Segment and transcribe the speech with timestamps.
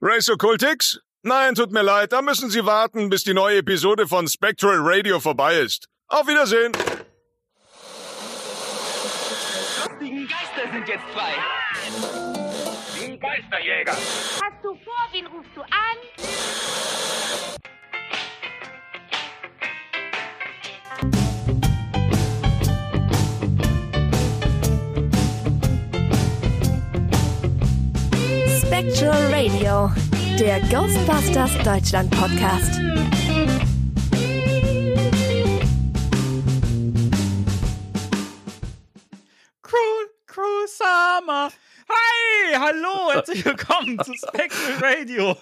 [0.00, 1.00] Race Occultix?
[1.22, 5.18] Nein, tut mir leid, da müssen Sie warten, bis die neue Episode von Spectral Radio
[5.18, 5.88] vorbei ist.
[6.06, 6.72] Auf Wiedersehen!
[9.98, 11.34] lustigen Geister sind jetzt frei.
[12.94, 13.92] Die Geisterjäger.
[13.92, 15.96] Hast du vor, wen rufst du an?
[28.78, 29.90] Spectral Radio,
[30.38, 32.74] der Ghostbusters Deutschland Podcast.
[39.62, 41.50] Cruel, Cruel Summer.
[42.56, 45.36] Hallo, herzlich willkommen zu Spectral Radio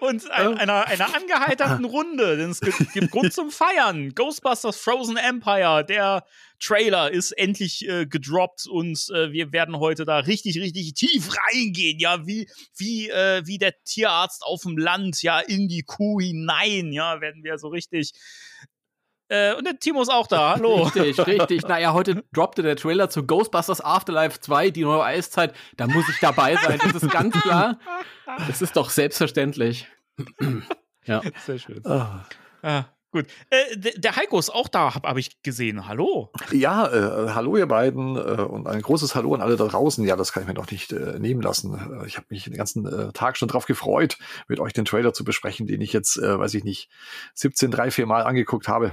[0.00, 4.14] und ein, einer, einer angeheiterten Runde, denn es gibt, gibt Grund zum Feiern.
[4.14, 6.24] Ghostbusters Frozen Empire, der
[6.58, 11.98] Trailer ist endlich äh, gedroppt und äh, wir werden heute da richtig, richtig tief reingehen,
[11.98, 16.90] ja, wie, wie, äh, wie der Tierarzt auf dem Land, ja, in die Kuh hinein,
[16.92, 18.12] ja, werden wir so richtig
[19.28, 20.54] äh, und der Timo ist auch da.
[20.54, 20.82] Hallo.
[20.94, 21.62] Richtig, richtig.
[21.66, 25.54] Naja, heute droppte der Trailer zu Ghostbusters Afterlife 2, die neue Eiszeit.
[25.76, 26.78] Da muss ich dabei sein.
[26.82, 27.78] Das ist ganz klar.
[28.46, 29.88] Das ist doch selbstverständlich.
[31.04, 31.22] ja.
[31.44, 31.82] Sehr schön.
[32.62, 33.26] Ah, gut.
[33.50, 35.88] Äh, der, Heiko ist auch da, habe hab ich gesehen.
[35.88, 36.30] Hallo.
[36.52, 40.04] Ja, äh, hallo ihr beiden äh, und ein großes Hallo an alle da draußen.
[40.04, 41.74] Ja, das kann ich mir doch nicht äh, nehmen lassen.
[41.74, 44.18] Äh, Ich habe mich den ganzen äh, Tag schon drauf gefreut,
[44.48, 46.90] mit euch den Trailer zu besprechen, den ich jetzt, äh, weiß ich nicht,
[47.34, 48.92] 17, drei, vier Mal angeguckt habe.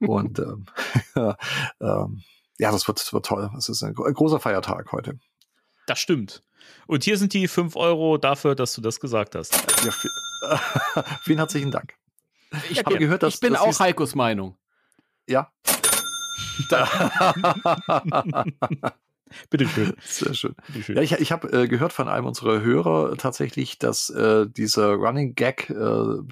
[0.00, 0.66] Und ähm,
[1.80, 2.22] ähm,
[2.58, 3.50] ja, das wird, wird toll.
[3.56, 5.18] Es ist ein, ein großer Feiertag heute.
[5.86, 6.42] Das stimmt.
[6.86, 9.54] Und hier sind die 5 Euro dafür, dass du das gesagt hast.
[9.84, 10.10] Ja, vi-
[11.22, 11.94] vielen herzlichen Dank.
[12.70, 12.98] Ich habe gerne.
[13.00, 14.56] gehört, dass Ich bin dass auch Heikos Meinung.
[15.28, 15.50] Ja.
[19.50, 19.92] Bitte schön.
[20.04, 20.54] Sehr schön.
[20.68, 20.96] Bitte schön.
[20.96, 25.34] Ja, ich, ich habe äh, gehört von einem unserer Hörer tatsächlich, dass äh, dieser Running
[25.34, 25.74] Gag, äh,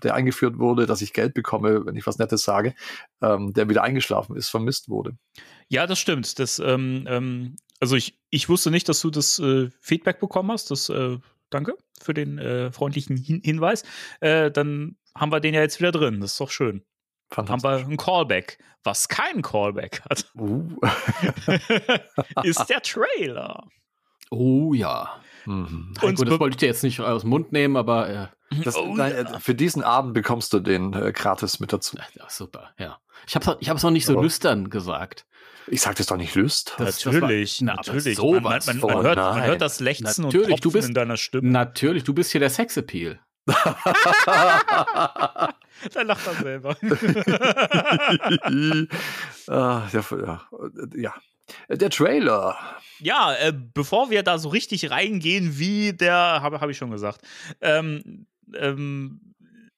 [0.03, 2.75] der eingeführt wurde, dass ich Geld bekomme, wenn ich was Nettes sage,
[3.22, 5.16] ähm, der wieder eingeschlafen ist, vermisst wurde.
[5.69, 6.38] Ja, das stimmt.
[6.38, 10.71] Das, ähm, ähm, also ich, ich wusste nicht, dass du das äh, Feedback bekommen hast.
[10.71, 11.19] Das, äh,
[11.50, 13.84] danke für den äh, freundlichen Hin Hinweis.
[14.21, 16.21] Dann haben wir den ja jetzt wieder drin.
[16.21, 16.82] Das ist doch schön.
[17.37, 18.59] Haben wir ein Callback.
[18.84, 20.69] Was kein Callback hat, Uh.
[22.43, 23.65] ist der Trailer.
[24.31, 25.11] Oh ja.
[25.47, 25.95] Mhm.
[26.00, 28.27] Heiko, Und das wollte ich dir jetzt nicht aus dem Mund nehmen, aber äh,
[28.65, 29.37] Das, Oh, nein, ja.
[29.37, 31.97] äh, Für diesen Abend bekommst du den äh, gratis mit dazu.
[32.15, 32.99] ja, super, ja.
[33.27, 35.27] Ich habe ich hab's noch nicht so Aber- lüstern gesagt.
[35.66, 36.75] Ich sag das doch nicht Lust.
[36.77, 38.19] Das- das natürlich, war- na, natürlich.
[38.19, 40.95] man, man, man, von, hört, man hört das Lechzen Natürlich, und du Tropfen bist- in
[40.95, 41.49] deiner Stimme.
[41.51, 43.19] Natürlich, du bist hier der Sexappeal.
[45.93, 46.77] Da lacht er selber.
[49.49, 50.43] ah, ja, ja,
[50.97, 51.15] ja.
[51.69, 52.56] Der Trailer.
[53.00, 57.21] Ja, äh, bevor wir da so richtig reingehen, wie der, habe hab ich schon gesagt,
[57.60, 59.21] ähm, ähm,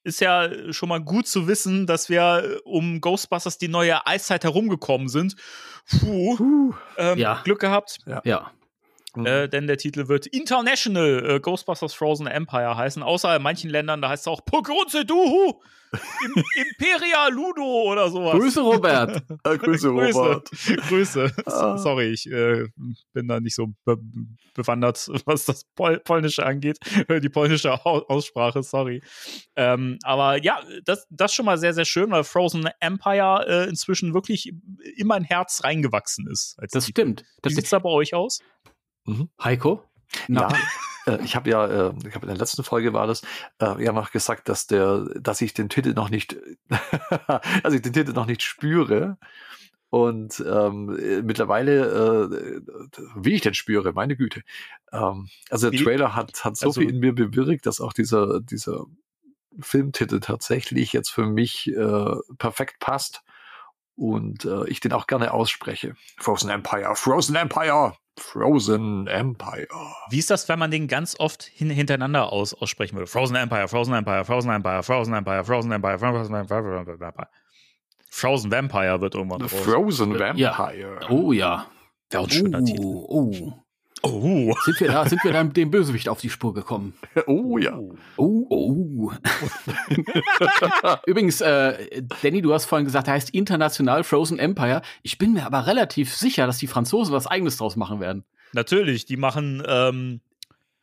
[0.05, 5.09] ist ja schon mal gut zu wissen, dass wir um Ghostbusters die neue Eiszeit herumgekommen
[5.09, 5.35] sind.
[6.01, 6.75] Puh, Puh.
[6.99, 7.41] ähm, Ja.
[7.43, 8.53] Glück gehabt, Ja.
[9.25, 13.03] Äh, denn der Titel wird International äh, Ghostbusters Frozen Empire heißen.
[13.03, 15.61] Außer in manchen Ländern, da heißt es auch Pogrunze Duhu,
[15.93, 18.33] Im, Imperia Ludo oder sowas.
[18.35, 19.23] Grüße, Robert.
[19.45, 20.51] Äh, Grüße, Robert.
[20.89, 21.31] Grüße.
[21.47, 21.79] Ah.
[21.79, 22.67] Sorry, ich äh,
[23.13, 23.97] bin da nicht so be
[24.55, 26.79] bewandert, was das Pol Polnische angeht.
[27.23, 29.03] Die polnische Au Aussprache, sorry.
[29.55, 34.15] Ähm, aber ja, das, das schon mal sehr, sehr schön, weil Frozen Empire äh, inzwischen
[34.15, 34.53] wirklich
[34.97, 36.57] in mein Herz reingewachsen ist.
[36.59, 37.03] Als Das Titel.
[37.03, 37.21] stimmt.
[37.21, 38.39] Wie Das sieht's da bei euch aus?
[39.43, 39.83] Heiko?
[40.29, 40.49] Na,
[41.07, 43.23] Ja, äh, ich habe ja, äh, ich habe in der letzten Folge war das,
[43.61, 46.37] äh, ja noch gesagt, dass der, dass ich den Titel noch nicht,
[47.63, 49.19] dass ich den Titel noch nicht spüre.
[49.89, 52.61] Und ähm, äh, mittlerweile, äh,
[53.15, 54.43] wie ich den spüre, meine Güte.
[54.93, 57.93] Ähm, also der Wie- Trailer hat, hat so also- viel in mir bewirkt, dass auch
[57.93, 58.85] dieser, dieser
[59.61, 63.23] Filmtitel tatsächlich jetzt für mich äh, perfekt passt
[63.95, 65.95] und äh, ich den auch gerne ausspreche.
[66.19, 69.67] Frozen Empire, Frozen Empire, Frozen Empire.
[70.11, 73.07] Wie ist das, wenn man den ganz oft hin hintereinander aus aussprechen würde?
[73.07, 77.29] Frozen Empire, Frozen Empire, Frozen Empire, Frozen Empire, Frozen Empire, Frozen Empire, Frozen Empire.
[78.09, 79.49] Frozen Vampire wird irgendwann.
[79.49, 80.57] Frozen Ja.
[80.59, 81.01] Vampire.
[81.11, 81.67] Oh ja.
[82.11, 82.83] Wäre ein schöner Titel.
[82.83, 83.53] Oh,
[84.03, 84.55] oh.
[84.65, 86.95] Sind wir da, sind wir dann dem Bösewicht auf die Spur gekommen?
[87.27, 87.79] Oh ja.
[88.17, 88.97] Oh, oh.
[91.07, 94.83] Übrigens, äh, Danny, du hast vorhin gesagt, er heißt International Frozen Empire.
[95.03, 98.25] Ich bin mir aber relativ sicher, dass die Franzosen was eigenes draus machen werden.
[98.53, 100.21] Natürlich, die machen ähm,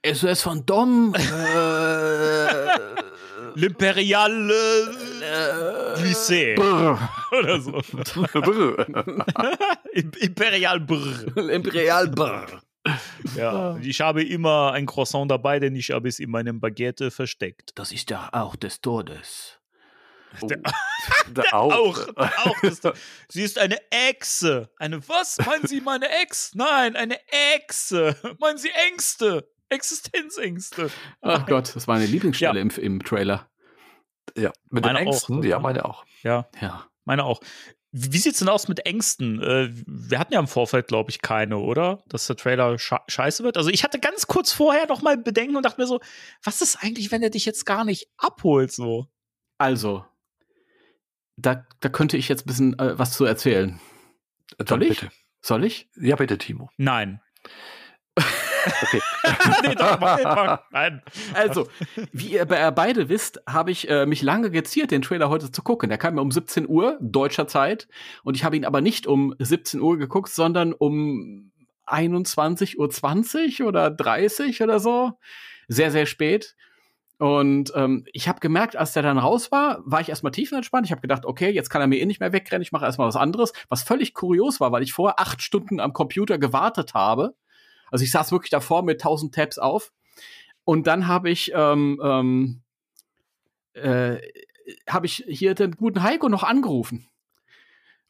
[0.05, 1.13] SOS von Dom.
[1.15, 1.19] äh,
[3.55, 6.97] L'Imperial äh, Lycée Brr.
[7.39, 7.79] oder so.
[8.33, 8.87] Brr.
[9.93, 11.37] Im- Imperial Brr.
[11.51, 12.47] Imperial Brr.
[13.35, 17.71] Ja, ich habe immer ein Croissant dabei, denn ich habe es in meinem Baguette versteckt.
[17.75, 19.59] Das ist ja auch des Todes.
[20.41, 20.59] Der,
[21.27, 22.81] Der auch, auch das,
[23.29, 24.69] sie ist eine Echse.
[24.77, 25.37] Eine was?
[25.45, 26.55] Meinen Sie meine Ex?
[26.55, 27.19] Nein, eine
[27.55, 28.15] Echse.
[28.39, 29.47] Meinen Sie Ängste?
[29.69, 30.89] Existenzängste.
[31.21, 32.61] Ach Gott, das war meine Lieblingsstelle Ja.
[32.61, 33.47] im, im Trailer.
[34.35, 35.11] Ja, mit Meine den auch.
[35.13, 36.03] Ängsten, ja, meine auch.
[36.23, 36.87] Ja, Ja.
[37.05, 37.39] meine auch.
[37.95, 39.39] Wie sieht's denn aus mit Ängsten?
[39.39, 42.03] Äh, wir hatten ja im Vorfeld, glaube ich, keine, oder?
[42.07, 43.55] Dass der Trailer sche scheiße wird.
[43.55, 45.99] Also ich hatte ganz kurz vorher noch mal Bedenken und dachte mir so,
[46.43, 49.07] was ist eigentlich, wenn er dich jetzt gar nicht abholt so?
[49.59, 50.03] Also,
[51.37, 53.79] da, da könnte ich jetzt ein bisschen äh, was zu erzählen.
[54.57, 54.99] Dann Soll ich?
[54.99, 55.11] bitte.
[55.41, 55.87] Soll ich?
[55.95, 56.71] Ja, bitte, Timo.
[56.77, 57.21] Nein.
[58.83, 59.01] Okay.
[59.67, 61.01] nee, doch, mach, nee, mach, nein.
[61.33, 61.67] Also,
[62.11, 65.61] wie ihr be- beide wisst, habe ich äh, mich lange geziert, den Trailer heute zu
[65.61, 65.89] gucken.
[65.89, 67.87] Der kam mir um 17 Uhr deutscher Zeit
[68.23, 71.51] und ich habe ihn aber nicht um 17 Uhr geguckt, sondern um
[71.87, 75.13] 21.20 Uhr oder 30 oder so.
[75.67, 76.55] Sehr, sehr spät.
[77.19, 80.85] Und ähm, ich habe gemerkt, als der dann raus war, war ich erstmal tiefenentspannt.
[80.85, 83.07] Ich habe gedacht, okay, jetzt kann er mir eh nicht mehr wegrennen, ich mache erstmal
[83.07, 83.53] was anderes.
[83.69, 87.35] Was völlig kurios war, weil ich vorher acht Stunden am Computer gewartet habe.
[87.93, 89.91] Also ich saß wirklich davor mit 1000 Tabs auf.
[90.65, 92.61] Und dann habe ich, ähm, ähm,
[93.73, 94.17] äh,
[94.89, 97.07] habe ich hier den guten Heiko noch angerufen.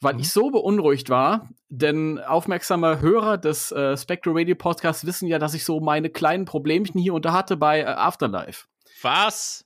[0.02, 0.20] Weil Mhm.
[0.20, 5.54] ich so beunruhigt war, denn aufmerksame Hörer des äh, Spectral Radio Podcasts wissen ja, dass
[5.54, 8.68] ich so meine kleinen Problemchen hier unter hatte bei äh, Afterlife.
[9.02, 9.66] Was?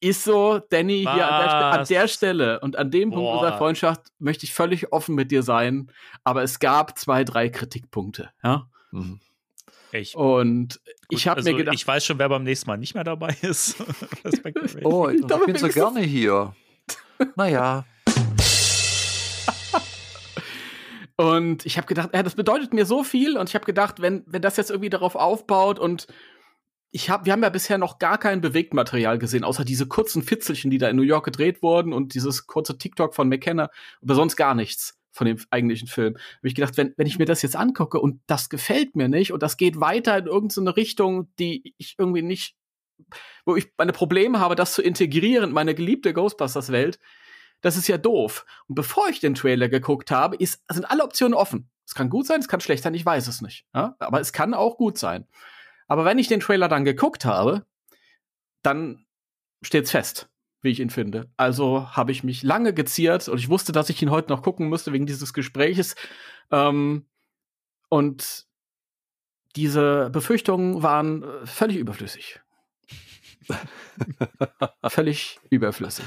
[0.00, 1.88] Ist so, Danny, hier an der, an Was?
[1.88, 3.34] der Stelle und an dem Punkt Boah.
[3.40, 5.92] unserer Freundschaft möchte ich völlig offen mit dir sein,
[6.24, 8.68] aber es gab zwei, drei Kritikpunkte, ja.
[8.90, 9.20] Mhm.
[9.92, 10.80] Ich, Und
[11.10, 13.36] ich habe also, mir gedacht, ich weiß schon, wer beim nächsten Mal nicht mehr dabei
[13.42, 13.76] ist.
[14.82, 16.54] Oh, ich, Dabei bin ich so- gerne hier.
[17.36, 17.84] Naja.
[21.16, 23.36] Und ich habe gedacht, ja, das bedeutet mir so viel.
[23.36, 26.06] Und ich habe gedacht, wenn, wenn das jetzt irgendwie darauf aufbaut und
[26.90, 30.70] ich hab, wir haben ja bisher noch gar kein Bewegtmaterial gesehen, außer diese kurzen Fitzelchen,
[30.70, 33.70] die da in New York gedreht wurden und dieses kurze TikTok von McKenna,
[34.02, 36.14] aber sonst gar nichts von dem eigentlichen Film.
[36.14, 39.32] Habe ich gedacht, wenn, wenn ich mir das jetzt angucke und das gefällt mir nicht
[39.32, 42.56] und das geht weiter in irgendeine Richtung, die ich irgendwie nicht,
[43.44, 46.98] wo ich meine Probleme habe, das zu integrieren in meine geliebte Ghostbusters-Welt,
[47.60, 48.44] das ist ja doof.
[48.66, 51.70] Und bevor ich den Trailer geguckt habe, ist, sind alle Optionen offen.
[51.86, 53.66] Es kann gut sein, es kann schlecht sein, ich weiß es nicht.
[53.74, 53.96] Ja?
[53.98, 55.26] Aber es kann auch gut sein.
[55.88, 57.66] Aber wenn ich den Trailer dann geguckt habe,
[58.62, 59.04] dann
[59.62, 60.28] steht's fest,
[60.62, 61.28] wie ich ihn finde.
[61.36, 64.68] Also habe ich mich lange geziert und ich wusste, dass ich ihn heute noch gucken
[64.68, 65.94] musste wegen dieses Gespräches.
[66.50, 67.06] Ähm,
[67.88, 68.46] und
[69.56, 72.40] diese Befürchtungen waren äh, völlig überflüssig.
[74.88, 76.04] völlig überflüssig.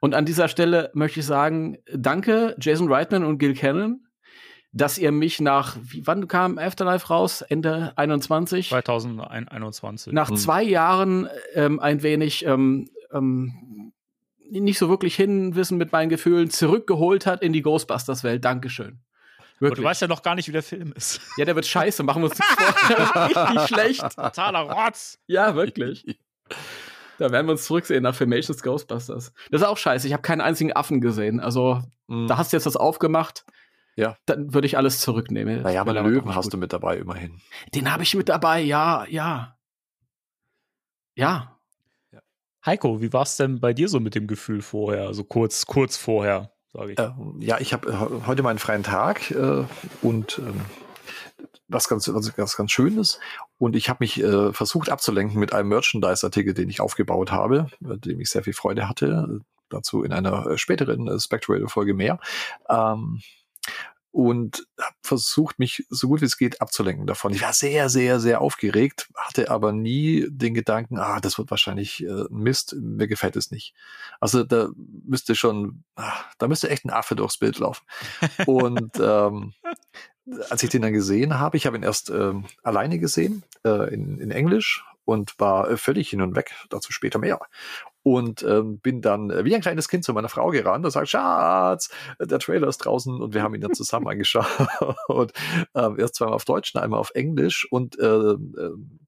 [0.00, 4.06] Und an dieser Stelle möchte ich sagen, danke Jason Reitman und Gil Cannon,
[4.72, 7.42] dass ihr mich nach, wie, wann kam Afterlife raus?
[7.42, 8.68] Ende 21?
[8.68, 10.12] 2021.
[10.12, 10.36] Nach Hm.
[10.36, 13.92] zwei Jahren ähm, ein wenig ähm, ähm,
[14.50, 18.44] nicht so wirklich hinwissen mit meinen Gefühlen zurückgeholt hat in die Ghostbusters-Welt.
[18.44, 19.00] Dankeschön.
[19.60, 19.82] Und Wirklich.
[19.82, 21.20] du weißt ja noch gar nicht, wie der Film ist.
[21.36, 22.88] ja, der wird scheiße, machen wir uns nicht vor.
[22.88, 24.16] Der wird richtig schlecht.
[24.16, 25.18] Totaler Rotz.
[25.26, 26.18] Ja, wirklich.
[27.18, 29.32] Da werden wir uns zurücksehen nach Filmations Ghostbusters.
[29.50, 30.06] Das ist auch scheiße.
[30.06, 31.40] Ich habe keinen einzigen Affen gesehen.
[31.40, 32.26] Also, Mhm.
[32.28, 33.44] da hast du jetzt das aufgemacht.
[33.96, 34.16] Ja.
[34.26, 35.60] Dann würde ich alles zurücknehmen.
[35.62, 37.40] Naja, aber Löwen hast du mit dabei immerhin.
[37.74, 39.58] Den habe ich mit dabei, ja, ja.
[41.16, 41.57] Ja.
[42.68, 45.06] Heiko, wie war es denn bei dir so mit dem Gefühl vorher?
[45.06, 46.98] Also kurz, kurz vorher, sage ich.
[46.98, 49.64] Äh, ja, ich habe äh, heute meinen freien Tag äh,
[50.02, 50.60] und ähm,
[51.68, 53.20] was ganz, was ganz, ganz Schönes.
[53.56, 58.20] Und ich habe mich äh, versucht abzulenken mit einem Merchandise-Artikel, den ich aufgebaut habe, dem
[58.20, 59.40] ich sehr viel Freude hatte.
[59.70, 62.18] Dazu in einer äh, späteren äh, Spectral-Folge mehr.
[62.68, 63.22] Ähm,
[64.10, 67.32] und habe versucht, mich so gut wie es geht abzulenken davon.
[67.32, 72.04] Ich war sehr, sehr, sehr aufgeregt, hatte aber nie den Gedanken, ah, das wird wahrscheinlich
[72.04, 73.74] äh, Mist, mir gefällt es nicht.
[74.20, 77.84] Also da müsste schon, ah, da müsste echt ein Affe durchs Bild laufen.
[78.46, 79.54] Und ähm,
[80.50, 84.18] als ich den dann gesehen habe, ich habe ihn erst ähm, alleine gesehen, äh, in,
[84.18, 87.40] in Englisch und war äh, völlig hin und weg, dazu später mehr.
[88.02, 91.08] Und ähm, bin dann äh, wie ein kleines Kind zu meiner Frau gerannt und sagt,
[91.08, 91.90] Schatz,
[92.20, 94.46] der Trailer ist draußen und wir haben ihn dann zusammen angeschaut.
[95.08, 95.32] Und
[95.74, 97.66] ähm, erst zweimal auf Deutsch, und einmal auf Englisch.
[97.70, 98.36] Und äh, äh,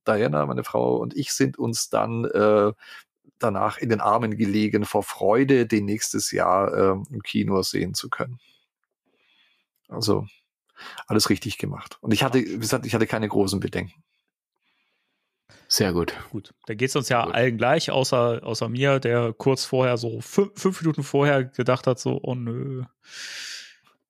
[0.07, 2.73] Diana, meine Frau und ich sind uns dann äh,
[3.39, 8.11] danach in den Armen gelegen vor Freude, den nächstes Jahr ähm, im Kino sehen zu
[8.11, 8.39] können.
[9.89, 10.27] Also
[11.07, 11.99] alles richtig gemacht.
[12.01, 14.03] Und ich hatte, wie gesagt, ich hatte keine großen Bedenken.
[15.69, 16.15] Sehr gut.
[16.31, 17.35] Gut, da geht es uns ja Gut.
[17.35, 22.01] allen gleich, außer, außer mir, der kurz vorher, so fünf, fünf Minuten vorher gedacht hat,
[22.01, 22.83] so, oh nö,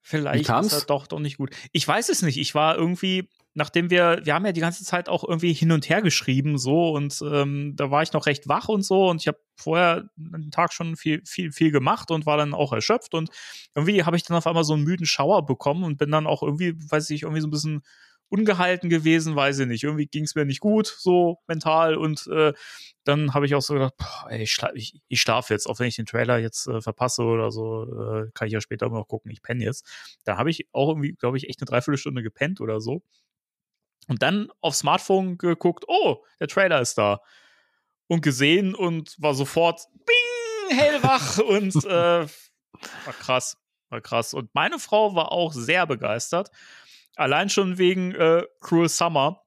[0.01, 1.51] vielleicht ist er doch doch nicht gut.
[1.73, 2.39] Ich weiß es nicht.
[2.39, 5.89] Ich war irgendwie, nachdem wir, wir haben ja die ganze Zeit auch irgendwie hin und
[5.89, 9.29] her geschrieben, so, und ähm, da war ich noch recht wach und so, und ich
[9.29, 13.31] habe vorher einen Tag schon viel, viel, viel gemacht und war dann auch erschöpft und
[13.75, 16.43] irgendwie habe ich dann auf einmal so einen müden Schauer bekommen und bin dann auch
[16.43, 17.83] irgendwie, weiß ich, irgendwie so ein bisschen
[18.31, 19.83] ungehalten gewesen, weiß ich nicht.
[19.83, 21.97] Irgendwie ging es mir nicht gut, so mental.
[21.97, 22.53] Und äh,
[23.05, 25.81] dann habe ich auch so gedacht, boah, ey, ich, schla ich, ich schlafe jetzt, auch
[25.81, 29.09] wenn ich den Trailer jetzt äh, verpasse oder so, äh, kann ich ja später noch
[29.09, 29.85] gucken, ich penne jetzt.
[30.25, 33.03] Da habe ich auch irgendwie, glaube ich, echt eine Dreiviertelstunde gepennt oder so.
[34.07, 37.21] Und dann aufs Smartphone geguckt, oh, der Trailer ist da.
[38.07, 42.27] Und gesehen und war sofort bing, hellwach und äh,
[43.05, 43.57] war krass,
[43.89, 44.35] war krass.
[44.35, 46.51] Und meine Frau war auch sehr begeistert.
[47.17, 49.43] Allein schon wegen äh, Cruel Summer.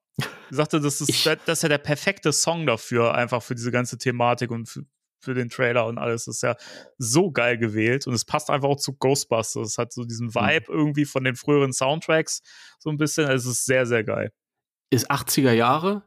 [0.49, 3.97] Sie sagte, das ist, das ist ja der perfekte Song dafür, einfach für diese ganze
[3.97, 4.83] Thematik und für,
[5.19, 6.25] für den Trailer und alles.
[6.25, 6.55] Das ist ja
[6.99, 9.69] so geil gewählt und es passt einfach auch zu Ghostbusters.
[9.69, 10.35] Es hat so diesen Mhm.
[10.35, 12.41] Vibe irgendwie von den früheren Soundtracks
[12.77, 13.27] so ein bisschen.
[13.29, 14.31] Es ist sehr, sehr geil.
[14.91, 16.03] Ist 80er Jahre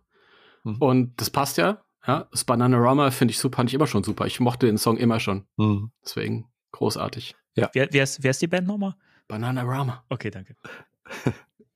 [0.62, 0.76] Mhm.
[0.78, 1.82] und das passt ja.
[2.06, 4.26] Ja, das Bananarama finde ich super, fand ich immer schon super.
[4.26, 5.48] Ich mochte den Song immer schon.
[5.56, 5.90] Mhm.
[6.04, 7.34] Deswegen großartig.
[7.56, 8.94] Wer, wer, ist, wer ist die Band nochmal?
[9.26, 10.04] Bananarama.
[10.08, 10.54] Okay, danke.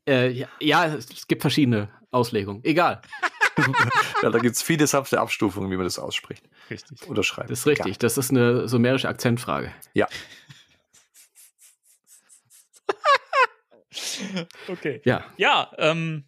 [0.09, 2.65] Äh, ja, ja, es gibt verschiedene Auslegungen.
[2.65, 3.03] Egal.
[4.23, 7.07] Ja, da gibt's viele sanfte Abstufungen, wie man das ausspricht Richtig.
[7.09, 7.51] oder schreibt.
[7.51, 7.99] Das ist richtig.
[7.99, 9.73] Das ist eine sumerische Akzentfrage.
[14.69, 15.01] Okay.
[15.05, 15.25] Ja.
[15.37, 16.25] Ja, ähm,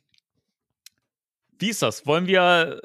[1.59, 2.06] wie ist das?
[2.06, 2.82] Wollen wir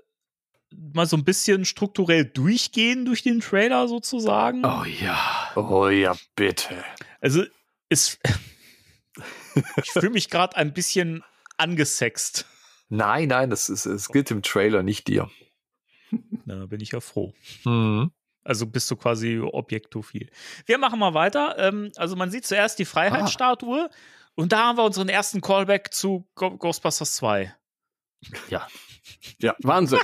[0.93, 4.63] mal so ein bisschen strukturell durchgehen durch den Trailer sozusagen?
[4.63, 5.51] Oh ja.
[5.55, 6.83] Oh ja, bitte.
[7.21, 7.43] Also,
[7.89, 8.19] es,
[9.77, 11.23] ich fühle mich gerade ein bisschen
[11.57, 12.45] angesext.
[12.89, 15.29] Nein, nein, das ist, es gilt im Trailer, nicht dir.
[16.45, 17.33] Na, bin ich ja froh.
[17.65, 18.11] Mhm.
[18.43, 20.29] Also bist du quasi objektophil.
[20.65, 21.55] Wir machen mal weiter.
[21.57, 23.89] Ähm, also man sieht zuerst die Freiheitsstatue
[24.35, 27.53] und da haben wir unseren ersten Callback zu Ghostbusters 2.
[29.63, 29.99] Wahnsinn.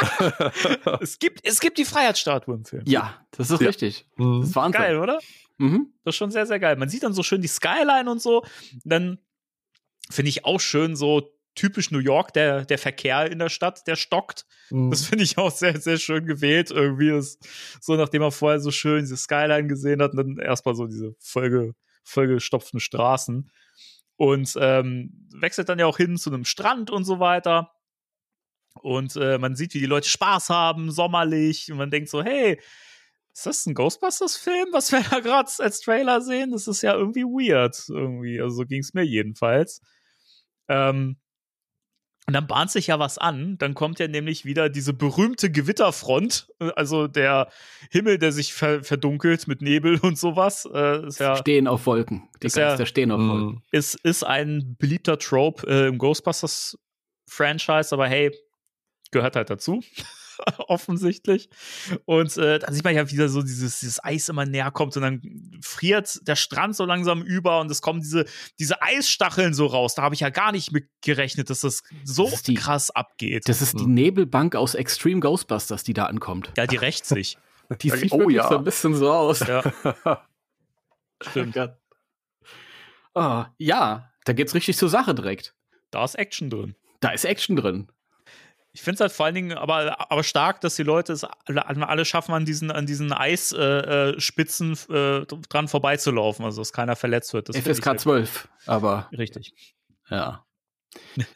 [1.00, 2.82] es, gibt, es gibt die Freiheitsstatue im Film.
[2.86, 3.66] Ja, das ist Ja.
[3.68, 4.06] richtig.
[4.18, 4.80] Das ist Wahnsinn.
[4.80, 5.18] Geil, oder?
[5.58, 5.92] Mhm.
[6.04, 6.76] Das ist schon sehr, sehr geil.
[6.76, 8.44] Man sieht dann so schön die Skyline und so.
[8.84, 9.18] Dann
[10.10, 13.96] finde ich auch schön so typisch New York, der, der Verkehr in der Stadt, der
[13.96, 14.46] stockt.
[14.70, 14.90] Mhm.
[14.90, 16.70] Das finde ich auch sehr, sehr schön gewählt.
[16.70, 17.44] Irgendwie ist
[17.80, 21.16] so, nachdem man vorher so schön diese Skyline gesehen hat, und dann erstmal so diese
[21.18, 23.50] vollge, vollgestopften Straßen.
[24.16, 27.72] Und ähm, wechselt dann ja auch hin zu einem Strand und so weiter.
[28.74, 31.70] Und äh, man sieht, wie die Leute Spaß haben, sommerlich.
[31.72, 32.60] Und man denkt so, hey,
[33.36, 36.52] ist das ein Ghostbusters-Film, was wir da gerade als Trailer sehen?
[36.52, 37.76] Das ist ja irgendwie weird.
[37.88, 38.40] Irgendwie.
[38.40, 39.82] Also so ging es mir jedenfalls.
[40.68, 41.16] Ähm,
[42.28, 43.56] und dann bahnt sich ja was an.
[43.58, 47.50] Dann kommt ja nämlich wieder diese berühmte Gewitterfront, äh, also der
[47.92, 50.66] Himmel, der sich ver verdunkelt mit Nebel und sowas.
[50.72, 52.28] Äh, ist ja Stehen auf Wolken.
[52.42, 53.46] Die Ist ja- Geister stehen auf Wolken.
[53.56, 53.62] Mhm.
[53.70, 58.34] ist, ist ein beliebter Trope äh, im Ghostbusters-Franchise, aber hey,
[59.12, 59.82] gehört halt dazu.
[60.68, 61.48] offensichtlich.
[62.04, 65.02] Und äh, dann sieht man ja wieder so dieses, dieses Eis immer näher kommt und
[65.02, 65.22] dann
[65.62, 68.24] friert der Strand so langsam über und es kommen diese,
[68.58, 69.94] diese Eisstacheln so raus.
[69.94, 73.48] Da habe ich ja gar nicht mit gerechnet, dass das so Das die- krass abgeht.
[73.48, 76.52] Das ist die Nebelbank aus Extreme Ghostbusters, die da ankommt.
[76.56, 77.38] ja, die rächt sich.
[77.82, 78.48] Die sieht Oh wirklich ja.
[78.48, 79.40] so ein bisschen so aus.
[79.40, 79.60] ja,
[81.20, 81.56] stimmt.
[83.14, 85.54] Oh, ja, da geht's richtig zur Sache direkt.
[85.90, 86.76] Da ist Action drin.
[87.00, 87.88] Da ist Action drin.
[88.76, 91.66] Ich finde es halt vor allen Dingen aber, aber stark, dass die Leute es alle,
[91.66, 96.94] alle schaffen, an diesen, an diesen Eisspitzen äh, Spitzen, äh, dran vorbeizulaufen, also dass keiner
[96.94, 97.48] verletzt wird.
[97.48, 99.54] Das FSK halt 12, aber Richtig.
[100.10, 100.44] ja.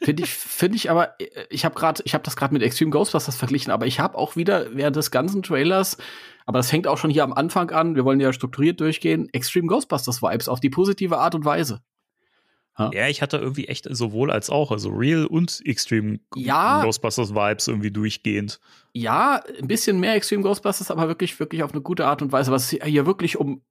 [0.02, 2.90] Finde ich, finde ich aber, äh, ich habe gerade, ich habe das gerade mit Extreme
[2.90, 5.96] Ghostbusters verglichen, aber ich habe auch wieder während des ganzen Trailers,
[6.44, 9.66] aber das fängt auch schon hier am Anfang an, wir wollen ja strukturiert durchgehen, Extreme
[9.66, 11.80] Ghostbusters Vibes auf die positive Art und Weise.
[12.92, 16.82] Ja, ich hatte irgendwie echt sowohl als auch, also Real und Extreme Ja.
[16.82, 18.60] Ghostbusters Vibes irgendwie durchgehend.
[18.92, 22.50] Ja, ein bisschen mehr Extreme Ghostbusters, aber wirklich, wirklich auf eine gute Art und Weise.
[22.50, 23.62] Was hier wirklich um.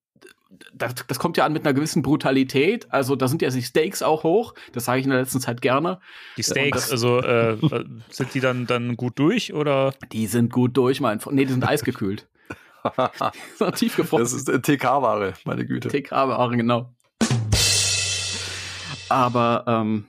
[0.74, 2.92] Das, das kommt ja an mit einer gewissen Brutalität.
[2.92, 4.54] Also da sind ja die Stakes auch hoch.
[4.74, 6.00] Das sage ich in der letzten Zeit gerne.
[6.38, 7.58] Die das- also äh,
[8.10, 9.94] sind die dann, dann gut durch oder?
[10.12, 11.36] Die sind gut durch, mein Freund.
[11.38, 12.28] Nee, die sind eisgekühlt.
[13.76, 14.24] tiefgefroren.
[14.24, 15.90] Das ist äh, TK-Ware, meine Güte.
[15.90, 16.94] TK-Ware, genau.
[19.10, 20.06] Aber ähm,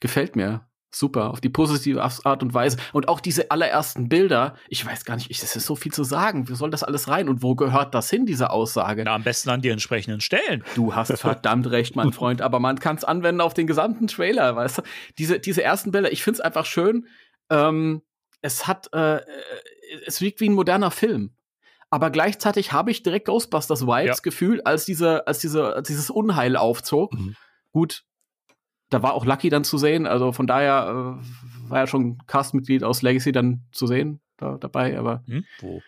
[0.00, 0.66] gefällt mir.
[0.92, 2.76] Super, auf die positive Art und Weise.
[2.92, 6.02] Und auch diese allerersten Bilder, ich weiß gar nicht, ich, das ist so viel zu
[6.02, 6.48] sagen.
[6.48, 7.28] Wie soll das alles rein?
[7.28, 9.04] Und wo gehört das hin, diese Aussage?
[9.04, 10.64] Na, am besten an die entsprechenden Stellen.
[10.74, 14.56] Du hast verdammt recht, mein Freund, aber man kann es anwenden auf den gesamten Trailer,
[14.56, 14.82] weißt du?
[15.16, 17.06] Diese, diese ersten Bilder, ich finde es einfach schön.
[17.50, 18.02] Ähm,
[18.42, 19.22] es hat, äh, äh,
[20.06, 21.36] es wirkt wie ein moderner Film.
[21.90, 24.22] Aber gleichzeitig habe ich direkt Ghostbusters Vibes Ja.
[24.22, 27.12] gefühlt, als diese, als diese, als dieses Unheil aufzog.
[27.14, 27.36] Mhm.
[27.70, 28.02] Gut,
[28.90, 30.06] da war auch Lucky dann zu sehen.
[30.06, 34.98] Also von daher äh, war ja schon Castmitglied aus Legacy dann zu sehen da, dabei.
[34.98, 35.44] Aber Hm?
[35.60, 35.80] Wo?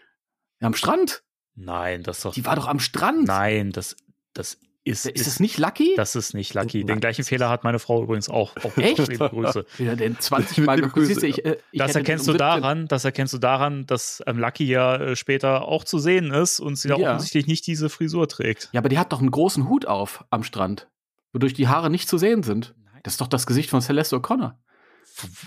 [0.60, 1.22] ja, am Strand.
[1.54, 2.34] Nein, das ist doch.
[2.34, 3.26] Die war doch am Strand.
[3.26, 3.96] Nein, das,
[4.32, 5.06] das ist.
[5.06, 5.92] Ist es nicht Lucky?
[5.96, 6.84] Das ist nicht Lucky.
[6.84, 8.54] Den gleichen Fehler hat meine Frau übrigens auch.
[8.64, 8.98] auch Echt?
[9.08, 9.66] Liebe Grüße.
[9.76, 10.80] Wieder den 20 Mal.
[10.80, 14.38] Grüße, Ich, äh, ich Das erkennst du 17 daran, das erkennst du daran, dass ähm,
[14.38, 17.10] Lucky ja äh, später auch zu sehen ist und sie da Ja.
[17.10, 18.70] offensichtlich nicht diese Frisur trägt.
[18.72, 20.88] Ja, aber die hat doch einen großen Hut auf am Strand,
[21.32, 22.74] wodurch die Haare nicht zu sehen sind.
[23.02, 24.54] Das ist doch das Gesicht von Celeste O'Connor.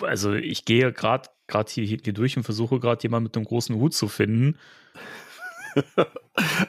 [0.02, 3.76] Also ich gehe gerade gerade hier, hier durch und versuche gerade jemanden mit einem großen
[3.76, 4.58] Hut zu finden.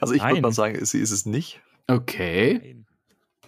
[0.01, 0.41] Also ich würde Nein.
[0.41, 1.61] mal sagen, sie ist es nicht.
[1.87, 2.83] Okay.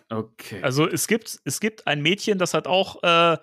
[0.09, 0.61] Okay.
[0.63, 3.37] Also es gibt, es gibt ein Mädchen, das hat auch äh,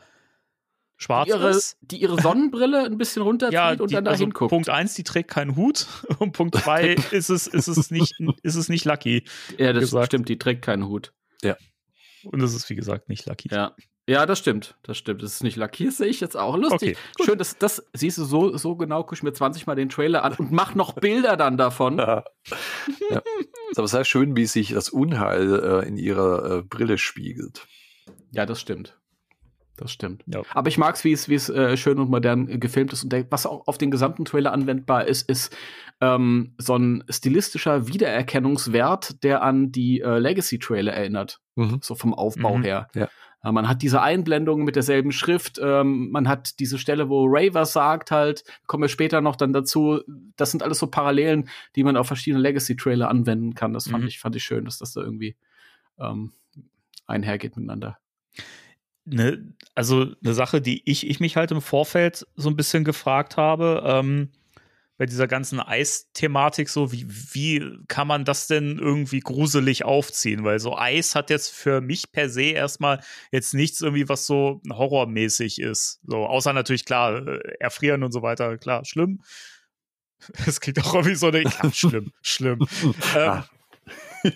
[0.96, 1.76] schwarz die, ihre, ist.
[1.80, 4.50] die ihre Sonnenbrille ein bisschen runterzieht Ja, und die, dann da also hinguckt.
[4.50, 5.86] Punkt 1, die trägt keinen Hut.
[6.18, 9.24] Und Punkt 2 ist es, ist es nicht, ist es nicht Lucky.
[9.58, 10.06] ja, das gesagt.
[10.06, 11.12] stimmt, die trägt keinen Hut.
[12.26, 13.48] Und es ist, wie gesagt, nicht Lucky.
[13.50, 13.74] Ja.
[14.08, 14.76] Ja, das stimmt.
[14.84, 15.22] Das stimmt.
[15.22, 16.56] Das ist nicht lackiert, sehe ich jetzt auch.
[16.56, 16.96] Lustig.
[16.96, 17.26] Okay, gut.
[17.26, 20.22] Schön, dass das siehst du so, so genau, guck ich mir 20 Mal den Trailer
[20.22, 21.98] an und mach noch Bilder dann davon.
[22.06, 22.24] Ja.
[23.10, 23.22] ja.
[23.70, 27.66] Ist aber sehr schön, wie sich das Unheil äh, in ihrer äh, Brille spiegelt.
[28.30, 28.96] Ja, das stimmt.
[29.76, 30.22] Das stimmt.
[30.26, 30.42] Ja.
[30.54, 33.02] Aber ich mag's, wie es, wie es äh, schön und modern äh, gefilmt ist.
[33.02, 35.54] Und der, was auch auf den gesamten Trailer anwendbar ist, ist
[36.00, 41.40] ähm, so ein stilistischer Wiedererkennungswert, der an die äh, Legacy-Trailer erinnert.
[41.56, 41.80] Mhm.
[41.82, 42.62] So vom Aufbau Mhm.
[42.62, 42.88] her.
[42.94, 43.08] Ja.
[43.42, 47.52] Äh, Man hat diese Einblendungen mit derselben Schrift, ähm, man hat diese Stelle, wo Ray
[47.54, 50.00] was sagt, halt, kommen wir später noch dann dazu.
[50.36, 53.72] Das sind alles so Parallelen, die man auf verschiedene Legacy-Trailer anwenden kann.
[53.72, 54.08] Das fand Mhm.
[54.08, 55.36] ich, fand ich schön, dass das da irgendwie
[55.98, 56.32] ähm,
[57.06, 57.98] einhergeht miteinander.
[59.04, 63.36] ne, also eine Sache, die ich, ich mich halt im Vorfeld so ein bisschen gefragt
[63.36, 64.30] habe, ähm,
[64.98, 70.44] bei dieser ganzen Eis-Thematik so, wie, wie kann man das denn irgendwie gruselig aufziehen?
[70.44, 74.62] Weil so Eis hat jetzt für mich per se erstmal jetzt nichts irgendwie, was so
[74.70, 76.00] horrormäßig ist.
[76.06, 79.22] So, außer natürlich klar, äh, erfrieren und so weiter, klar, schlimm.
[80.46, 82.66] Es klingt auch irgendwie so ja, schlimm, schlimm.
[82.82, 83.44] ähm, Ah.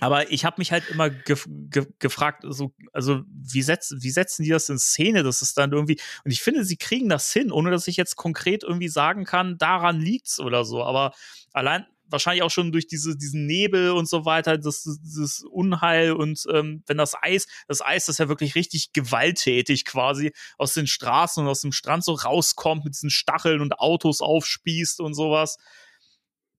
[0.01, 4.45] Aber ich habe mich halt immer gef ge gefragt, so, also wie, setz wie setzen
[4.45, 5.23] die das in Szene?
[5.23, 8.17] Das ist dann irgendwie, und ich finde, sie kriegen das hin, ohne dass ich jetzt
[8.17, 10.85] konkret irgendwie sagen kann, daran liegt's oder so.
[10.85, 11.13] Aber
[11.53, 16.45] allein wahrscheinlich auch schon durch diese, diesen Nebel und so weiter, das, dieses Unheil und
[16.53, 21.43] ähm, wenn das Eis, das Eis, das ja wirklich richtig gewalttätig quasi aus den Straßen
[21.43, 25.57] und aus dem Strand so rauskommt mit diesen Stacheln und Autos aufspießt und sowas.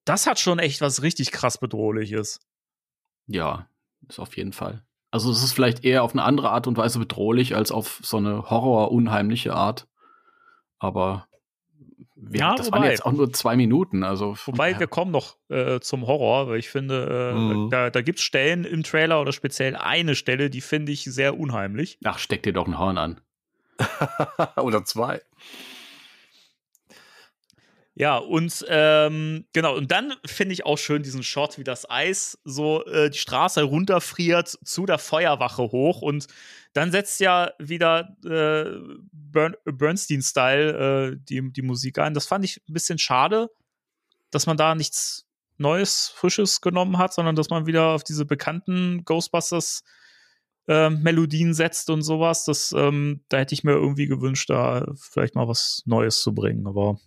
[0.05, 2.39] Das hat schon echt was richtig krass bedrohliches.
[3.27, 3.67] Ja,
[4.07, 4.81] ist auf jeden Fall.
[5.11, 8.17] Also es ist vielleicht eher auf eine andere Art und Weise bedrohlich als auf so
[8.17, 9.87] eine horror-unheimliche Art.
[10.79, 11.27] Aber
[12.15, 14.03] wir, Ja, das waren wobei- jetzt auch nur zwei Minuten.
[14.03, 14.79] Also Wobei, ja.
[14.79, 17.69] wir kommen noch äh, zum Horror, weil ich finde, äh, Mhm.
[17.69, 21.37] da, da gibt es Stellen im Trailer oder speziell eine Stelle, die finde ich sehr
[21.39, 21.97] unheimlich.
[22.05, 23.21] Ach, steck dir doch ein Horn an.
[24.57, 25.21] Oder zwei.
[27.93, 32.39] Ja, und ähm, genau, und dann finde ich auch schön diesen Shot, wie das Eis
[32.45, 36.27] so äh, die Straße runterfriert zu der Feuerwache hoch und
[36.73, 38.79] dann setzt ja wieder äh,
[39.11, 42.13] Bern Bernstein-Style äh, die, die Musik ein.
[42.13, 43.49] Das fand ich ein bisschen schade,
[44.29, 45.27] dass man da nichts
[45.57, 49.83] Neues, Frisches genommen hat, sondern dass man wieder auf diese bekannten Ghostbusters
[50.67, 52.45] äh, Melodien setzt und sowas.
[52.45, 56.67] Das, ähm, da hätte ich mir irgendwie gewünscht, da vielleicht mal was Neues zu bringen,
[56.67, 56.97] aber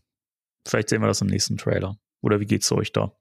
[0.67, 1.99] Vielleicht sehen wir das im nächsten Trailer.
[2.21, 3.13] Oder wie geht's euch da?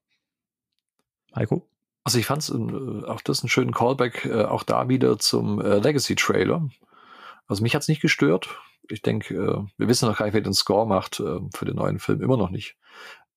[1.36, 1.67] Heiko?
[2.03, 5.77] Also ich fand äh, auch das einen schönen Callback, äh, auch da wieder zum äh,
[5.77, 6.69] Legacy-Trailer.
[7.47, 8.49] Also mich hat's nicht gestört.
[8.89, 11.75] Ich denke, äh, wir wissen noch gar nicht, wer den Score macht äh, für den
[11.75, 12.75] neuen Film, immer noch nicht.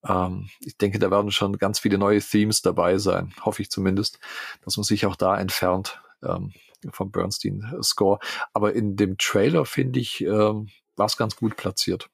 [0.05, 4.19] Ähm, ich denke, da werden schon ganz viele neue Themes dabei sein, hoffe ich zumindest,
[4.65, 6.53] dass man sich auch da entfernt ähm,
[6.91, 8.19] vom Bernstein-Score.
[8.53, 12.11] Aber in dem Trailer, finde ich, ähm, war es ganz gut platziert.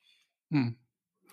[0.51, 0.77] Hm.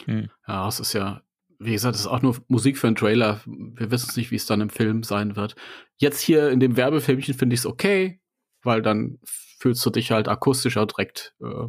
[0.06, 0.30] Hm.
[0.48, 1.22] Ja, es ist ja,
[1.60, 3.42] wie gesagt, es ist auch nur Musik für einen Trailer.
[3.46, 5.56] Wir wissen es nicht, wie es dann im Film sein wird.
[5.98, 8.22] Jetzt hier in dem Werbefilmchen finde ich es okay,
[8.64, 11.68] weil dann fühlst du dich halt akustischer direkt äh,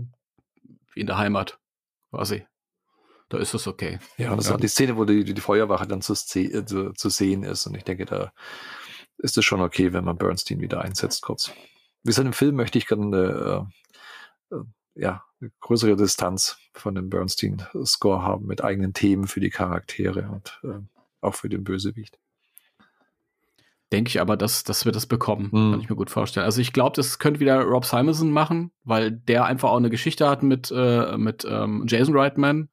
[0.95, 1.59] wie in der Heimat
[2.11, 2.47] quasi.
[3.29, 4.01] Da ist es okay.
[4.17, 6.93] Ja, und das ist auch die Szene, wo die, die Feuerwache dann zu, äh, zu,
[6.93, 7.67] zu sehen ist.
[7.67, 8.33] Und ich denke, da
[9.19, 11.53] ist es schon okay, wenn man Bernstein wieder einsetzt kurz.
[12.03, 13.69] Wie gesagt, im Film möchte ich gerne
[14.51, 14.63] äh, äh,
[14.95, 20.61] ja, eine größere Distanz von dem Bernstein-Score haben mit eigenen Themen für die Charaktere und
[20.65, 20.81] äh,
[21.21, 22.19] auch für den Bösewicht.
[23.93, 25.51] Denke ich aber, dass, dass wir das bekommen.
[25.51, 25.71] Hm.
[25.73, 26.45] Kann ich mir gut vorstellen.
[26.45, 30.29] Also ich glaube, das könnte wieder Rob Simonson machen, weil der einfach auch eine Geschichte
[30.29, 32.69] hat mit, äh, mit ähm, Jason Reitman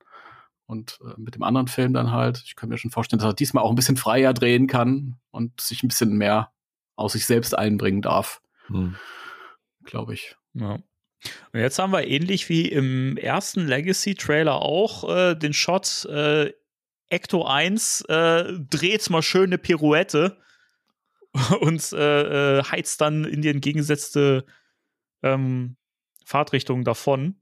[0.68, 2.44] und äh, mit dem anderen Film dann halt.
[2.46, 5.60] Ich könnte mir schon vorstellen, dass er diesmal auch ein bisschen freier drehen kann und
[5.60, 6.52] sich ein bisschen mehr
[6.96, 8.96] aus sich selbst einbringen darf, Hm.
[9.86, 10.36] glaube ich.
[10.54, 10.78] Ja.
[11.52, 16.54] Und jetzt haben wir ähnlich wie im ersten Legacy-Trailer auch äh, den Shot äh,
[17.10, 20.38] Ecto 1 äh, dreht mal schön eine Pirouette
[21.62, 24.46] und äh, äh, heizt dann in die entgegengesetzte
[25.24, 25.78] ähm,
[26.26, 27.40] Fahrtrichtung davon.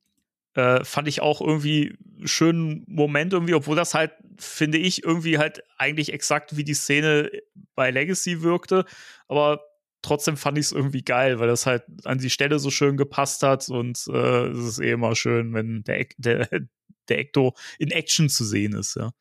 [0.54, 5.64] Äh, fand ich auch irgendwie schönen Moment irgendwie, obwohl das halt, finde ich, irgendwie halt
[5.78, 7.30] eigentlich exakt wie die Szene
[7.74, 8.86] bei Legacy wirkte.
[9.28, 9.62] Aber
[10.06, 13.44] trotzdem fand ich es irgendwie geil, weil das halt an die Stelle so schön gepasst
[13.44, 16.48] hat und äh, es ist eh immer schön, wenn der, der,
[17.10, 19.12] der Ecto in Action zu sehen ist, ja.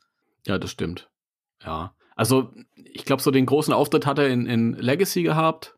[0.47, 1.09] Ja, das stimmt.
[1.65, 1.95] Ja.
[2.17, 5.75] Also, ich glaube, so den großen Auftritt hat er in, in Legacy gehabt.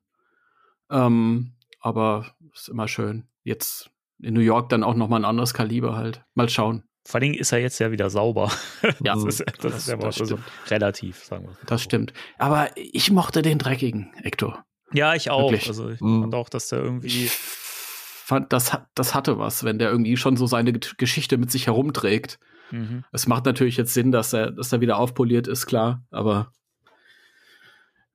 [0.91, 3.29] Ähm, aber ist immer schön.
[3.45, 3.91] Jetzt
[4.21, 6.25] in New York dann auch noch mal ein anderes Kaliber halt.
[6.35, 6.83] Mal schauen.
[7.07, 8.51] Vor allem ist er jetzt ja wieder sauber.
[9.03, 10.39] Ja, das ist, das, ist ja das also
[10.69, 11.57] relativ, sagen wir.
[11.67, 12.13] Das stimmt.
[12.39, 14.65] Aber ich mochte den dreckigen, Hector.
[14.93, 15.51] Ja, ich auch.
[15.51, 15.69] Wirklich.
[15.69, 16.23] Also ich Mhm.
[16.23, 17.25] fand auch, dass der irgendwie.
[17.27, 21.39] Ich fand, das, hat- das hatte was, wenn der irgendwie schon so seine Ge- Geschichte
[21.39, 22.39] mit sich herumträgt.
[22.71, 23.05] Mhm.
[23.13, 26.53] Es macht natürlich jetzt Sinn, dass er, dass er wieder aufpoliert ist, klar, aber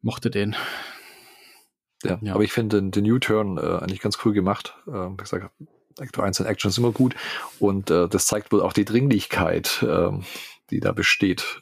[0.01, 0.55] mochte den.
[2.03, 2.33] Ja, Ja.
[2.33, 4.75] aber ich finde den, den U-Turn äh, eigentlich ganz cool gemacht.
[4.87, 5.51] Ähm, wie gesagt,
[5.99, 7.15] Actor 1 in Action ist immer gut
[7.59, 10.23] und äh, das zeigt wohl auch die Dringlichkeit, ähm,
[10.71, 11.61] die da besteht,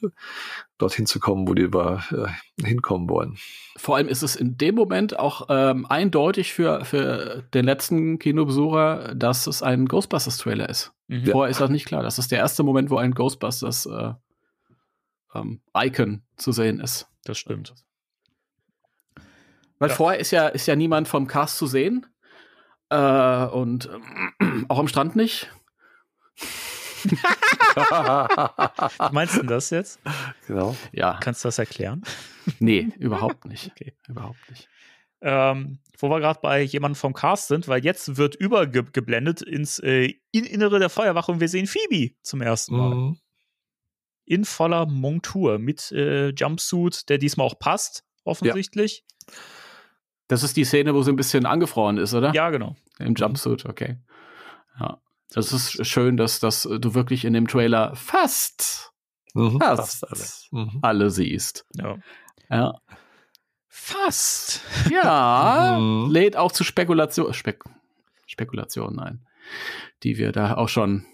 [0.80, 3.36] dorthin zu kommen, wo die über, äh, hinkommen wollen.
[3.76, 9.14] Vor allem ist es in dem Moment auch ähm, eindeutig für, für den letzten Kinobesucher,
[9.14, 10.92] dass es ein Ghostbusters-Trailer ist.
[11.08, 11.26] Mhm.
[11.26, 12.02] Vorher ist das nicht klar.
[12.02, 14.12] Das ist der erste Moment, wo ein Ghostbusters äh,
[15.34, 17.06] ähm, Icon zu sehen ist.
[17.24, 17.74] Das stimmt.
[19.78, 19.94] Weil Ja.
[19.94, 22.06] vorher ist ja, ist ja niemand vom Cast zu sehen.
[22.90, 23.88] Äh, und
[24.40, 25.50] ähm, auch am Strand nicht.
[29.12, 30.00] Meinst du denn das jetzt?
[30.46, 30.76] genau.
[30.92, 32.02] Ja, Kannst du das erklären?
[32.58, 33.70] nee, überhaupt nicht.
[33.80, 33.94] Okay.
[34.08, 34.68] Überhaupt nicht.
[35.22, 40.14] Ähm, wo wir gerade bei jemandem vom Cast sind, weil jetzt wird übergeblendet ins äh,
[40.32, 42.94] in Innere der Feuerwache und wir sehen Phoebe zum ersten Mal.
[42.94, 43.18] Mhm.
[44.24, 49.04] In voller Montur mit äh, Jumpsuit, der diesmal auch passt, offensichtlich.
[50.28, 52.32] Das ist die Szene, wo sie ein bisschen angefroren ist, oder?
[52.32, 52.76] Ja, genau.
[52.98, 53.98] Im Jumpsuit, okay.
[54.78, 55.00] Ja.
[55.32, 58.92] Das ist schön, dass, dass du wirklich in dem Trailer fast,
[59.34, 59.60] Mhm.
[59.60, 60.64] fast Fast alle.
[60.64, 60.78] Mhm.
[60.82, 61.64] alle siehst.
[61.76, 61.98] Ja.
[62.50, 62.80] Ja.
[63.68, 64.62] Fast.
[64.90, 66.10] Ja, Mhm.
[66.10, 67.62] lädt auch zu Spekulation, Spek
[68.26, 69.26] Spekulation ein,
[70.02, 71.04] die wir da auch schon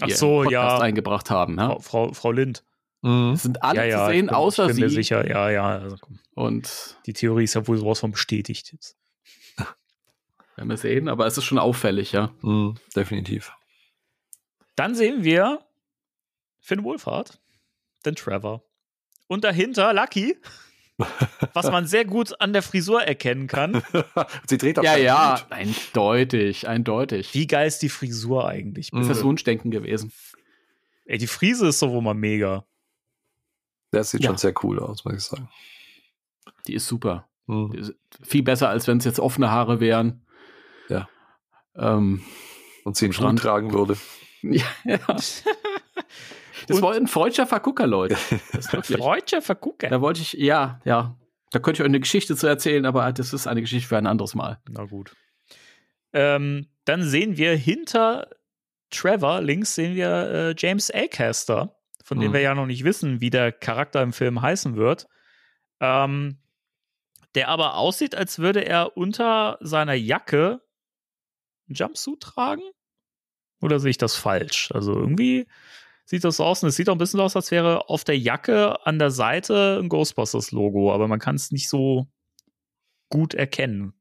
[0.00, 0.78] Ach so, ja.
[0.78, 1.58] eingebracht haben.
[1.58, 1.68] Ja?
[1.70, 2.64] Frau, Frau, Frau Lind.
[3.02, 3.32] Mhm.
[3.34, 4.96] Es sind alle ja, ja, zu sehen, ich bin, außer ich bin mir sie.
[4.96, 5.28] sicher.
[5.28, 5.66] Ja, ja.
[5.78, 6.18] Also, komm.
[6.34, 8.96] Und Die Theorie ist ja wohl sowas von bestätigt jetzt.
[10.56, 12.32] Werden wir sehen, aber es ist schon auffällig, ja.
[12.42, 12.74] Mhm.
[12.94, 13.52] Definitiv.
[14.74, 15.60] Dann sehen wir
[16.60, 17.40] Finn Wohlfahrt,
[18.04, 18.62] den Trevor.
[19.28, 20.36] Und dahinter Lucky,
[21.52, 23.82] was man sehr gut an der Frisur erkennen kann.
[24.46, 25.52] Sie dreht auf Ja, ja, Hut.
[25.52, 27.34] eindeutig, eindeutig.
[27.34, 28.92] Wie geil ist die Frisur eigentlich?
[28.92, 29.02] Mhm.
[29.02, 30.12] ist das Wunschdenken gewesen?
[31.04, 32.64] Ey, die Frise ist doch wohl mal mega.
[33.92, 34.30] Das sieht Ja.
[34.30, 35.48] schon sehr cool aus, muss ich sagen.
[36.66, 37.28] Die ist super.
[37.46, 37.70] Mhm.
[37.72, 40.25] Die ist viel besser, als wenn es jetzt offene Haare wären.
[40.88, 41.08] Ja.
[41.76, 42.22] Ähm,
[42.84, 43.40] Und sie Strand.
[43.40, 43.96] Hut tragen würde.
[44.42, 44.64] ja.
[46.68, 48.16] Das Und- war ein freudscher Vergucker, Leute.
[48.82, 49.88] Freudscher Vergucker.
[49.88, 51.16] Da wollte ich, ja, ja.
[51.52, 54.06] Da könnte ich euch eine Geschichte zu erzählen, aber das ist eine Geschichte für ein
[54.06, 54.58] anderes Mal.
[54.68, 55.14] Na gut.
[56.12, 58.28] Ähm, dann sehen wir hinter
[58.90, 62.34] Trevor, links sehen wir äh, James Acaster, von dem Mhm.
[62.34, 65.06] wir ja noch nicht wissen, wie der Charakter im Film heißen wird.
[65.80, 66.38] Ähm,
[67.36, 70.62] der aber aussieht, als würde er unter seiner Jacke
[71.68, 72.62] einen Jumpsuit tragen.
[73.60, 74.70] Oder sehe ich das falsch?
[74.72, 75.46] Also irgendwie
[76.04, 78.18] sieht das so aus und es sieht auch ein bisschen aus, als wäre auf der
[78.18, 82.06] Jacke an der Seite ein Ghostbusters-Logo, aber man kann es nicht so
[83.10, 83.94] gut erkennen.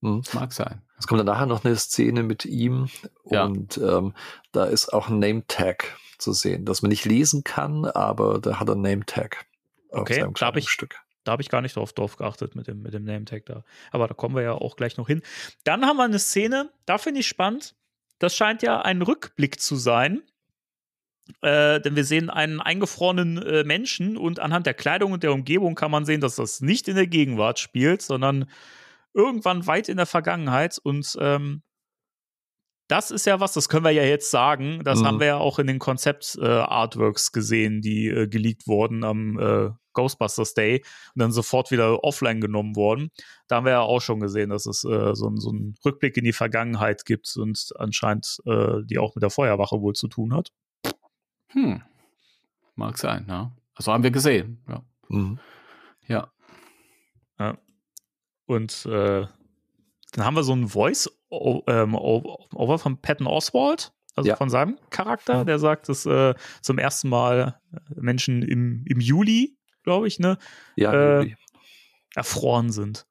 [0.00, 0.82] Das mag sein.
[0.98, 2.88] Es kommt dann nachher noch eine Szene mit ihm
[3.24, 3.44] Ja.
[3.44, 4.14] und ähm,
[4.52, 8.68] da ist auch ein Name-Tag zu sehen, das man nicht lesen kann, aber da hat
[8.68, 9.46] er ein Name-Tag
[9.90, 10.34] auf Okay, seinem hab ich-
[10.66, 11.00] Kleidungsstück.
[11.24, 13.64] Da habe ich gar nicht drauf, drauf geachtet mit dem, mit dem Name-Tag da.
[13.90, 15.22] Aber da kommen wir ja auch gleich noch hin.
[15.64, 17.74] Dann haben wir eine Szene, da finde ich spannend.
[18.18, 20.22] Das scheint ja ein Rückblick zu sein.
[21.42, 25.74] Äh, denn wir sehen einen eingefrorenen äh, Menschen und anhand der Kleidung und der Umgebung
[25.74, 28.48] kann man sehen, dass das nicht in der Gegenwart spielt, sondern
[29.12, 30.78] irgendwann weit in der Vergangenheit.
[30.82, 31.62] Und ähm,
[32.88, 34.80] das ist ja was, das können wir ja jetzt sagen.
[34.84, 35.04] Das Mhm.
[35.06, 40.54] haben wir ja auch in den Konzept-Artworks gesehen, die äh, geleakt wurden am äh, Ghostbusters
[40.54, 43.10] Day und dann sofort wieder offline genommen worden.
[43.48, 46.24] Da haben wir ja auch schon gesehen, dass es äh, so, so einen Rückblick in
[46.24, 50.52] die Vergangenheit gibt und anscheinend äh, die auch mit der Feuerwache wohl zu tun hat.
[51.48, 51.82] Hm.
[52.74, 53.52] Mag sein, ja.
[53.74, 54.82] Also haben wir gesehen, ja.
[55.08, 55.38] Mhm.
[56.06, 56.32] Ja.
[58.48, 59.26] Und äh,
[60.12, 60.70] dann haben wir so ein
[61.30, 64.36] o ähm, von Patton Oswald, also Ja.
[64.36, 69.57] von seinem Charakter, der sagt, dass äh, zum ersten Mal äh, Menschen im, im Juli,
[69.88, 70.36] glaube ich, ne,
[70.76, 71.34] Ja, Äh,
[72.14, 73.06] erfroren sind.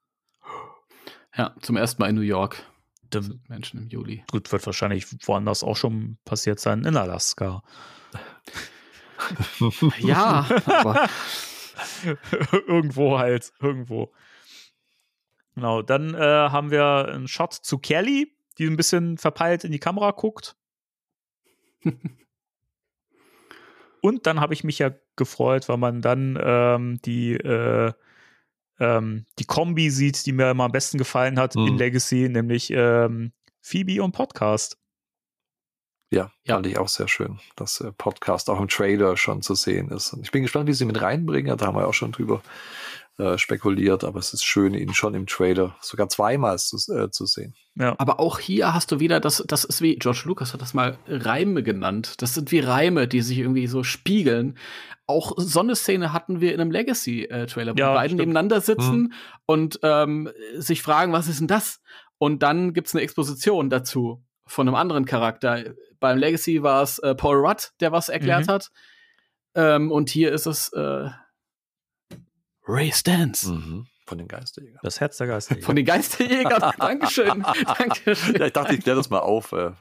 [1.35, 2.63] Ja, zum ersten Mal in New York.
[3.11, 4.23] Sind Menschen im Juli.
[4.29, 7.63] gut, wird wahrscheinlich woanders auch schon passiert sein, in Alaska.
[9.99, 11.09] Ja, aber
[12.67, 14.13] irgendwo halt, irgendwo.
[15.55, 19.79] Genau, dann äh, haben wir einen Shot zu Kelly, die ein bisschen verpeilt in die
[19.79, 20.55] Kamera guckt.
[24.01, 27.91] Und dann habe ich mich ja gefreut, weil man dann ähm, die, äh,
[28.79, 31.77] ähm, die Kombi sieht, die mir immer am besten gefallen hat in Mhm.
[31.77, 34.77] Legacy, nämlich ähm, Phoebe und Podcast.
[36.09, 36.55] Ja, Ja.
[36.55, 40.13] fand ich auch sehr schön, dass der Podcast auch im Trailer schon zu sehen ist.
[40.13, 41.57] Und ich bin gespannt, wie sie ihn mit reinbringen.
[41.57, 42.41] Da haben wir auch schon drüber
[43.19, 47.25] äh, spekuliert, aber es ist schön, ihn schon im Trailer sogar zweimal zu, äh, zu
[47.25, 47.55] sehen.
[47.75, 47.95] Ja.
[47.97, 50.97] Aber auch hier hast du wieder, das, das ist wie, George Lucas hat das mal
[51.07, 52.21] Reime genannt.
[52.21, 54.57] Das sind wie Reime, die sich irgendwie so spiegeln.
[55.07, 58.19] Auch so eine Szene hatten wir in einem Legacy-Trailer, wo Ja, die beiden stimmt.
[58.19, 59.13] nebeneinander sitzen
[59.45, 61.81] und ähm, sich fragen, was ist denn das?
[62.19, 65.63] Und dann gibt's eine Exposition dazu von einem anderen Charakter.
[65.99, 68.51] Beim Legacy war es äh, Paul Rudd, der was erklärt Mhm.
[68.51, 68.71] hat.
[69.55, 71.09] Ähm, und hier ist es äh,
[72.67, 73.51] Ray Stance.
[73.51, 73.87] Mhm.
[74.05, 74.79] Von den Geisterjägern.
[74.83, 75.57] Das Herz der Geister.
[75.57, 76.71] Von den Geisterjägern.
[76.79, 77.43] Dankeschön.
[77.77, 78.35] Dankeschön.
[78.39, 79.51] Ja, ich dachte, ich kläre das mal auf.
[79.51, 79.71] Äh,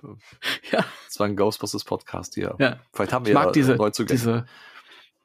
[0.73, 0.85] Ja.
[1.07, 2.57] Das war ein Ghostbusters Podcast hier.
[2.59, 2.81] Ja.
[2.93, 4.19] Vielleicht haben wir Ich mag ja diese, Neuzugänge.
[4.19, 4.47] diese,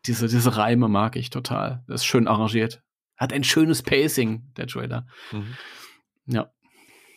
[0.05, 1.83] diese, diese Reime mag ich total.
[1.87, 2.83] Das ist schön arrangiert.
[3.17, 5.07] Hat ein schönes Pacing, der Trailer.
[5.31, 5.55] Mhm.
[6.27, 6.51] Ja.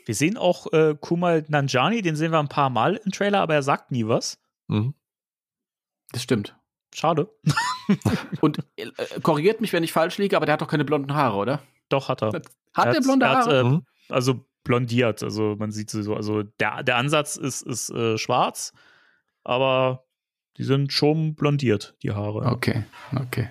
[0.04, 3.54] Wir sehen auch äh, Kumal Nanjani, den sehen wir ein paar Mal im Trailer, aber
[3.54, 4.38] er sagt nie was.
[4.68, 4.94] Mhm.
[6.12, 6.56] Das stimmt.
[6.94, 7.28] Schade.
[8.40, 8.90] Und äh,
[9.22, 11.62] korrigiert mich, wenn ich falsch liege, aber der hat doch keine blonden Haare, oder?
[11.88, 12.28] Doch, hat er.
[12.74, 13.60] Hat Er der blonde er hat, Haare?
[13.60, 13.86] äh, Mhm.
[14.08, 15.22] Also blondiert.
[15.22, 16.14] Also man sieht sie so.
[16.14, 18.72] Also der, der Ansatz ist, ist äh, schwarz,
[19.42, 20.04] aber
[20.56, 22.46] die sind schon blondiert, die Haare.
[22.46, 22.84] okay,
[23.16, 23.50] okay.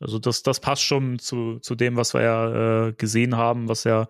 [0.00, 3.84] Also das, das passt schon zu, zu dem, was wir ja äh, gesehen haben, was
[3.84, 4.06] ja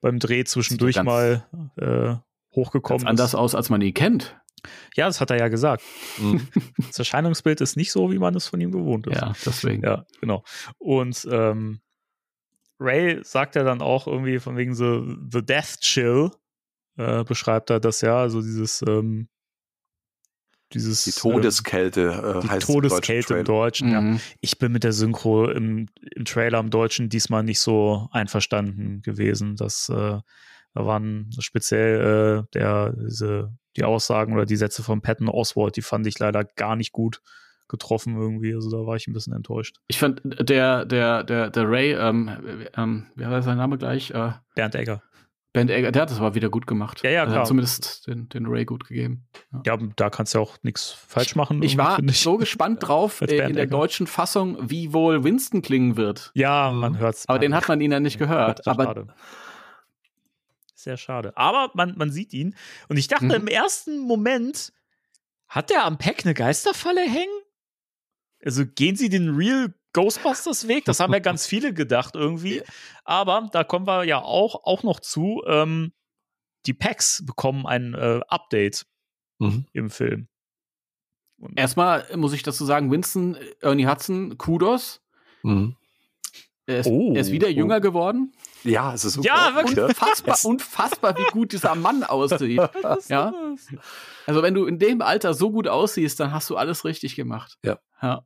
[0.00, 2.16] beim Dreh zwischendurch ganz- mal äh,
[2.54, 3.34] hochgekommen Ganz anders ist.
[3.36, 4.36] aus, als man ihn kennt.
[4.94, 5.82] Ja, das hat er ja gesagt.
[6.18, 6.46] Mhm.
[6.88, 9.16] Das Erscheinungsbild ist nicht so, wie man es von ihm gewohnt ist.
[9.20, 9.82] Ja, deswegen.
[9.82, 10.44] Ja, genau.
[10.78, 11.80] Und ähm,
[12.78, 16.30] Ray sagt ja dann auch irgendwie von wegen so The Death Chill,
[16.96, 19.28] äh, beschreibt er das ja, also dieses, ähm,
[20.72, 23.44] dieses Die Todeskälte äh, äh, die heißt es im deutschen Todeskälte im.
[23.44, 23.90] Deutschen.
[23.90, 24.00] Ja.
[24.00, 24.20] Mhm.
[24.40, 29.56] Ich bin mit der Synchro im, im Trailer im Deutschen diesmal nicht so einverstanden gewesen.
[29.56, 30.18] Das äh,
[30.74, 35.82] da waren speziell äh, der, diese, die Aussagen oder die Sätze von Patton Oswald, die
[35.82, 37.22] fand ich leider gar nicht gut
[37.68, 38.54] getroffen irgendwie.
[38.54, 39.76] Also da war ich ein bisschen enttäuscht.
[39.88, 42.30] Ich fand, der, der, der, der Ray, ähm,
[42.76, 44.10] ähm, wie war sein Name gleich?
[44.10, 45.02] Äh, Bernd Egger.
[45.52, 47.02] Ben Egger, der hat das aber wieder gut gemacht.
[47.02, 47.40] Ja, ja, Also klar.
[47.40, 49.26] hat zumindest den, den Ray gut gegeben.
[49.66, 51.60] Ja, da kannst du ja auch nichts falsch machen.
[51.64, 55.96] Ich war finde so gespannt drauf äh, in der deutschen Fassung, wie wohl Winston klingen
[55.96, 56.30] wird.
[56.34, 57.28] Ja, man hört's.
[57.28, 58.62] Aber den hat man ihn ja nicht gehört.
[58.64, 59.06] Sehr Aber schade.
[60.74, 61.36] Sehr schade.
[61.36, 62.54] Aber man, man sieht ihn.
[62.88, 63.30] Und ich dachte Mhm.
[63.32, 64.72] im ersten Moment,
[65.48, 67.40] hat der am Pack eine Geisterfalle hängen?
[68.44, 70.84] Also gehen sie den Real Ghostbusters Weg?
[70.84, 72.62] Das haben ja ganz viele gedacht irgendwie.
[73.04, 75.42] Aber da kommen wir ja auch, auch noch zu.
[75.46, 75.92] Ähm,
[76.66, 78.86] die Packs bekommen ein äh, Update
[79.38, 79.64] Mhm.
[79.72, 80.28] im Film.
[81.38, 85.00] Und erstmal muss ich dazu sagen, Winston, äh, Ernie Hudson, Kudos.
[85.42, 85.76] Mhm.
[86.66, 87.14] Er ist, Oh.
[87.14, 87.50] er ist wieder Oh.
[87.50, 88.32] jünger geworden.
[88.62, 89.96] Ja, es ist Ja, unglaublich, wirklich.
[89.96, 92.60] Unfassbar, unfassbar, wie gut dieser Mann aussieht.
[93.08, 93.32] ja.
[94.26, 97.56] Also wenn du in dem Alter so gut aussiehst, dann hast du alles richtig gemacht.
[97.64, 97.78] Ja.
[98.02, 98.22] ja.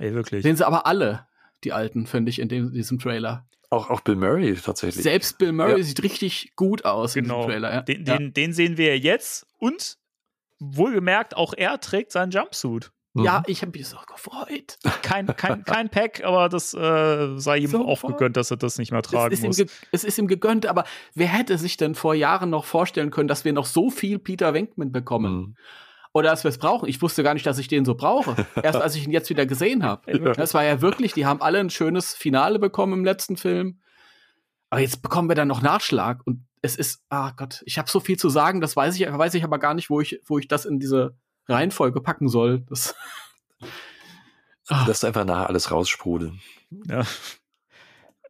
[0.00, 0.42] Ey, wirklich.
[0.42, 1.26] Sehen sie aber alle,
[1.64, 3.46] die Alten, finde ich, in dem, diesem Trailer.
[3.68, 5.04] Auch, auch Bill Murray tatsächlich.
[5.04, 5.84] Selbst Bill Murray Ja.
[5.84, 7.36] sieht richtig gut aus in Genau.
[7.46, 7.72] diesem Trailer.
[7.74, 7.82] Ja.
[7.82, 8.16] Den, ja.
[8.18, 9.46] den, den sehen wir jetzt.
[9.58, 9.96] Und
[10.58, 12.90] wohlgemerkt, auch er trägt seinen Jumpsuit.
[13.12, 13.24] Mhm.
[13.24, 14.78] ja, ich habe mich so gefreut.
[15.02, 18.78] Kein, kein, kein Pack, aber das äh, sei ihm So auch gegönnt, dass er das
[18.78, 19.56] nicht mehr Es tragen ihm muss.
[19.56, 20.84] ge- es ist ihm gegönnt, aber
[21.14, 24.54] wer hätte sich denn vor Jahren noch vorstellen können, dass wir noch so viel Peter
[24.54, 25.32] Venkman bekommen?
[25.34, 25.56] Mhm.
[26.12, 26.88] Oder dass wir es brauchen?
[26.88, 28.34] Ich wusste gar nicht, dass ich den so brauche.
[28.62, 30.18] Erst als ich ihn jetzt wieder gesehen habe.
[30.34, 33.80] Das war ja wirklich, die haben alle ein schönes Finale bekommen im letzten Film.
[34.70, 38.00] Aber jetzt bekommen wir dann noch Nachschlag und es ist, ah Gott, ich habe so
[38.00, 40.46] viel zu sagen, das weiß ich, weiß ich aber gar nicht, wo ich, wo ich
[40.46, 41.16] das in diese
[41.48, 42.60] Reihenfolge packen soll.
[42.68, 42.94] Das,
[44.86, 46.40] Lässt einfach nachher alles raussprudeln.
[46.86, 47.04] Ja.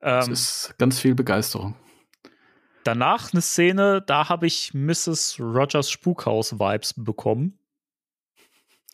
[0.00, 1.74] das Ähm, ist ganz viel Begeisterung.
[2.84, 5.36] danach eine Szene, da habe ich Mrs.
[5.38, 7.58] Rogers Spukhaus-Vibes bekommen.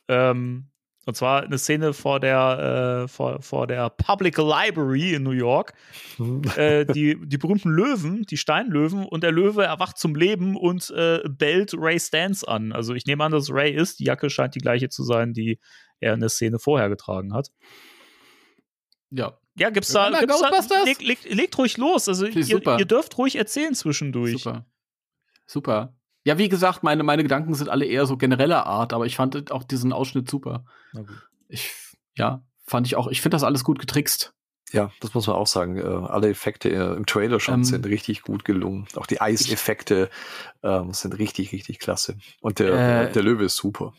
[0.09, 0.71] Ähm,
[1.07, 5.73] Und zwar eine Szene vor der, äh, vor, vor der Public Library in New York.
[6.57, 11.21] äh, die, die berühmten Löwen, die Steinlöwen, und der Löwe erwacht zum Leben und äh,
[11.29, 12.73] bellt Ray Stance an.
[12.73, 14.01] Also ich nehme an, dass Ray ist.
[14.01, 15.61] Die Jacke scheint die gleiche zu sein, die
[16.01, 17.51] er in der Szene vorher getragen hat.
[19.11, 19.39] Ja.
[19.59, 22.09] Ja, gibt's da, Remember gibt's da leg, leg, legt ruhig los.
[22.09, 24.43] Also ihr, ihr dürft ruhig erzählen zwischendurch.
[24.43, 24.67] Super.
[25.47, 25.96] Super.
[26.27, 29.53] Ja, wie gesagt, meine, meine Gedanken sind alle eher so genereller Art, aber ich fand
[29.53, 30.65] auch diesen Ausschnitt super.
[31.47, 31.73] Ich,
[32.17, 34.35] ja, fand ich auch, ich finde das alles gut getrickst.
[34.73, 35.77] Ja, das muss man auch sagen.
[35.77, 38.89] Äh, alle Effekte äh, im Trailer schon Ähm, sind richtig gut gelungen.
[38.97, 40.11] Auch die Eiseffekte
[40.65, 42.19] ähm, sind richtig, richtig klasse.
[42.41, 43.95] Und der, Äh, der Löwe ist super.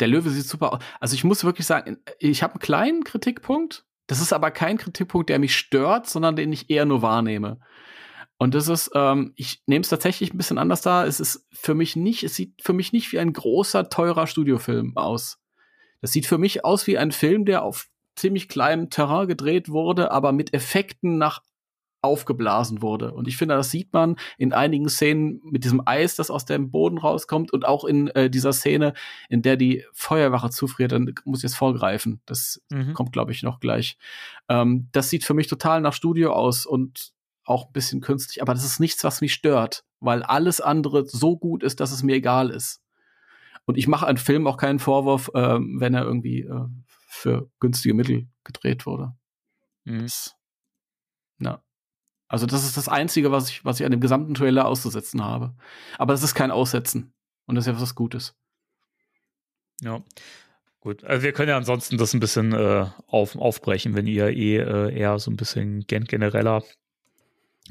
[0.00, 0.80] Der Löwe sieht super aus.
[1.00, 3.86] Also ich muss wirklich sagen, ich habe einen kleinen Kritikpunkt.
[4.06, 7.58] Das ist aber kein Kritikpunkt, der mich stört, sondern den ich eher nur wahrnehme.
[8.44, 11.06] Und das ist, ähm, ich nehme es tatsächlich ein bisschen anders da.
[11.06, 14.98] Es ist für mich nicht, es sieht für mich nicht wie ein großer, teurer Studiofilm
[14.98, 15.38] aus.
[16.02, 20.10] Das sieht für mich aus wie ein Film, der auf ziemlich kleinem Terrain gedreht wurde,
[20.12, 21.40] aber mit Effekten nach
[22.02, 23.14] aufgeblasen wurde.
[23.14, 26.70] Und ich finde, das sieht man in einigen Szenen mit diesem Eis, das aus dem
[26.70, 28.92] Boden rauskommt und auch in äh, dieser Szene,
[29.30, 32.20] in der die Feuerwache zufriert, dann muss ich jetzt vorgreifen.
[32.26, 32.92] Das Mhm.
[32.92, 33.96] kommt, glaube ich, noch gleich.
[34.50, 37.13] Ähm, das sieht für mich total nach Studio aus und
[37.44, 41.36] auch ein bisschen künstlich, aber das ist nichts, was mich stört, weil alles andere so
[41.36, 42.82] gut ist, dass es mir egal ist.
[43.66, 47.94] Und ich mache einem Film auch keinen Vorwurf, ähm, wenn er irgendwie äh, für günstige
[47.94, 49.14] Mittel gedreht wurde.
[49.84, 50.02] Mhm.
[50.02, 50.34] Das,
[51.38, 51.62] na.
[52.28, 55.54] Also das ist das Einzige, was ich, was ich an dem gesamten Trailer auszusetzen habe.
[55.98, 57.14] Aber das ist kein Aussetzen.
[57.46, 58.34] Und das ist ja was Gutes.
[59.80, 60.02] Ja.
[60.80, 64.58] Gut, also wir können ja ansonsten das ein bisschen äh, auf, aufbrechen, wenn ihr eh
[64.58, 66.62] äh, eher so ein bisschen gen genereller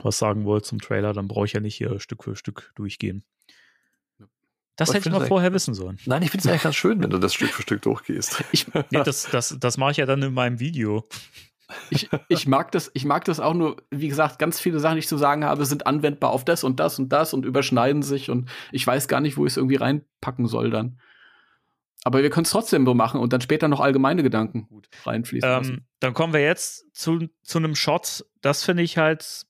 [0.02, 3.24] was sagen wollt zum Trailer, dann brauche ich ja nicht hier Stück für Stück durchgehen.
[4.76, 6.00] Das Aber hätte ich mal es vorher wissen sollen.
[6.06, 8.44] Nein, ich finde es eigentlich ganz schön, wenn du das Stück für Stück durchgehst.
[8.52, 11.06] Ich, Nee, das, das, das mache ich ja dann in meinem Video.
[11.92, 15.00] ich, ich mag das, ich mag das auch nur, wie gesagt, ganz viele Sachen, die
[15.00, 18.32] ich zu sagen habe, sind anwendbar auf das und das und das und überschneiden sich
[18.32, 21.00] und ich weiß gar nicht, wo ich es irgendwie reinpacken soll dann.
[22.04, 24.68] Aber wir können es trotzdem so machen und dann später noch allgemeine Gedanken
[25.06, 25.74] reinfließen lassen.
[25.74, 28.26] Ähm, dann kommen wir jetzt zu, zu einem Shot.
[28.42, 29.46] Das finde ich halt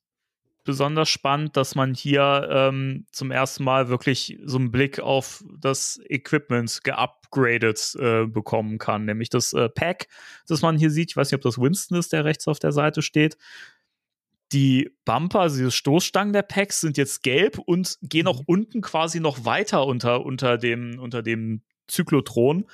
[0.64, 6.00] besonders spannend, dass man hier ähm, zum ersten Mal wirklich so einen Blick auf das
[6.08, 9.06] Equipment geupgradet äh, bekommen kann.
[9.06, 10.08] Nämlich das äh, Pack,
[10.48, 11.12] das man hier sieht.
[11.12, 13.38] Ich weiß nicht, ob das Winston ist, der rechts auf der Seite steht.
[14.52, 19.20] Die Bumper, also diese Stoßstangen der Packs sind jetzt gelb und gehen auch unten quasi
[19.20, 22.66] noch weiter unter, unter, dem, unter dem Zyklotron.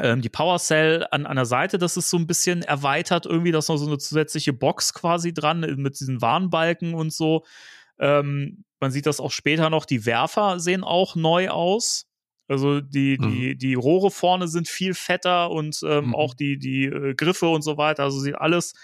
[0.00, 3.52] Ähm, die Power Cell an, an der Seite, das ist so ein bisschen erweitert, irgendwie,
[3.52, 7.44] da ist noch so eine zusätzliche Box quasi dran äh, mit diesen Warnbalken und so.
[7.98, 12.06] Ähm, man sieht das auch später noch, die Werfer sehen auch neu aus.
[12.48, 13.28] Also die, Mhm.
[13.30, 16.14] die, die Rohre vorne sind viel fetter und ähm, Mhm.
[16.14, 18.04] auch die, die äh, Griffe und so weiter.
[18.04, 18.74] Also sieht alles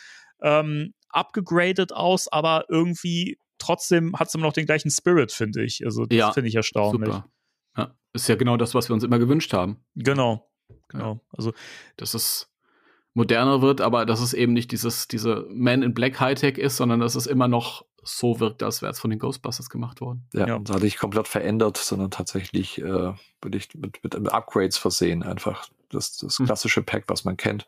[0.43, 5.85] ähm, abgegradet aus, aber irgendwie trotzdem hat es immer noch den gleichen Spirit, finde ich.
[5.85, 7.13] Also das Ja, finde ich erstaunlich.
[7.13, 7.29] Super.
[7.77, 9.85] Ja, ist ja genau das, was wir uns immer gewünscht haben.
[9.95, 10.49] Genau.
[10.89, 11.21] Genau.
[11.37, 11.53] Also
[11.97, 12.49] Dass es
[13.15, 17.01] moderner wird, aber dass es eben nicht dieses, diese Man in Black Hightech ist, sondern
[17.01, 20.27] dass es immer noch so wirkt, als wäre es von den Ghostbusters gemacht worden.
[20.33, 20.55] Ja, Ja.
[20.57, 25.23] und da nicht komplett verändert, sondern tatsächlich äh, wirklich mit, mit Upgrades versehen.
[25.23, 26.47] Einfach das, das Hm.
[26.47, 27.67] klassische Pack, was man kennt,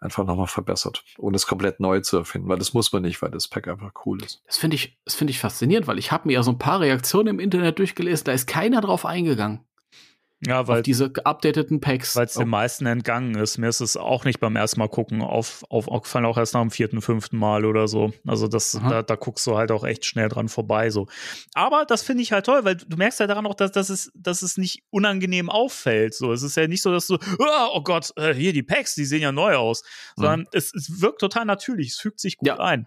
[0.00, 3.30] einfach nochmal verbessert, ohne es komplett neu zu erfinden, weil das muss man nicht, weil
[3.30, 4.42] das Pack einfach cool ist.
[4.46, 6.80] Das finde ich, das finde ich faszinierend, weil ich habe mir ja so ein paar
[6.80, 9.60] Reaktionen im Internet durchgelesen, da ist keiner drauf eingegangen.
[10.46, 12.16] Ja, weil auf diese geupdateten Packs.
[12.16, 13.58] weil es den meisten entgangen ist.
[13.58, 16.62] Mir ist es auch nicht beim ersten Mal gucken auf, auf, aufgefallen, auch erst nach
[16.62, 18.12] dem vierten, fünften Mal oder so.
[18.26, 18.88] Also das, Aha.
[18.88, 20.88] da, da guckst du halt auch echt schnell dran vorbei.
[20.90, 21.08] So.
[21.54, 24.10] Aber das finde ich halt toll, weil du merkst ja daran auch, dass, dass, es,
[24.14, 26.14] dass es nicht unangenehm auffällt.
[26.14, 28.94] So, es ist ja nicht so, dass du, "Ah, oh Gott, äh, hier die Packs,
[28.94, 29.82] die sehen ja neu aus.
[30.16, 32.58] Sondern es, es wirkt total natürlich, es fügt sich gut Ja.
[32.60, 32.86] ein.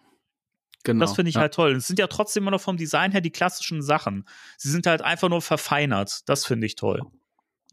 [0.84, 1.06] genau.
[1.06, 1.42] Das finde ich ja.
[1.42, 1.76] halt toll.
[1.76, 4.28] Es sind ja trotzdem immer noch vom Design her die klassischen Sachen.
[4.58, 6.22] Sie sind halt einfach nur verfeinert.
[6.28, 7.02] Das finde ich toll.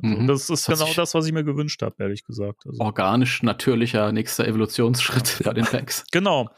[0.03, 0.27] Also, Mhm.
[0.27, 2.67] Das ist Das genau das, was ich mir gewünscht habe, ehrlich gesagt.
[2.67, 6.05] Also, organisch natürlicher nächster Evolutionsschritt bei den Packs.
[6.13, 6.51] Genau.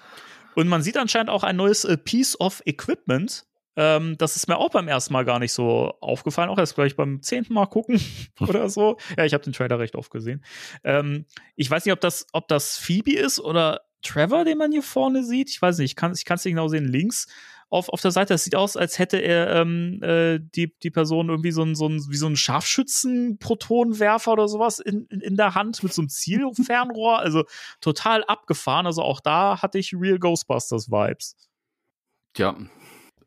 [0.54, 3.46] Und man sieht anscheinend auch ein neues äh, Piece of Equipment.
[3.74, 6.50] Ähm, das ist mir auch beim ersten Mal gar nicht so aufgefallen.
[6.50, 8.00] Auch erst gleich beim zehnten Mal gucken
[8.40, 8.98] oder so.
[9.16, 10.44] Ja, ich habe den Trailer recht oft gesehen.
[10.84, 11.24] Ähm,
[11.56, 15.24] ich weiß nicht, ob das, ob das Phoebe ist oder Trevor, den man hier vorne
[15.24, 15.48] sieht.
[15.48, 16.84] Ich weiß nicht, ich kann es nicht genau sehen.
[16.86, 17.28] Links
[17.72, 21.30] auf, auf der Seite, das sieht aus, als hätte er ähm, äh, die, die Person
[21.30, 25.54] irgendwie so ein, so ein, wie so ein Scharfschützen-Protonenwerfer oder sowas in, in, in der
[25.54, 27.18] Hand mit so einem Zielfernrohr.
[27.18, 27.44] Also
[27.80, 28.86] total abgefahren.
[28.86, 31.36] Also auch da hatte ich Real Ghostbusters-Vibes.
[32.36, 32.56] Ja.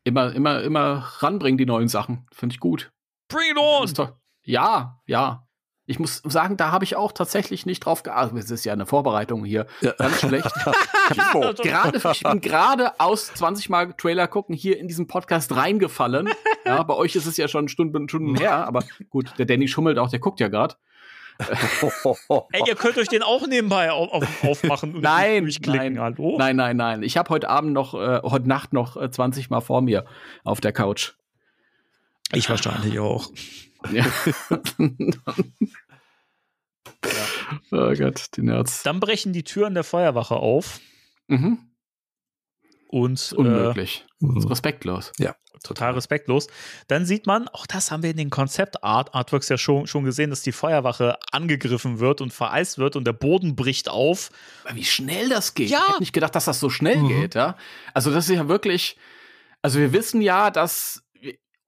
[0.04, 2.26] Immer, immer, immer ranbringen die neuen Sachen.
[2.32, 2.92] Finde ich gut.
[3.28, 4.12] Bring it on!
[4.44, 5.45] Ja, ja.
[5.88, 8.38] Ich muss sagen, da habe ich auch tatsächlich nicht drauf geachtet.
[8.38, 9.66] Es ist ja eine Vorbereitung hier.
[9.80, 9.92] Ja.
[9.92, 10.52] Ganz schlecht.
[11.62, 16.28] grade, ich bin gerade aus 20 Mal Trailer gucken hier in diesen Podcast reingefallen.
[16.64, 19.98] Ja, bei euch ist es ja schon Stunden, Stunden her, aber gut, der Danny schummelt
[19.98, 20.74] auch, der guckt ja gerade.
[22.52, 25.94] Ey, ihr könnt euch den auch nebenbei auf, auf, aufmachen und nein, durchklicken.
[25.94, 26.36] Nein, Hallo?
[26.38, 27.02] Nein, nein, nein.
[27.02, 30.06] Ich habe heute Abend noch, äh, heute Nacht noch äh, 20 Mal vor mir
[30.44, 31.12] auf der Couch.
[32.32, 33.30] Ich wahrscheinlich auch.
[33.92, 34.06] Ja.
[37.04, 37.26] ja.
[37.72, 38.82] Oh Gott, die Nerds.
[38.82, 40.80] Dann brechen die Türen der Feuerwache auf.
[41.28, 41.58] Mhm.
[42.88, 44.04] Und unmöglich.
[44.22, 44.46] Äh, mhm.
[44.46, 45.12] respektlos.
[45.18, 45.34] Ja.
[45.62, 46.46] Total respektlos.
[46.86, 50.42] Dann sieht man, auch das haben wir in den Konzept-Artworks ja schon, schon gesehen, dass
[50.42, 54.30] die Feuerwache angegriffen wird und vereist wird und der Boden bricht auf.
[54.72, 55.70] Wie schnell das geht.
[55.70, 55.78] Ja.
[55.78, 57.08] Ich hätte nicht gedacht, dass das so schnell mhm.
[57.08, 57.56] geht, ja.
[57.94, 58.96] Also, das ist ja wirklich.
[59.62, 61.02] Also, wir wissen ja, dass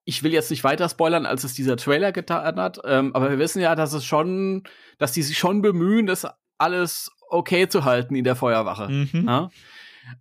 [0.09, 3.39] ich will jetzt nicht weiter spoilern, als es dieser Trailer getan hat, ähm, aber wir
[3.39, 4.63] wissen ja, dass es schon,
[4.97, 8.89] dass die sich schon bemühen, das alles okay zu halten in der Feuerwache.
[8.89, 9.27] Mhm.
[9.27, 9.51] Ja?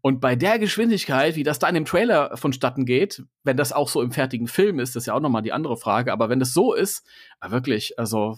[0.01, 3.87] Und bei der Geschwindigkeit, wie das da in dem Trailer vonstatten geht, wenn das auch
[3.87, 6.39] so im fertigen Film ist, das ist ja auch nochmal die andere Frage, aber wenn
[6.39, 7.07] das so ist,
[7.47, 8.37] wirklich, also,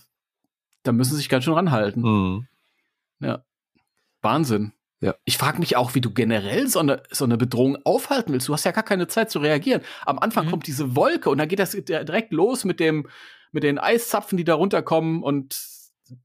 [0.83, 2.03] da müssen sie sich ganz schön ranhalten.
[2.03, 2.47] Mhm.
[3.21, 3.43] Ja.
[4.21, 4.73] Wahnsinn.
[5.01, 5.15] Ja.
[5.23, 8.47] Ich frage mich auch, wie du generell so eine, so eine Bedrohung aufhalten willst.
[8.49, 9.81] Du hast ja gar keine Zeit zu reagieren.
[10.05, 10.51] Am Anfang mhm.
[10.51, 13.07] kommt diese Wolke und dann geht das direkt los mit dem,
[13.51, 15.57] mit den Eiszapfen, die da runterkommen und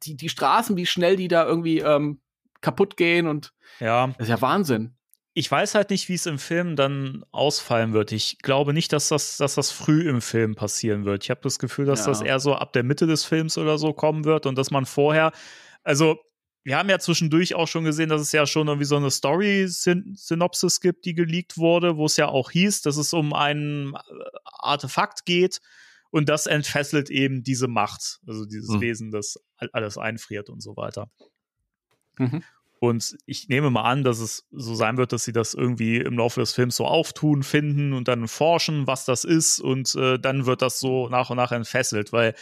[0.02, 2.20] die, die Straßen, wie schnell die da irgendwie ähm,
[2.60, 4.08] kaputt gehen und ja.
[4.08, 4.96] das ist ja Wahnsinn.
[5.36, 8.12] Ich weiß halt nicht, wie es im Film dann ausfallen wird.
[8.12, 11.24] Ich glaube nicht, dass das, dass das früh im Film passieren wird.
[11.24, 12.06] Ich habe das Gefühl, dass ja.
[12.06, 14.86] das eher so ab der Mitte des Films oder so kommen wird und dass man
[14.86, 15.32] vorher,
[15.82, 16.18] also
[16.64, 20.80] wir haben ja zwischendurch auch schon gesehen, dass es ja schon irgendwie so eine Story-Synopsis
[20.80, 23.98] gibt, die geleakt wurde, wo es ja auch hieß, dass es um ein äh,
[24.44, 25.60] Artefakt geht
[26.10, 28.80] und das entfesselt eben diese Macht, also dieses mhm.
[28.80, 29.38] Wesen, das
[29.72, 31.10] alles einfriert und so weiter.
[32.18, 32.42] Mhm.
[32.80, 36.18] Und ich nehme mal an, dass es so sein wird, dass sie das irgendwie im
[36.18, 39.60] Laufe des Films so auftun, finden und dann forschen, was das ist.
[39.60, 42.34] Und äh, dann wird das so nach und nach entfesselt, weil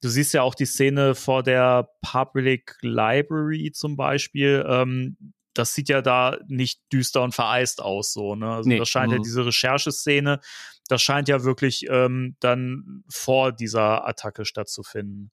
[0.00, 4.64] du siehst ja auch die Szene vor der Public Library zum Beispiel.
[4.66, 5.16] Ähm,
[5.52, 8.54] das sieht ja da nicht düster und vereist aus, so, ne?
[8.54, 8.78] Also nee.
[8.78, 9.18] das scheint mhm.
[9.18, 10.40] ja diese Rechercheszene,
[10.88, 15.32] das scheint ja wirklich ähm, dann vor dieser Attacke stattzufinden.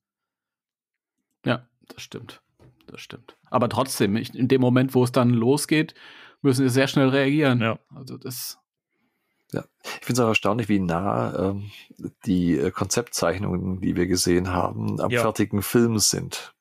[1.44, 2.42] Ja, das stimmt
[2.88, 3.36] das stimmt.
[3.50, 5.94] Aber trotzdem, in dem Moment, wo es dann losgeht,
[6.42, 7.60] müssen wir sehr schnell reagieren.
[7.60, 7.78] Ja.
[7.94, 8.58] Also das.
[9.52, 11.70] Ja, ich finde es auch erstaunlich, wie nah ähm,
[12.26, 15.22] die äh, Konzeptzeichnungen, die wir gesehen haben, am ja.
[15.22, 16.54] fertigen Film sind.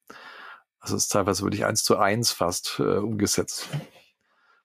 [0.79, 3.67] Also es ist teilweise wirklich eins zu eins fast äh, umgesetzt.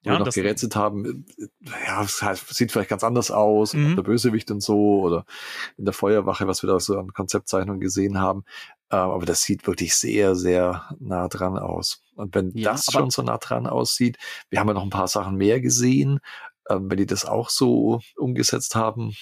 [0.04, 1.46] Ja, noch gerätselt haben, äh,
[1.86, 3.94] ja, es sieht vielleicht ganz anders aus, mhm.
[3.94, 5.24] der Bösewicht und so, oder
[5.76, 8.44] in der Feuerwache, was wir da so an Konzeptzeichnungen gesehen haben.
[8.90, 12.02] Ähm, aber das sieht wirklich sehr, sehr nah dran aus.
[12.16, 14.18] Und wenn ja, das schon so nah dran aussieht,
[14.50, 16.18] wir haben ja noch ein paar Sachen mehr gesehen,
[16.68, 19.14] ähm, wenn die das auch so umgesetzt haben,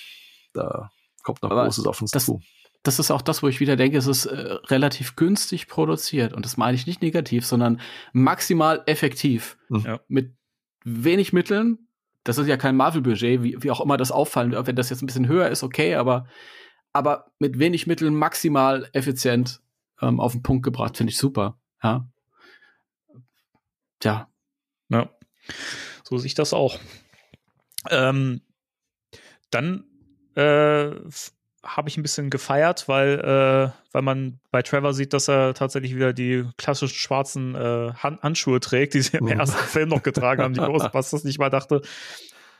[0.52, 0.90] da
[1.22, 2.40] kommt noch Großes auf uns das, zu.
[2.82, 6.32] Das ist auch das, wo ich wieder denke, es ist äh, relativ günstig produziert.
[6.32, 7.80] Und das meine ich nicht negativ, sondern
[8.12, 9.58] maximal effektiv.
[9.68, 9.98] Mhm.
[10.08, 10.34] Mit
[10.84, 11.86] wenig Mitteln.
[12.24, 14.54] Das ist ja kein Marvel-Budget, wie, wie auch immer das auffallen.
[14.66, 16.26] Wenn das jetzt ein bisschen höher ist, okay, aber
[16.92, 19.60] aber mit wenig Mitteln maximal effizient
[20.00, 21.58] ähm, auf den Punkt gebracht, finde ich super.
[21.82, 22.08] Ja.
[24.00, 24.28] Tja.
[24.88, 25.08] Ja.
[26.02, 26.78] So sehe ich das auch.
[27.88, 28.42] Ähm,
[29.50, 29.84] dann
[30.34, 30.90] äh,
[31.62, 35.94] habe ich ein bisschen gefeiert, weil, äh, weil man bei Trevor sieht, dass er tatsächlich
[35.94, 40.42] wieder die klassischen schwarzen äh, Hand Handschuhe trägt, die sie im ersten Film noch getragen
[40.42, 41.82] haben, die Ghostbusters nicht mal dachte,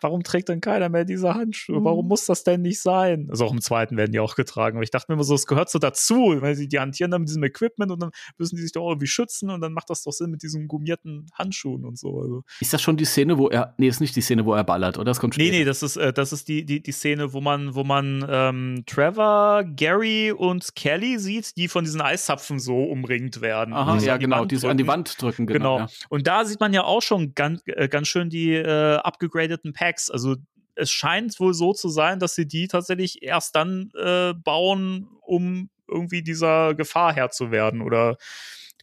[0.01, 1.85] warum trägt denn keiner mehr diese Handschuhe?
[1.85, 2.09] Warum mhm.
[2.09, 3.29] muss das denn nicht sein?
[3.31, 4.77] Also auch im zweiten werden die auch getragen.
[4.77, 7.23] Aber ich dachte mir immer so, es gehört so dazu, weil sie die hantieren dann
[7.23, 10.03] mit diesem Equipment und dann müssen die sich doch irgendwie schützen und dann macht das
[10.03, 12.21] doch Sinn mit diesen gummierten Handschuhen und so.
[12.21, 12.45] Also.
[12.61, 14.97] Ist das schon die Szene, wo er, nee, ist nicht die Szene, wo er ballert,
[14.97, 15.07] oder?
[15.07, 15.51] Das kommt später.
[15.51, 18.25] Nee, nee, das ist, äh, das ist die, die, die Szene, wo man, wo man
[18.29, 23.75] ähm, Trevor, Gary und Kelly sieht, die von diesen Eiszapfen so umringt werden.
[23.75, 25.77] Aha, ja, genau, die so an die Wand drücken, genau.
[25.77, 25.79] genau.
[25.79, 25.89] Ja.
[26.09, 29.90] Und da sieht man ja auch schon ganz, äh, ganz schön die äh, abgegradeten Packs
[29.91, 30.11] Packs.
[30.11, 30.37] Also
[30.75, 35.71] es scheint wohl so zu sein, dass sie die tatsächlich erst dann äh, bauen, um
[35.89, 38.17] irgendwie dieser Gefahr Herr zu werden oder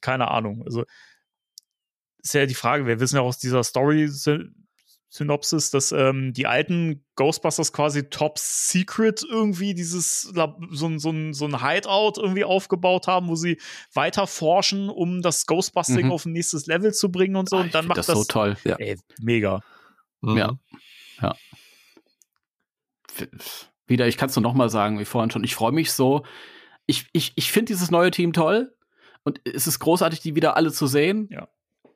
[0.02, 0.64] keine Ahnung.
[0.66, 0.84] Also
[2.22, 4.10] ist ja die Frage, wir wissen ja aus dieser Story
[5.10, 10.58] Synopsis, dass ähm, die alten Ghostbusters quasi top secret irgendwie dieses so,
[10.98, 13.60] so, so ein Hideout irgendwie aufgebaut haben, wo sie
[13.94, 16.12] weiter forschen, um das Ghostbusting mhm.
[16.12, 17.56] auf ein nächstes Level zu bringen und so.
[17.56, 18.58] Ah, und dann macht das, das so toll.
[18.66, 18.76] Ja.
[18.76, 19.62] Ey, mega.
[20.22, 20.38] Mhm.
[20.38, 20.60] Ja.
[21.22, 21.36] Ja.
[23.88, 26.26] Wieder, ich kann es nur noch mal sagen, wie vorhin schon, ich freue mich so.
[26.86, 28.74] Ich, ich, ich finde dieses neue Team toll.
[29.24, 31.28] Und es ist großartig, die wieder alle zu sehen.
[31.32, 31.48] Ja.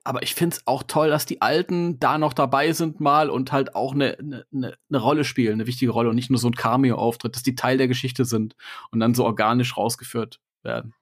[0.03, 3.51] Aber ich finde es auch toll, dass die Alten da noch dabei sind mal und
[3.51, 6.47] halt auch eine ne, ne, ne Rolle spielen, eine wichtige Rolle und nicht nur so
[6.47, 8.55] ein Cameo-Auftritt, dass die Teil der Geschichte sind
[8.89, 10.93] und dann so organisch rausgeführt werden.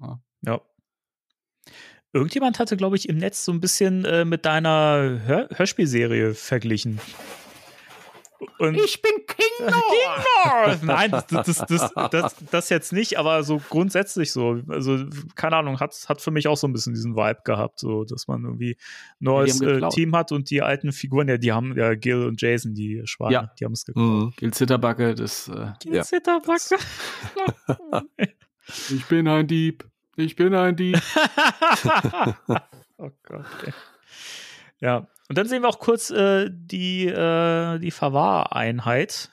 [0.00, 0.60] Ja.
[2.12, 7.00] Irgendjemand hatte, glaube ich, im Netz so ein bisschen äh, mit deiner Hör Hörspielserie verglichen.
[8.58, 13.60] Und Ich bin King King Nein, das, das, das, das, das jetzt nicht, aber so
[13.68, 14.60] grundsätzlich so.
[14.68, 18.04] Also, keine Ahnung, hat, hat für mich auch so ein bisschen diesen Vibe gehabt, so,
[18.04, 19.88] dass man irgendwie ein neues äh.
[19.90, 23.32] Team hat und die alten Figuren, ja, die haben ja Gil und Jason, die Schweine,
[23.32, 23.52] Ja.
[23.58, 24.04] die haben es geklaut.
[24.06, 24.32] Mhm.
[24.36, 26.02] Gil Zitterbacke, das äh, Ja.
[26.02, 26.76] Zitterbacke.
[28.88, 29.84] Ich bin ein Dieb.
[30.14, 30.96] Ich bin ein Dieb.
[32.98, 33.44] oh Gott.
[33.64, 33.72] Ey.
[34.80, 39.30] Ja, und dann sehen wir auch kurz äh, die, äh, die Verwahreinheit.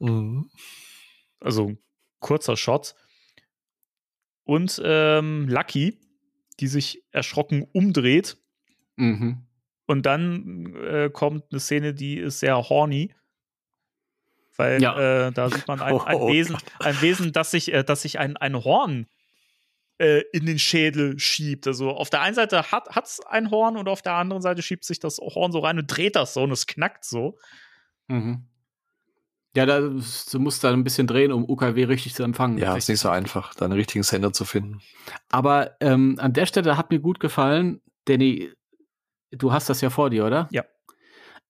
[0.00, 0.50] Mhm.
[1.38, 1.78] Also ein
[2.18, 2.96] kurzer Shot.
[4.42, 6.00] Und ähm, Lucky,
[6.58, 8.36] die sich erschrocken umdreht.
[8.96, 9.46] mhm.
[9.86, 13.14] Und dann äh, kommt eine Szene, die ist sehr horny.
[14.56, 15.28] Weil Ja.
[15.28, 18.18] äh, da sieht man ein, ein Oh Wesen, ein Wesen, das sich, äh, das sich
[18.18, 19.06] ein, ein Horn
[19.98, 21.66] äh, in den Schädel schiebt.
[21.66, 24.84] Also auf der einen Seite hat es ein Horn und auf der anderen Seite schiebt
[24.84, 27.38] sich das Horn so rein und dreht das so und es knackt so.
[28.08, 28.46] Mhm.
[29.56, 32.58] Ja, da, du musst da ein bisschen drehen, um UKW richtig zu empfangen.
[32.58, 34.82] Ja, ist nicht so einfach, da einen richtigen Sender zu finden.
[35.30, 38.52] Aber ähm, an der Stelle hat mir gut gefallen, Danny,
[39.30, 40.46] du hast das ja vor dir, oder?
[40.50, 40.64] Ja.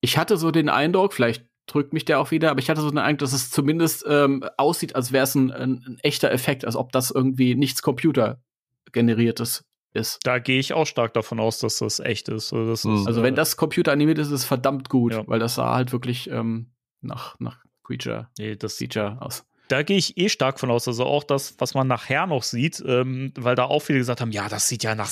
[0.01, 2.91] Ich hatte so den Eindruck, vielleicht drückt mich der auch wieder, aber ich hatte so
[2.91, 6.65] den Eindruck, dass es zumindest ähm, aussieht, als wäre es ein, ein, ein echter Effekt,
[6.65, 10.19] als ob das irgendwie nichts computergeneriertes ist.
[10.25, 12.53] Da gehe ich auch stark davon aus, dass das echt ist.
[12.53, 12.95] Also, das Mhm.
[12.97, 15.27] ist, Also äh, wenn das computeranimiert ist, ist es verdammt gut, Ja.
[15.27, 19.45] weil das sah halt wirklich ähm, nach, nach Creature, nee, das, Feature aus.
[19.69, 20.87] Da gehe ich eh stark von aus.
[20.87, 24.31] Also auch das, was man nachher noch sieht, ähm, weil da auch viele gesagt haben,
[24.33, 25.11] ja, das sieht ja nach,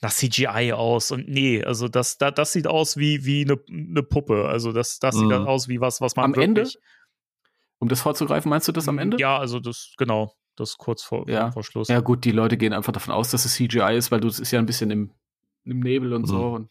[0.00, 1.10] nach CGI aus.
[1.10, 4.46] Und nee, also das, da, das sieht aus wie, wie eine, eine Puppe.
[4.48, 5.30] Also das, das sieht Mhm.
[5.30, 6.68] dann aus wie was, was man Am Ende?
[7.78, 9.16] Um das vorzugreifen, meinst du das am Ende?
[9.18, 11.50] Ja, also das, genau, das kurz vor, Ja.
[11.50, 11.88] vor Schluss.
[11.88, 14.38] Ja, gut, die Leute gehen einfach davon aus, dass es CGI ist, weil du es
[14.38, 15.10] ist ja ein bisschen im,
[15.64, 16.36] im Nebel und so.
[16.48, 16.54] Mhm.
[16.54, 16.70] Und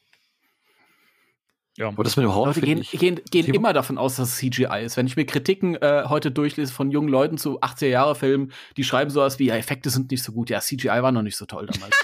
[1.77, 1.87] Ja.
[1.87, 4.37] Aber das mit dem Horn Leute gehen, ich, gehen, gehen immer davon aus, dass es
[4.37, 4.97] CGI ist.
[4.97, 9.39] Wenn ich mir Kritiken äh, heute durchlese von jungen Leuten zu 80er-Jahre-Filmen, die schreiben sowas
[9.39, 10.49] wie, ja, Effekte sind nicht so gut.
[10.49, 11.95] Ja, CGI war noch nicht so toll damals.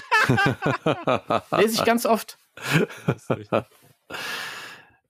[1.52, 2.38] Lese ich ganz oft.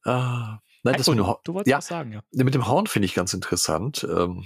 [0.04, 2.22] ah, nein, das mit dem du, Horn, du wolltest ja, was sagen, ja.
[2.32, 4.06] mit dem Horn finde ich ganz interessant.
[4.11, 4.44] Ähm,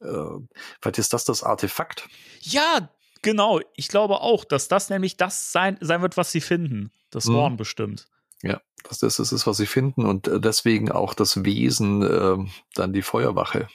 [0.00, 0.38] äh,
[0.80, 2.08] vielleicht ist das das Artefakt.
[2.42, 2.90] Ja,
[3.22, 3.60] genau.
[3.74, 6.90] Ich glaube auch, dass das nämlich das sein, sein wird, was sie finden.
[7.10, 7.34] Das Mhm.
[7.34, 8.06] Horn bestimmt.
[8.42, 12.50] Ja, dass das das ist, was sie finden und äh, deswegen auch das Wesen ähm,
[12.74, 13.68] dann die Feuerwache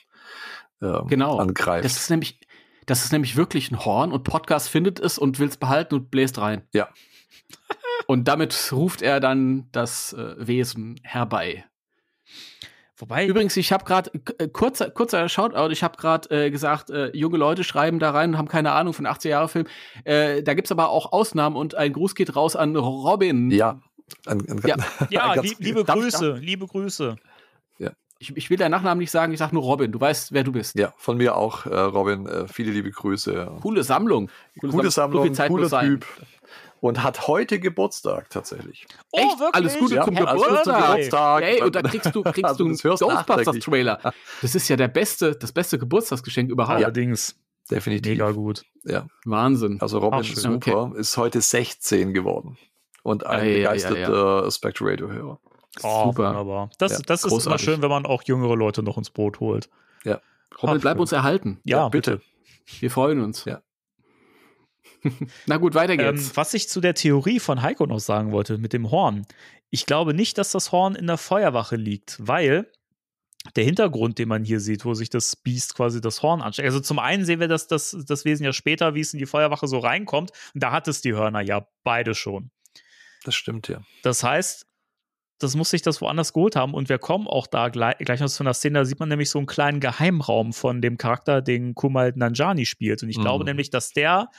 [0.81, 1.37] ähm, Genau.
[1.39, 1.83] angreift.
[1.85, 2.39] Das ist nämlich,
[2.85, 6.11] das ist nämlich wirklich ein Horn und Podcast findet es und will es behalten und
[6.11, 6.63] bläst rein.
[6.73, 6.89] Ja.
[8.07, 11.65] Und damit ruft er dann das äh, Wesen herbei.
[12.97, 15.71] Wobei, Übrigens, ich habe gerade äh, kurzer kurzer Shoutout.
[15.71, 18.93] Ich habe gerade äh, gesagt, äh, junge Leute schreiben da rein und haben keine Ahnung
[18.93, 19.65] von 80 Jahre Film.
[20.03, 23.49] Äh, da gibt's aber auch Ausnahmen und ein Gruß geht raus an Robin.
[23.49, 23.81] ja,
[24.25, 24.75] ein, ein, Ja.
[25.09, 27.15] ja, lieb, liebe Darf Grüße, liebe Grüße.
[28.23, 29.33] Ich, ich will deinen Nachnamen nicht sagen.
[29.33, 29.91] Ich sag nur Robin.
[29.91, 30.75] Du weißt, wer du bist.
[30.77, 33.51] ja, von mir auch, äh, Robin, äh, viele liebe Grüße.
[33.63, 34.29] Coole Sammlung.
[34.61, 35.67] Sam- so Sammlung, Zeit cooler.
[35.81, 36.05] Typ.
[36.81, 38.85] Und hat heute Geburtstag tatsächlich.
[39.11, 39.39] Oh, Echt?
[39.39, 39.55] wirklich?
[39.55, 40.87] Alles Gute Ja, zum alles Gute zum Geburtstag.
[40.91, 41.43] Geburtstag.
[41.43, 42.77] Ey, und da kriegst du, kriegst Also, du einen.
[42.77, 44.13] Ghostbusters-Trailer.
[44.43, 46.75] Das ist ja der beste, das beste Geburtstagsgeschenk überhaupt.
[46.77, 47.35] Allerdings,
[47.71, 48.11] Definitiv.
[48.11, 48.63] mega gut.
[48.83, 49.07] Ja.
[49.25, 49.81] Wahnsinn.
[49.81, 50.35] Also Robin Ach.
[50.35, 52.55] Super ist heute 16 geworden.
[53.03, 55.39] Und ein Ja, ja, ja, begeisterter Spectre Radio Hörer.
[55.83, 56.29] Oh, Super.
[56.29, 56.69] wunderbar.
[56.77, 59.69] Das, Ja, das ist immer schön, wenn man auch jüngere Leute noch ins Boot holt.
[60.61, 61.01] Robin, Ach, bleib schön.
[61.01, 61.59] uns erhalten.
[61.63, 62.21] Ja, bitte.
[62.81, 63.45] Wir freuen uns.
[63.45, 63.61] Ja.
[65.45, 66.35] Na gut, weiter Ähm, geht's.
[66.35, 69.25] was ich zu der Theorie von Heiko noch sagen wollte mit dem Horn.
[69.69, 72.69] Ich glaube nicht, dass das Horn in der Feuerwache liegt, weil
[73.55, 76.67] der Hintergrund, den man hier sieht, wo sich das Biest quasi das Horn ansteckt.
[76.67, 79.25] Also zum einen sehen wir das, das, das Wesen ja später, wie es in die
[79.25, 80.31] Feuerwache so reinkommt.
[80.53, 82.51] Und da hat es die Hörner ja beide schon.
[83.23, 83.81] Das stimmt ja.
[84.03, 84.65] Das heißt,
[85.39, 86.73] das muss sich das woanders geholt haben.
[86.73, 89.29] Und wir kommen auch da gleich, gleich noch zu einer Szene, da sieht man nämlich
[89.29, 93.01] so einen kleinen Geheimraum von dem Charakter, den Kumal Nanjani spielt.
[93.03, 93.21] Und ich Mhm.
[93.21, 94.29] glaube nämlich, dass der,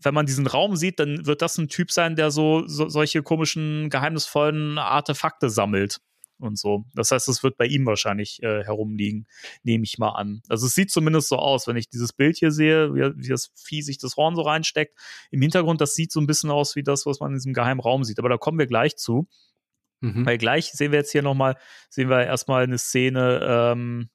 [0.00, 3.22] wenn man diesen Raum sieht, dann wird das ein Typ sein, der so, so solche
[3.22, 6.00] komischen, geheimnisvollen Artefakte sammelt.
[6.38, 6.84] Und so.
[6.94, 9.26] Das heißt, es wird bei ihm wahrscheinlich äh, herumliegen,
[9.62, 10.42] nehme ich mal an.
[10.48, 13.50] Also es sieht zumindest so aus, wenn ich dieses Bild hier sehe, wie, wie das
[13.54, 14.98] Vieh sich das Horn so reinsteckt.
[15.30, 17.80] Im Hintergrund, das sieht so ein bisschen aus wie das, was man in diesem geheimen
[17.80, 18.18] Raum sieht.
[18.18, 19.26] Aber da kommen wir gleich zu.
[20.00, 20.26] Mhm.
[20.26, 21.56] Weil gleich sehen wir jetzt hier nochmal,
[21.88, 24.10] sehen wir erstmal eine Szene, ähm,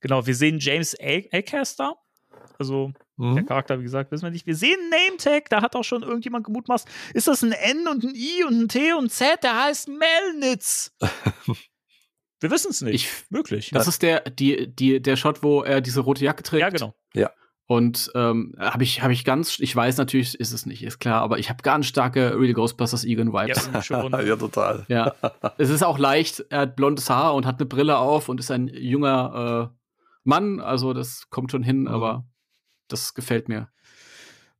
[0.00, 1.94] genau, wir sehen James A- Acaster,
[2.58, 3.34] Also Mhm.
[3.34, 4.46] der Charakter, wie gesagt, wissen wir nicht.
[4.46, 6.88] Wir sehen einen Name-Tag, da hat auch schon irgendjemand gemutmaßt.
[7.12, 9.42] Ist das ein N und ein I und ein T und ein Z?
[9.42, 10.94] Der heißt Melnitz.
[12.40, 12.94] wir wissen es nicht.
[12.94, 13.70] Ich, Möglich.
[13.72, 16.62] das ist der, die, die, der Shot, wo er diese rote Jacke trägt.
[16.62, 16.94] ja, genau.
[17.66, 21.20] Und ähm, habe ich, habe ich ganz, ich weiß natürlich, ist es nicht, ist klar,
[21.22, 23.86] aber ich habe ganz starke Real Ghostbusters Egan Ja, Vibes.
[23.86, 24.10] schon.
[24.26, 24.84] ja, total.
[24.88, 25.14] Ja.
[25.56, 28.50] es ist auch leicht, er hat blondes Haar und hat eine Brille auf und ist
[28.50, 29.76] ein junger äh,
[30.24, 31.86] Mann, also das kommt schon hin, Mhm.
[31.88, 32.24] aber
[32.92, 33.70] das gefällt mir.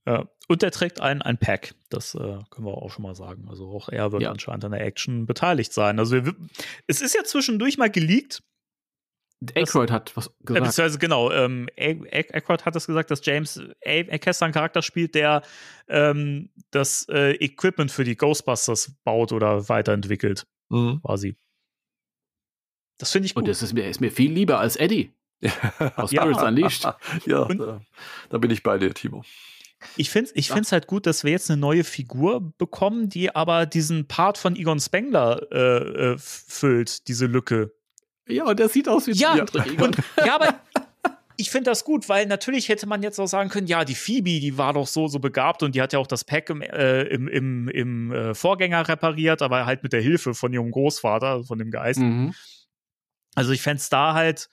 [0.07, 0.29] Ja.
[0.49, 1.75] Und der trägt ein, ein Pack.
[1.91, 2.19] Das äh,
[2.51, 3.47] können wir auch schon mal sagen.
[3.49, 4.31] Also auch er wird Ja.
[4.31, 5.99] anscheinend an der Action beteiligt sein.
[5.99, 6.35] Also wir,
[6.87, 8.43] es ist ja zwischendurch mal geleakt.
[9.55, 10.67] Aykroyd hat was Äh, gesagt.
[10.67, 13.59] beziehungsweise genau, ähm, Eckhart hat es gesagt, dass James.
[13.87, 15.43] Acaster einen Charakter spielt, der
[15.89, 21.01] ähm, das äh, Equipment für die Ghostbusters baut oder weiterentwickelt, Mhm.
[21.03, 21.37] quasi.
[22.99, 23.43] Das finde ich gut.
[23.45, 25.15] und das ist mir, ist mir viel lieber als Eddie
[25.97, 26.23] aus Ja.
[26.23, 26.85] Spirits Unleashed.
[27.27, 27.81] ja, da,
[28.29, 29.25] da bin ich bei dir, Timo.
[29.97, 33.35] Ich finde es ich find's halt gut, dass wir jetzt eine neue Figur bekommen, die
[33.35, 37.73] aber diesen Part von Egon Spengler äh, äh, füllt, diese Lücke.
[38.29, 39.87] Ja, und der sieht aus wie Ja, ein Egon.
[39.87, 40.61] und, ja, aber
[41.41, 44.41] ich finde das gut, weil natürlich hätte man jetzt auch sagen können, ja, die Phoebe,
[44.41, 47.03] die war doch so, so begabt und die hat ja auch das Pack im, äh,
[47.05, 51.59] im, im, im äh, Vorgänger repariert, aber halt mit der Hilfe von ihrem Großvater, von
[51.59, 52.01] dem Geist.
[52.01, 52.35] Mhm.
[53.35, 54.51] Also ich fände es da halt,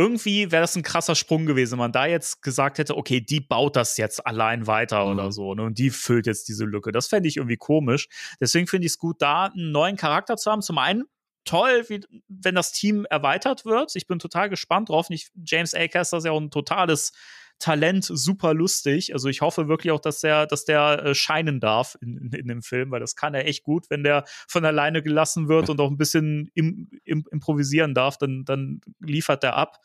[0.00, 3.40] irgendwie wäre das ein krasser Sprung gewesen, wenn man da jetzt gesagt hätte, okay, die
[3.40, 5.12] baut das jetzt allein weiter Mhm.
[5.12, 5.62] oder so, ne?
[5.64, 6.90] Und die füllt jetzt diese Lücke.
[6.92, 8.08] Das fände ich irgendwie komisch.
[8.40, 10.62] Deswegen finde ich es gut, da einen neuen Charakter zu haben.
[10.62, 11.04] Zum einen
[11.44, 13.94] toll, wie, wenn das Team erweitert wird.
[13.96, 15.10] Ich bin total gespannt drauf.
[15.10, 17.12] Nicht, James Acaster ist ja auch ein totales
[17.60, 19.12] Talent, super lustig.
[19.12, 22.48] Also ich hoffe wirklich auch, dass der, dass der äh, scheinen darf in, in, in
[22.48, 25.80] dem Film, weil das kann er echt gut, wenn der von alleine gelassen wird und
[25.80, 29.78] auch ein bisschen im, im, improvisieren darf, dann, dann liefert er ab.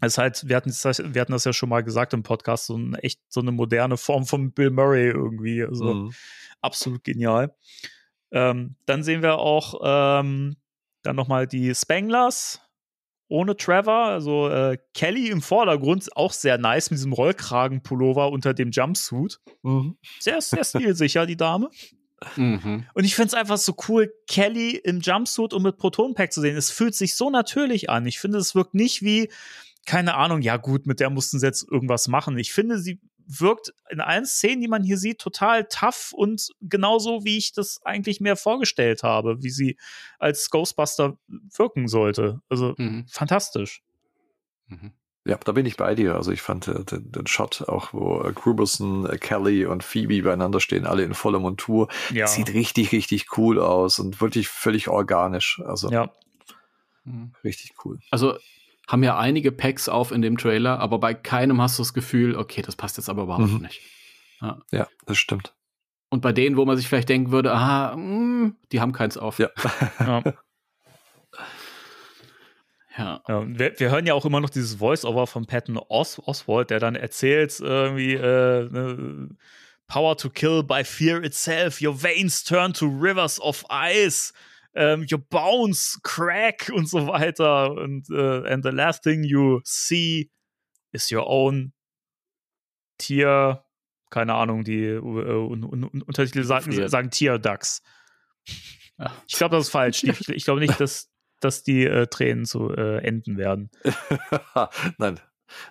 [0.00, 2.66] Es ist halt, wir hatten, das, wir hatten das ja schon mal gesagt im Podcast,
[2.66, 5.64] so ein echt so eine moderne Form von Bill Murray irgendwie.
[5.64, 6.14] Also Mhm.
[6.60, 7.54] absolut genial.
[8.32, 10.56] Ähm, dann sehen wir auch ähm,
[11.02, 12.60] dann nochmal die Spanglers
[13.28, 18.70] ohne Trevor, also äh, Kelly im Vordergrund, auch sehr nice mit diesem Rollkragenpullover unter dem
[18.70, 19.40] Jumpsuit.
[19.62, 19.96] Mhm.
[20.20, 21.70] Sehr, sehr stilsicher, die Dame.
[22.36, 22.84] Mhm.
[22.94, 26.56] Und ich finde es einfach so cool, Kelly im Jumpsuit und mit Protonpack zu sehen.
[26.56, 28.06] Es fühlt sich so natürlich an.
[28.06, 29.30] Ich finde, es wirkt nicht wie,
[29.86, 32.38] keine Ahnung, ja gut, mit der mussten sie jetzt irgendwas machen.
[32.38, 37.24] Ich finde, sie wirkt in allen Szenen, die man hier sieht, total tough und genauso,
[37.24, 39.76] wie ich das eigentlich mir vorgestellt habe, wie sie
[40.18, 41.16] als Ghostbuster
[41.56, 42.40] wirken sollte.
[42.48, 43.06] Also Mhm.
[43.08, 43.82] fantastisch.
[44.68, 44.92] Mhm.
[45.26, 46.16] Ja, da bin ich bei dir.
[46.16, 50.22] Also ich fand äh, den, den Shot auch, wo äh, Gruberson, äh, Kelly und Phoebe
[50.22, 51.88] beieinander stehen, alle in voller Montur.
[52.12, 52.26] Ja.
[52.26, 55.62] Sieht richtig, richtig cool aus und wirklich völlig organisch.
[55.64, 56.12] Also ja.
[57.04, 57.32] Mhm.
[57.42, 57.98] richtig cool.
[58.10, 58.36] Also
[58.88, 62.36] haben ja einige Packs auf in dem Trailer, aber bei keinem hast du das Gefühl,
[62.36, 63.62] okay, das passt jetzt aber überhaupt Mhm.
[63.62, 63.80] nicht.
[64.70, 65.54] Ja, das stimmt.
[66.10, 69.38] Und bei denen, wo man sich vielleicht denken würde, aha, mh, die haben keins auf.
[69.38, 69.48] Ja.
[70.00, 70.22] ja.
[72.96, 73.20] Ja.
[73.26, 76.78] Ja, wir, wir hören ja auch immer noch dieses Voice-Over von Patton Os Oswald, der
[76.78, 79.30] dann erzählt, irgendwie, äh, ne,
[79.88, 84.32] Power to kill by fear itself, your veins turn to rivers of ice,
[84.74, 87.72] um, your bones crack und so weiter.
[87.72, 90.30] Und äh, and the last thing you see
[90.92, 91.72] is your own
[92.98, 93.64] Tier,
[94.10, 97.82] keine Ahnung, die äh, un, un, un, Untertitel sagen, sagen Tier-Ducks.
[98.98, 99.12] Ja.
[99.26, 100.04] Ich glaube, das ist falsch.
[100.04, 101.10] Ich, ich glaube nicht, dass,
[101.40, 103.70] dass die äh, Tränen zu äh, enden werden.
[104.98, 105.18] Nein,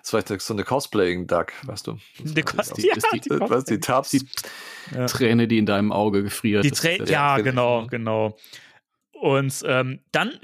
[0.02, 1.92] das war vielleicht so eine Cosplaying-Duck, weißt du.
[2.18, 4.10] Die war die- ja, die- die was die Tabs.
[4.10, 4.26] Die
[4.94, 5.06] Ja.
[5.06, 6.64] Träne, die in deinem Auge gefriert.
[6.64, 8.36] Die Trä ja, ich, genau, genau.
[9.24, 10.38] Und ähm, dann,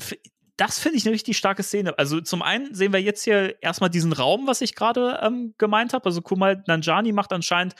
[0.56, 1.98] das finde ich eine richtig starke Szene.
[1.98, 5.92] Also zum einen sehen wir jetzt hier erstmal diesen Raum, was ich gerade ähm, gemeint
[5.92, 6.06] habe.
[6.06, 7.74] Also Kumal Nanjani macht anscheinend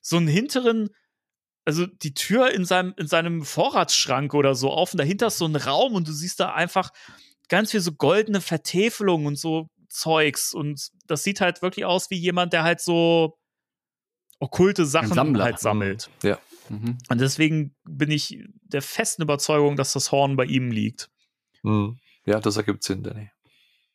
[0.00, 0.88] so einen hinteren,
[1.66, 5.44] also die Tür in seinem, in seinem Vorratsschrank oder so auf und dahinter ist so
[5.44, 6.88] ein Raum und du siehst da einfach
[7.50, 12.16] ganz viel so goldene Vertäfelungen und so Zeugs und das sieht halt wirklich aus wie
[12.16, 13.36] jemand, der halt so
[14.38, 16.08] okkulte Sachen halt sammelt.
[16.68, 16.98] Mhm.
[17.08, 21.10] Und deswegen bin ich der festen Überzeugung, dass das Horn bei ihm liegt.
[21.62, 21.98] Hm.
[22.24, 23.30] Ja, das ergibt Sinn, Danny.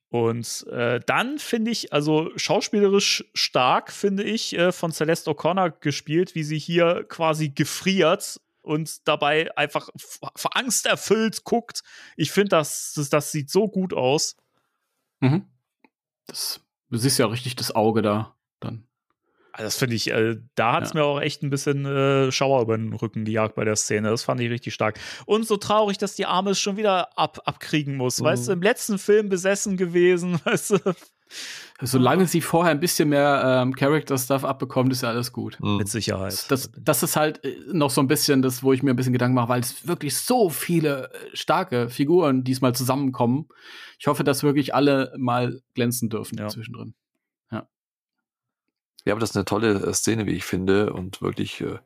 [0.10, 6.36] Und äh, dann finde ich, also schauspielerisch stark, finde ich, äh, von Celeste O'Connor gespielt,
[6.36, 9.90] wie sie hier quasi gefriert und dabei einfach
[10.36, 11.82] vor Angst erfüllt guckt.
[12.18, 14.36] Ich finde, das, das, das sieht so gut aus.
[15.22, 15.46] Mhm.
[16.26, 18.88] Das, du siehst ja richtig das Auge da dann.
[19.64, 21.00] Das finde ich, äh, da hat es Ja.
[21.00, 24.10] mir auch echt ein bisschen äh, Schauer über den Rücken gejagt bei der Szene.
[24.10, 25.00] Das fand ich richtig stark.
[25.26, 28.20] Und so traurig, dass die Arme es schon wieder ab, abkriegen muss.
[28.20, 28.26] Mhm.
[28.26, 30.78] Weißt du, im letzten Film besessen gewesen, weißt du.
[31.84, 35.58] Solange sie vorher ein bisschen mehr ähm, Character-Stuff abbekommt, ist ja alles gut.
[35.62, 35.78] Mhm.
[35.78, 36.46] Mit Sicherheit.
[36.52, 39.14] Das, das ist halt äh, noch so ein bisschen das, wo ich mir ein bisschen
[39.14, 43.48] Gedanken mache, weil es wirklich so viele äh, starke Figuren diesmal zusammenkommen.
[43.98, 46.50] Ich hoffe, dass wirklich alle mal glänzen dürfen Ja.
[46.50, 46.94] zwischendrin.
[49.06, 51.80] Ja, aber das ist eine tolle äh, Szene, wie ich finde, und wirklich äh,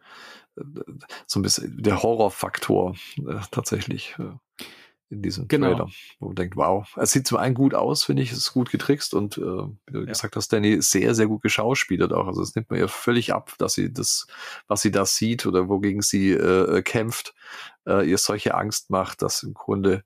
[1.28, 4.32] so ein bisschen der Horrorfaktor äh, tatsächlich äh,
[5.10, 5.68] in diesem Genau.
[5.68, 5.90] Trailer,
[6.20, 8.72] wo man denkt, wow, es sieht zum einen gut aus, finde ich, es ist gut
[8.72, 10.06] getrickst und äh, wie du Ja.
[10.08, 12.28] gesagt hast, Danny, sehr, sehr gut geschauspielert auch.
[12.28, 14.26] Also es nimmt mir ja völlig ab, dass sie das,
[14.68, 17.36] was sie da sieht oder wogegen sie äh, kämpft,
[17.86, 20.04] äh, ihr solche Angst macht, dass im Grunde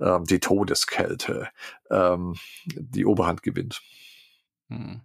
[0.00, 1.48] ähm, die Todeskälte
[1.90, 2.34] ähm,
[2.66, 3.80] die Oberhand gewinnt.
[4.68, 5.00] Hm.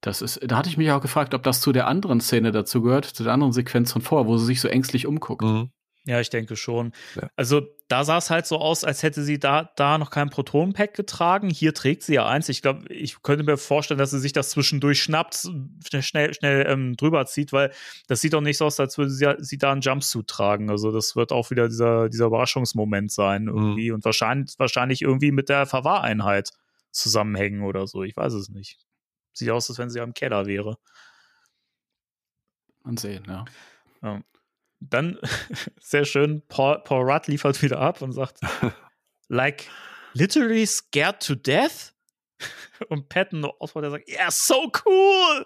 [0.00, 2.80] Das ist, da hatte ich mich auch gefragt, ob das zu der anderen Szene dazu
[2.80, 5.42] gehört, zu der anderen Sequenz von vor, wo sie sich so ängstlich umguckt.
[5.42, 5.70] Mhm.
[6.06, 6.92] Ja, ich denke schon.
[7.14, 7.28] Ja.
[7.36, 10.94] Also da sah es halt so aus, als hätte sie da, da noch kein Proton-Pack
[10.94, 11.50] getragen.
[11.50, 12.48] Hier trägt sie ja eins.
[12.48, 15.46] Ich glaube, ich könnte mir vorstellen, dass sie sich das zwischendurch schnappt,
[16.00, 17.70] schnell, schnell, ähm, drüber zieht, weil
[18.08, 20.70] das sieht doch nicht so aus, als würde sie, sie da einen Jumpsuit tragen.
[20.70, 25.50] Also das wird auch wieder dieser, dieser Überraschungsmoment sein irgendwie und wahrscheinlich, wahrscheinlich irgendwie mit
[25.50, 26.50] der Verwahreinheit
[26.92, 28.04] zusammenhängen oder so.
[28.04, 28.78] Ich weiß es nicht.
[29.32, 30.78] Sieht aus, als wenn sie am Keller wäre.
[32.82, 33.44] Man sehen, ja.
[34.02, 34.22] Ja.
[34.80, 35.18] Dann,
[35.80, 38.40] sehr schön, Paul, Paul Rudd liefert wieder ab und sagt,
[39.28, 39.68] like,
[40.14, 41.92] literally scared to death?
[42.88, 45.44] Und Patton Oswald, der sagt, yeah, so cool!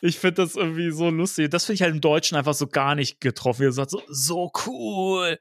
[0.00, 1.50] ich finde das irgendwie so lustig.
[1.50, 3.62] Das finde ich halt im Deutschen einfach so gar nicht getroffen.
[3.62, 5.38] Er sagt, so, so cool!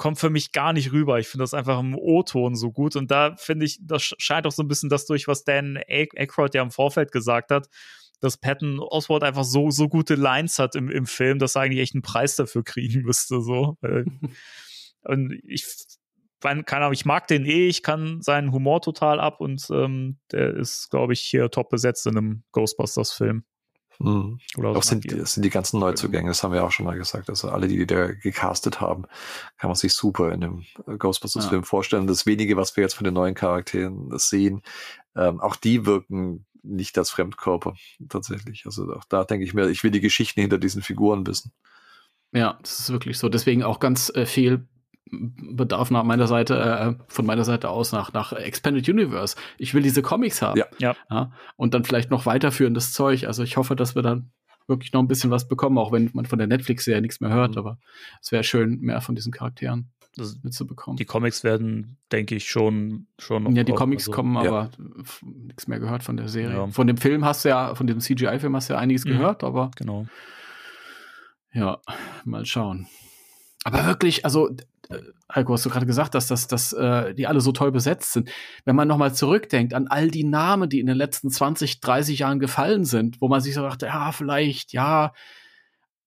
[0.00, 1.18] Kommt für mich gar nicht rüber.
[1.18, 2.96] Ich finde das einfach im O-Ton so gut.
[2.96, 6.16] Und da finde ich, das scheint auch so ein bisschen das durch, was Dan Ack-
[6.18, 7.68] Aykroyd ja im Vorfeld gesagt hat,
[8.22, 11.80] dass Patton Oswald einfach so, so gute Lines hat im, im Film, dass er eigentlich
[11.82, 13.42] echt einen Preis dafür kriegen müsste.
[13.42, 13.76] So.
[13.82, 14.06] Weil-
[15.02, 15.66] und ich,
[16.40, 20.54] keine Ahnung, ich mag den eh, ich kann seinen Humor total ab und ähm, der
[20.56, 23.44] ist, glaube ich, hier top besetzt in einem Ghostbusters-Film.
[24.00, 24.40] Mhm.
[24.56, 27.28] Oder Auch sind, das sind die ganzen Neuzugänge, das haben wir auch schon mal gesagt.
[27.28, 29.04] Also alle, die da gecastet haben,
[29.58, 32.06] kann man sich super in dem äh, Ghostbusters-Film vorstellen.
[32.06, 34.62] Das wenige, was wir jetzt von den neuen Charakteren sehen,
[35.14, 37.74] ähm, auch die wirken nicht als Fremdkörper
[38.08, 38.64] tatsächlich.
[38.64, 41.52] Also auch da denke ich mir, ich will die Geschichten hinter diesen Figuren wissen.
[42.32, 43.28] Ja, das ist wirklich so.
[43.28, 44.66] Deswegen auch ganz äh, viel
[45.10, 49.36] Bedarf nach meiner Seite, äh, von meiner Seite aus nach, nach Expanded Universe.
[49.58, 50.60] Ich will diese Comics haben.
[50.78, 50.94] Ja.
[51.10, 51.32] Ja.
[51.56, 53.26] Und dann vielleicht noch weiterführendes Zeug.
[53.26, 54.30] Also ich hoffe, dass wir dann
[54.68, 57.52] wirklich noch ein bisschen was bekommen, auch wenn man von der Netflix-Serie nichts mehr hört.
[57.52, 57.58] Mhm.
[57.58, 57.78] Aber
[58.22, 60.96] es wäre schön, mehr von diesen Charakteren Das, mitzubekommen.
[60.96, 63.72] die Comics werden, denke ich, schon, schon noch ja, die.
[63.72, 64.40] Comics Also, kommen, ja.
[64.48, 64.70] aber
[65.24, 66.56] nichts mehr gehört von der Serie.
[66.56, 66.66] Ja.
[66.68, 69.08] Von dem Film hast du ja, von dem CGI-Film hast du ja einiges Mhm.
[69.10, 70.06] gehört, aber Genau.
[71.52, 71.78] Ja,
[72.24, 72.86] mal schauen.
[73.64, 74.50] Aber wirklich, also,
[74.90, 74.98] äh,
[75.34, 78.30] Heiko, hast du gerade gesagt, dass, das, dass äh, die alle so toll besetzt sind.
[78.64, 82.38] Wenn man nochmal zurückdenkt an all die Namen, die in den letzten 20, 30 Jahren
[82.38, 85.12] gefallen sind, wo man sich so dachte, ja, vielleicht, ja.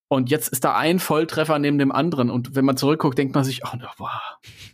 [0.08, 2.30] Und jetzt ist da ein Volltreffer neben dem anderen.
[2.30, 4.10] Und wenn man zurückguckt, denkt man sich, oh, wow,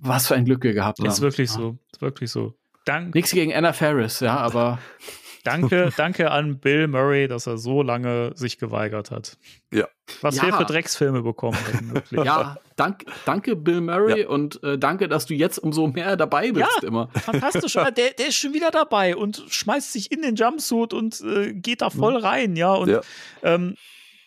[0.01, 1.07] was für ein Glück wir gehabt haben.
[1.07, 1.55] Ist wirklich ja.
[1.55, 1.77] so.
[1.93, 2.55] Ist wirklich so.
[2.85, 4.79] Dank, Nichts gegen Anna Ferris, ja, aber
[5.43, 9.37] danke, danke an Bill Murray, dass er so lange sich geweigert hat.
[9.71, 9.87] Ja.
[10.21, 10.43] Was Ja.
[10.43, 12.23] wir für Drecksfilme bekommen hätten, wirklich.
[12.25, 16.67] ja, dank, danke Bill Murray und äh, danke, dass du jetzt umso mehr dabei bist
[16.81, 16.87] Ja.
[16.87, 17.09] immer.
[17.13, 17.73] Fantastisch?
[17.97, 21.81] Der, der ist schon wieder dabei und schmeißt sich in den Jumpsuit und äh, geht
[21.81, 22.73] da voll rein, ja.
[22.73, 23.01] Und Ja.
[23.43, 23.75] ähm,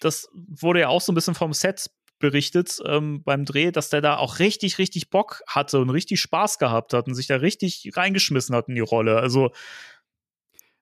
[0.00, 4.00] das wurde ja auch so ein bisschen vom Set berichtet ähm, beim Dreh, dass der
[4.00, 7.90] da auch richtig, richtig Bock hatte und richtig Spaß gehabt hat und sich da richtig
[7.96, 9.16] reingeschmissen hat in die Rolle.
[9.18, 9.50] Also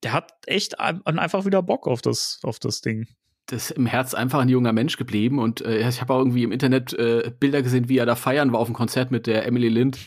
[0.03, 3.07] der hat echt ein- einfach wieder Bock auf das, auf das Ding.
[3.46, 6.44] das ist im Herz einfach ein junger Mensch geblieben und äh, ich habe auch irgendwie
[6.44, 9.44] im Internet äh, Bilder gesehen, wie er da feiern war auf dem Konzert mit der
[9.46, 9.98] Emily Lind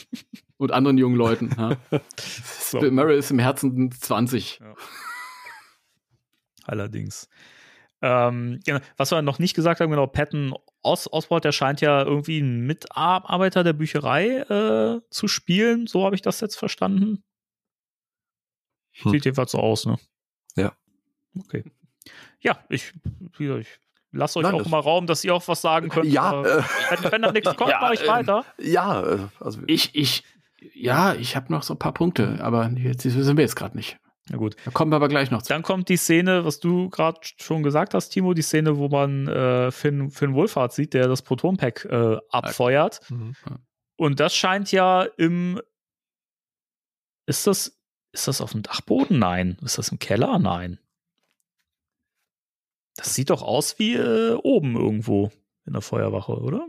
[0.56, 1.50] und anderen jungen Leuten.
[1.58, 1.76] Ja.
[2.18, 2.80] So.
[2.80, 4.58] Bill Murray ist im Herzen 20.
[6.64, 7.28] Allerdings.
[8.02, 12.02] Ähm, genau, was wir noch nicht gesagt haben, genau, Patton Os Oswald, der scheint ja
[12.02, 15.86] irgendwie ein Mitarbeiter der Bücherei äh, zu spielen.
[15.86, 17.22] So habe ich das jetzt verstanden.
[19.02, 19.12] Hm.
[19.12, 19.96] Sieht jedenfalls so aus, ne?
[20.56, 20.72] Ja.
[21.38, 21.64] Okay.
[22.40, 22.92] Ja, ich,
[23.38, 23.78] ich
[24.12, 26.06] lasse euch Nein, auch mal Raum, dass ihr auch was sagen könnt.
[26.06, 28.44] Ja, aber äh, wenn, wenn da nichts kommt, Ja, mache ich ähm, weiter.
[28.58, 30.24] ja, äh, also Ich, ich,
[30.74, 33.98] ja, ich habe noch so ein paar Punkte, aber jetzt sind wir jetzt gerade nicht.
[34.28, 34.56] Na gut.
[34.64, 35.52] Da kommen wir aber gleich noch zu.
[35.52, 39.28] Dann kommt die Szene, was du gerade schon gesagt hast, Timo, die Szene, wo man
[39.28, 43.00] äh, Finn, Finn Wohlfahrt sieht, der das Protonpack äh, abfeuert.
[43.10, 43.34] mhm.
[43.96, 45.60] Und das scheint ja im.
[47.26, 47.75] Ist das,
[48.16, 49.18] ist das auf dem Dachboden?
[49.18, 49.58] Nein.
[49.62, 50.38] Ist das im Keller?
[50.38, 50.78] Nein.
[52.96, 55.30] Das sieht doch aus wie äh, oben irgendwo
[55.66, 56.66] in der Feuerwache, oder?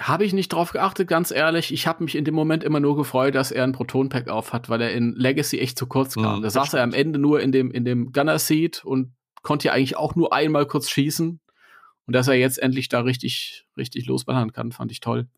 [0.00, 1.72] Habe ich nicht drauf geachtet, ganz ehrlich.
[1.72, 4.68] Ich habe mich in dem Moment immer nur gefreut, dass er ein Proton-Pack auf hat,
[4.68, 6.38] weil er in Legacy echt zu kurz kam.
[6.38, 9.68] Mhm, da das saß er am Ende nur in dem, in dem Gunner-Seat und konnte
[9.68, 11.40] ja eigentlich auch nur einmal kurz schießen.
[12.06, 15.28] Und dass er jetzt endlich da richtig, richtig losballern kann, fand ich toll.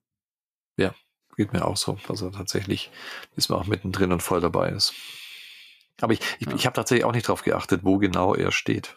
[1.37, 1.99] Geht mir auch so.
[2.09, 2.91] Also tatsächlich
[3.37, 4.93] ist man auch mittendrin und voll dabei ist.
[6.01, 6.55] Aber ich, ich, Ja.
[6.55, 8.97] ich habe tatsächlich auch nicht drauf geachtet, wo genau er steht.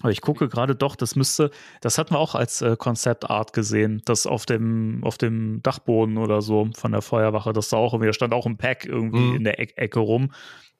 [0.00, 1.50] Aber ich gucke gerade doch, das müsste,
[1.80, 6.40] das hatten wir auch als äh, Konzeptart gesehen, das auf dem, auf dem Dachboden oder
[6.40, 9.36] so von der Feuerwache, das da auch irgendwie, da stand auch ein Pack irgendwie Mhm.
[9.36, 10.32] in der Eck Ecke rum.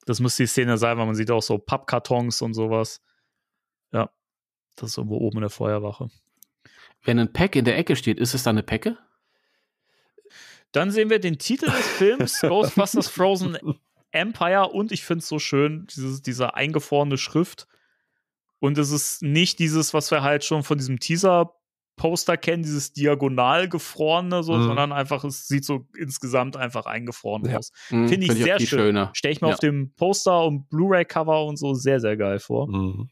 [0.06, 3.02] Das müsste die Szene sein, weil man sieht auch so Pappkartons und sowas.
[3.92, 4.08] Ja,
[4.76, 6.10] das ist irgendwo oben in der Feuerwache.
[7.02, 8.98] Wenn ein Pack in der Ecke steht, ist es dann eine Pecke?
[10.72, 13.56] Dann sehen wir den Titel des Films, Ghostbusters Frozen
[14.10, 17.66] Empire und ich finde es so schön, dieses, diese eingefrorene Schrift.
[18.60, 23.68] Und es ist nicht dieses, was wir halt schon von diesem Teaser-Poster kennen, dieses diagonal
[23.68, 24.62] gefrorene, so, Mhm.
[24.64, 27.58] sondern einfach, es sieht so insgesamt einfach eingefroren Ja.
[27.58, 27.70] aus.
[27.88, 29.08] Hm, Finde ich find sehr viel schön.
[29.12, 29.54] Stelle ich mir Ja.
[29.54, 32.66] auf dem Poster und Blu-ray-Cover und so sehr, sehr geil vor.
[32.68, 33.10] Mhm.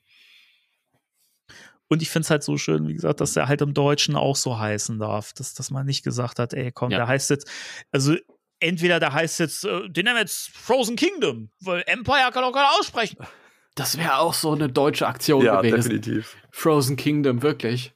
[1.89, 4.35] Und ich finde es halt so schön, wie gesagt, dass er halt im Deutschen auch
[4.37, 5.33] so heißen darf.
[5.33, 6.99] Dass, dass man nicht gesagt hat, ey, komm, Ja.
[6.99, 7.49] der heißt jetzt,
[7.93, 8.17] also
[8.59, 12.53] entweder der heißt jetzt, äh, den nennen wir jetzt Frozen Kingdom, weil Empire kann auch
[12.53, 13.19] keiner aussprechen.
[13.77, 15.77] Das wäre auch so eine deutsche Aktion Ja, gewesen.
[15.91, 16.35] definitiv.
[16.51, 17.93] Frozen Kingdom, wirklich.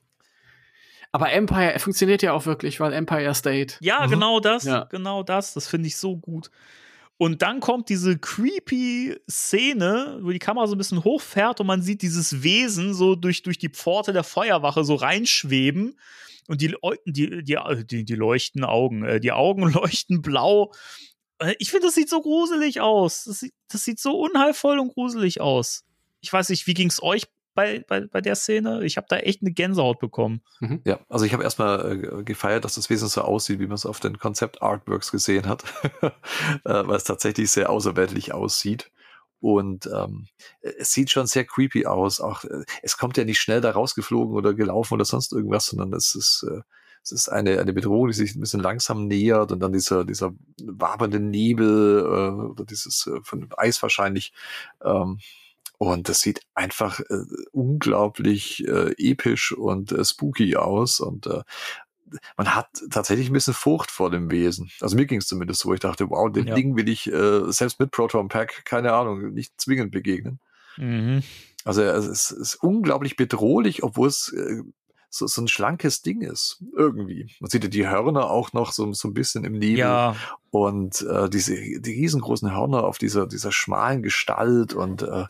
[1.13, 3.75] Aber Empire funktioniert ja auch wirklich, weil Empire State.
[3.81, 4.11] Ja, Mhm.
[4.11, 4.85] genau das, Ja.
[4.85, 5.55] genau das.
[5.55, 6.51] Das finde ich so gut.
[7.21, 11.83] Und dann kommt diese creepy Szene, wo die Kamera so ein bisschen hochfährt und man
[11.83, 16.01] sieht dieses Wesen so durch, durch die Pforte der Feuerwache so reinschweben.
[16.49, 20.73] Und die, die, die, die, die leuchten Augen, äh, die Augen leuchten blau.
[21.41, 23.25] Äh, Ich finde, das sieht so gruselig aus.
[23.25, 25.85] Das sieht, das sieht so unheilvoll und gruselig aus.
[26.23, 27.25] Ich weiß nicht, wie ging es euch
[27.61, 28.85] bei, bei, bei der Szene?
[28.85, 30.41] Ich habe da echt eine Gänsehaut bekommen.
[30.85, 33.87] Ja, also ich habe erstmal äh, gefeiert, dass das Wesen so aussieht, wie man es
[33.87, 35.65] auf den Konzept-Artworks gesehen hat,
[36.03, 36.11] äh,
[36.65, 38.91] weil es tatsächlich sehr außerweltlich aussieht.
[39.41, 40.27] Und ähm,
[40.61, 42.21] es sieht schon sehr creepy aus.
[42.21, 45.93] Auch äh, es kommt ja nicht schnell da rausgeflogen oder gelaufen oder sonst irgendwas, sondern
[45.93, 46.61] es ist äh,
[47.03, 50.33] es ist eine eine Bedrohung, die sich ein bisschen langsam nähert und dann dieser dieser
[50.63, 54.35] wabernde Nebel äh, oder dieses äh, von Eis wahrscheinlich.
[54.85, 55.19] Ähm,
[55.83, 61.01] und das sieht einfach äh, unglaublich äh, episch und äh, spooky aus.
[61.01, 61.41] Und äh,
[62.37, 64.71] man hat tatsächlich ein bisschen Furcht vor dem Wesen.
[64.83, 65.73] Also mir ging es zumindest so.
[65.73, 66.55] Ich dachte, wow, dem Ja.
[66.55, 70.39] Ding will ich äh, selbst mit Proton Pack, keine Ahnung, nicht zwingend begegnen.
[70.77, 71.23] Mhm.
[71.65, 74.61] Also es ist, ist unglaublich bedrohlich, obwohl es äh,
[75.09, 76.63] so, so ein schlankes Ding ist.
[76.77, 77.35] Irgendwie.
[77.41, 79.79] Man sieht ja die Hörner auch noch so, so ein bisschen im Nebel.
[79.79, 80.15] Ja,
[80.51, 85.25] Und äh, diese die riesengroßen Hörner auf dieser, dieser schmalen Gestalt und äh,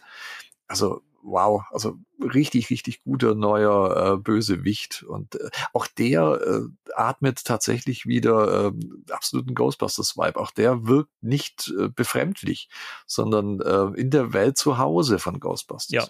[0.71, 5.03] also wow, also richtig, richtig guter neuer äh, Bösewicht.
[5.03, 8.73] Und äh, auch der äh, atmet tatsächlich wieder äh,
[9.11, 10.41] absoluten Ghostbusters-Vibe.
[10.41, 12.69] Auch der wirkt nicht äh, befremdlich,
[13.07, 16.09] sondern äh, in der Welt zu Hause von Ghostbusters.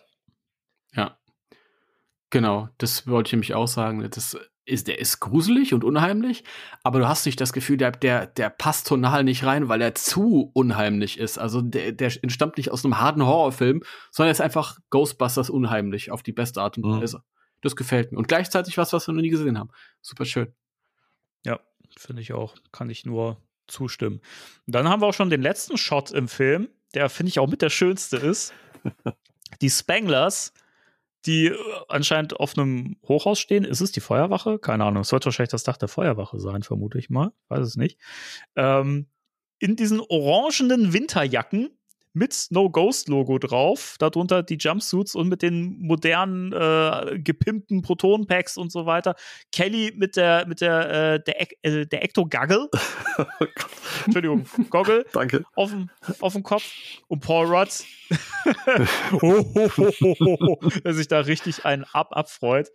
[0.94, 1.02] Ja.
[1.02, 1.18] Ja.
[2.30, 4.08] Genau, das wollte ich nämlich auch sagen.
[4.10, 6.44] Das ist, der ist gruselig und unheimlich,
[6.82, 9.94] aber du hast nicht das Gefühl, der, der, der passt tonal nicht rein, weil er
[9.94, 11.38] zu unheimlich ist.
[11.38, 16.10] Also der, der entstammt nicht aus einem harten Horrorfilm, sondern er ist einfach Ghostbusters unheimlich
[16.10, 17.00] auf die beste Art und Mhm.
[17.00, 17.22] Weise.
[17.62, 18.18] Das gefällt mir.
[18.18, 19.70] Und gleichzeitig was, was wir noch nie gesehen haben.
[20.00, 20.54] Super schön.
[21.44, 21.60] Ja,
[21.96, 22.54] finde ich auch.
[22.72, 23.36] Kann ich nur
[23.66, 24.20] zustimmen.
[24.66, 27.62] Dann haben wir auch schon den letzten Shot im Film, der finde ich auch mit
[27.62, 28.52] der schönste ist.
[29.60, 30.52] Die Spanglers,
[31.26, 31.56] die äh,
[31.88, 33.64] anscheinend auf einem Hochhaus stehen.
[33.64, 34.58] Ist es die Feuerwache?
[34.58, 35.02] Keine Ahnung.
[35.02, 37.32] Es wird wahrscheinlich das Dach der Feuerwache sein, vermute ich mal.
[37.48, 37.98] Weiß es nicht.
[38.56, 39.08] Ähm,
[39.58, 41.70] in diesen orangenen Winterjacken
[42.20, 48.26] mit No Ghost Logo drauf, darunter die Jumpsuits und mit den modernen äh, gepimpten Proton
[48.26, 49.14] Packs und so weiter.
[49.52, 52.68] Kelly mit der mit der äh, der, äh, der Ecto Gaggle,
[54.04, 55.44] Entschuldigung, Goggle Danke.
[55.54, 55.88] auf dem
[56.20, 56.70] auf dem Kopf
[57.08, 57.70] und Paul Rudd,
[60.84, 62.68] der sich da richtig einen ab abfreut.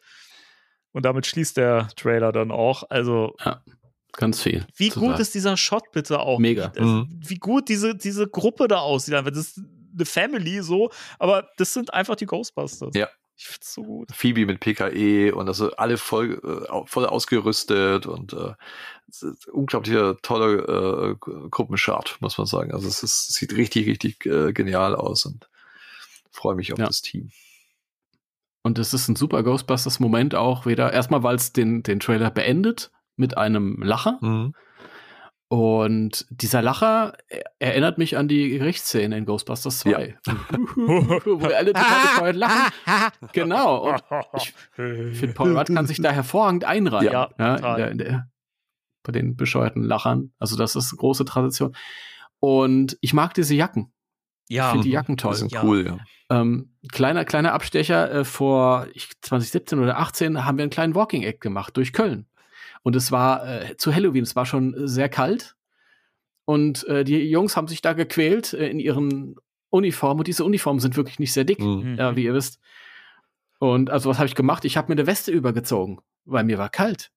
[0.91, 2.81] Und damit schließt der Trailer dann auch.
[2.89, 3.35] Also
[4.17, 4.65] Ganz viel.
[4.75, 5.21] wie zu gut sagen.
[5.21, 6.39] ist dieser Shot bitte auch?
[6.39, 6.67] Mega.
[6.69, 7.19] Das, Mhm.
[7.25, 9.13] Wie gut diese, diese Gruppe da aussieht.
[9.13, 9.59] Das ist
[9.93, 10.89] eine Family so,
[11.19, 12.93] aber das sind einfach die Ghostbusters.
[12.95, 13.09] Ja.
[13.37, 14.09] Ich find's so gut.
[14.13, 18.53] Phoebe mit PKE und also alle voll, äh, voll ausgerüstet und äh,
[19.51, 22.71] unglaublicher toller äh, Gruppenchart, muss man sagen.
[22.73, 25.49] Also es ist, sieht richtig, richtig äh, genial aus und
[26.31, 26.85] freue mich auf Ja.
[26.87, 27.31] das Team.
[28.63, 30.91] Und es ist ein super Ghostbusters-Moment auch wieder.
[30.93, 34.17] Erstmal, weil es den, den Trailer beendet mit einem Lacher.
[34.21, 34.53] Mhm.
[35.47, 40.17] Und dieser Lacher er- erinnert mich an die Gerichtsszene in Ghostbusters 2.
[40.25, 42.71] Wo wir alle total bescheuert lachen.
[43.31, 43.89] Genau.
[43.91, 44.01] Und
[44.37, 47.11] ich finde, Paul Rudd kann sich da hervorragend einreihen.
[47.11, 48.29] Ja, Ja, in der, in der,
[49.03, 50.33] bei den bescheuerten Lachern.
[50.39, 51.75] Also das ist große Tradition.
[52.39, 53.93] Und ich mag diese Jacken.
[54.49, 55.33] Ja, Ich finde die Jacken toll.
[55.33, 55.63] Die sind Ja.
[55.63, 55.97] cool, ja.
[56.31, 61.21] Ähm, kleiner, kleiner Abstecher, äh, vor ich, 2017 oder 18 haben wir einen kleinen Walking
[61.21, 62.25] Act gemacht durch Köln.
[62.85, 65.55] Und es war äh, zu Halloween, es war schon sehr kalt.
[66.45, 69.35] Und äh, die Jungs haben sich da gequält äh, in ihren
[69.71, 70.19] Uniformen.
[70.19, 71.95] Und diese Uniformen sind wirklich nicht sehr dick, Mhm.
[71.97, 72.59] ja, wie ihr wisst.
[73.57, 74.65] Und also was habe ich gemacht?
[74.65, 77.09] Ich habe mir eine Weste übergezogen, weil mir war kalt.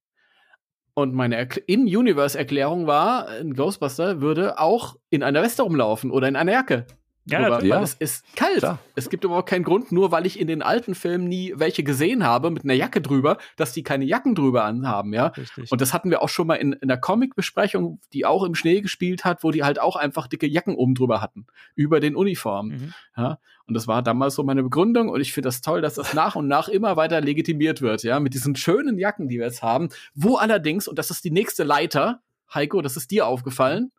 [0.95, 6.35] Und meine Erkl- In-Universe-Erklärung war, ein Ghostbuster würde auch in einer Weste rumlaufen oder in
[6.37, 6.87] einer Jacke.
[7.31, 7.83] Ja, weil Ja.
[7.83, 8.59] es ist kalt.
[8.59, 8.79] Klar.
[8.95, 12.25] Es gibt überhaupt keinen Grund, nur weil ich in den alten Filmen nie welche gesehen
[12.25, 15.29] habe mit einer Jacke drüber, dass die keine Jacken drüber anhaben, ja.
[15.29, 15.71] Richtig.
[15.71, 18.81] Und das hatten wir auch schon mal in, in der Comic-Besprechung, die auch im Schnee
[18.81, 21.47] gespielt hat, wo die halt auch einfach dicke Jacken oben drüber hatten.
[21.75, 22.71] Über den Uniformen.
[22.71, 22.95] Mhm.
[23.17, 23.39] Ja.
[23.67, 25.09] Und das war damals so meine Begründung.
[25.11, 28.19] Und ich finde das toll, dass das nach und nach immer weiter legitimiert wird, ja.
[28.21, 29.91] Mit diesen schönen Jacken, die wir jetzt haben.
[30.15, 32.21] Wo allerdings, und das ist die nächste Leiter,
[32.53, 33.93] Heiko, das ist dir aufgefallen.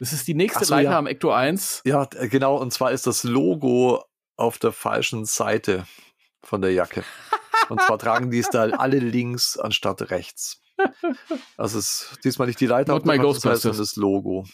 [0.00, 0.98] Das ist die nächste so, Leiter ja.
[0.98, 1.82] am Ecto 1.
[1.84, 2.56] Ja, d- genau.
[2.56, 4.02] Und zwar ist das Logo
[4.36, 5.86] auf der falschen Seite
[6.42, 7.04] von der Jacke.
[7.68, 10.60] Und zwar tragen die es da alle links anstatt rechts.
[11.58, 13.62] Also es ist diesmal nicht die Leiter Not auf der my falschen Seite, Ghostbusters.
[13.62, 14.44] sondern das Logo.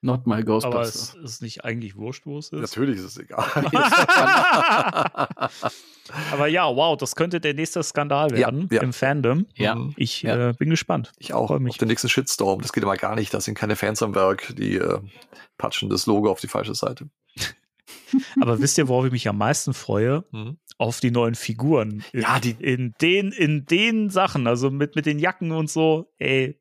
[0.00, 1.16] Not my Aber Ghostbusters.
[1.16, 2.60] es ist nicht eigentlich wurscht, wo es ist.
[2.60, 3.44] Natürlich ist es egal.
[6.32, 8.82] Aber ja, wow, das könnte der nächste Skandal Ja, werden ja.
[8.82, 9.46] im Fandom.
[9.56, 9.74] Ja.
[9.74, 9.94] Mhm.
[9.96, 10.50] Ich Ja.
[10.50, 11.12] äh, bin gespannt.
[11.18, 11.48] Ich auch.
[11.48, 11.72] Freu mich.
[11.72, 12.60] Auf den nächsten Shitstorm.
[12.62, 13.32] Das geht immer gar nicht.
[13.34, 14.98] Da sind keine Fans am Werk, die äh,
[15.58, 17.08] patschen das Logo auf die falsche Seite.
[18.40, 20.24] Aber wisst ihr, worauf ich mich am meisten freue?
[20.30, 20.58] Mhm.
[20.78, 22.04] Auf die neuen Figuren.
[22.12, 26.10] In, Ja, die- in den, in den Sachen, also mit, mit den Jacken und so,
[26.18, 26.58] ey.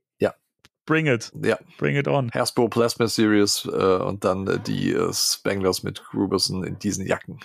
[0.87, 1.31] Bring it.
[1.43, 2.31] Ja, Bring it on.
[2.33, 7.39] Hasbro Plasma Series äh, und dann äh, die äh, Spanglers mit Gruberson in diesen Jacken.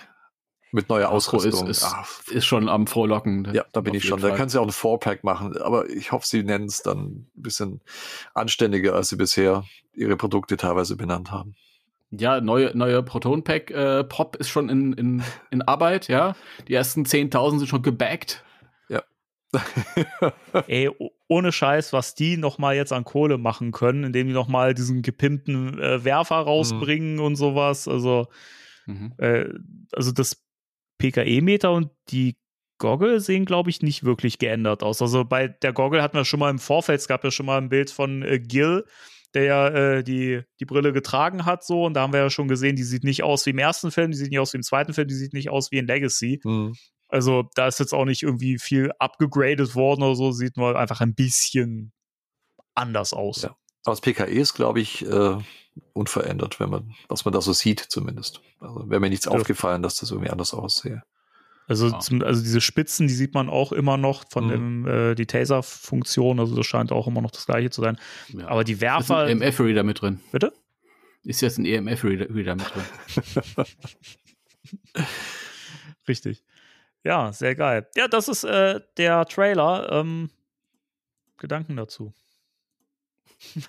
[0.71, 1.67] Mit neuer Ausrüstung.
[1.67, 3.47] Ist, ist, Ah, ist schon am Frohlocken.
[3.53, 4.19] Ja, da bin ich schon.
[4.19, 4.37] Da Fall.
[4.37, 5.55] können sie auch ein Four-Pack machen.
[5.57, 7.81] Aber ich hoffe, sie nennen es dann ein bisschen
[8.33, 11.55] anständiger, als sie bisher ihre Produkte teilweise benannt haben.
[12.09, 16.35] Ja, neue, neue Proton Pack äh, Pop ist schon in, in, in Arbeit, ja.
[16.67, 18.43] Die ersten 10.000 sind schon gebackt.
[20.67, 20.89] Ey,
[21.27, 24.73] ohne Scheiß, was die noch mal jetzt an Kohle machen können, indem die noch mal
[24.73, 27.87] diesen gepimpten äh, Werfer rausbringen und sowas.
[27.87, 28.27] Also,
[28.85, 29.13] Mhm.
[29.17, 29.45] äh,
[29.93, 30.43] also das
[30.97, 32.35] PKE-Meter und die
[32.79, 35.01] Goggle sehen, glaube ich, nicht wirklich geändert aus.
[35.01, 37.57] Also bei der Goggle hatten wir schon mal im Vorfeld, es gab ja schon mal
[37.57, 38.85] ein Bild von äh, Gil,
[39.33, 42.47] der ja äh, die, die Brille getragen hat, so, und da haben wir ja schon
[42.47, 44.63] gesehen, die sieht nicht aus wie im ersten Film, die sieht nicht aus wie im
[44.63, 46.39] zweiten Film, die sieht nicht aus wie in Legacy.
[46.43, 46.73] Hm.
[47.13, 50.99] Also da ist jetzt auch nicht irgendwie viel abgegradet worden oder so, sieht nur einfach
[50.99, 51.91] ein bisschen
[52.73, 53.43] anders aus.
[53.43, 53.49] Ja.
[53.85, 55.37] Aber das PKE ist, glaube ich, äh,
[55.93, 58.41] unverändert, wenn man, was man da so sieht, zumindest.
[58.59, 59.31] Also wäre mir nichts Ja.
[59.31, 61.03] aufgefallen, dass das irgendwie anders aussehe.
[61.67, 61.99] Also, Ja.
[61.99, 64.49] zum, also diese Spitzen, die sieht man auch immer noch von Mhm.
[64.49, 67.97] dem, äh, die Taser-Funktion, also das scheint auch immer noch das gleiche zu sein.
[68.29, 68.47] Ja.
[68.47, 69.19] Aber die ist Werfer.
[69.19, 70.19] ein EMF-Reader mit drin.
[70.31, 70.51] Bitte?
[71.23, 73.65] Ist jetzt ein EMF-Reader Reader mit drin.
[76.07, 76.43] Richtig.
[77.03, 77.87] Ja, sehr geil.
[77.95, 79.91] Ja, das ist äh, der Trailer.
[79.91, 80.29] Ähm,
[81.37, 82.13] Gedanken dazu.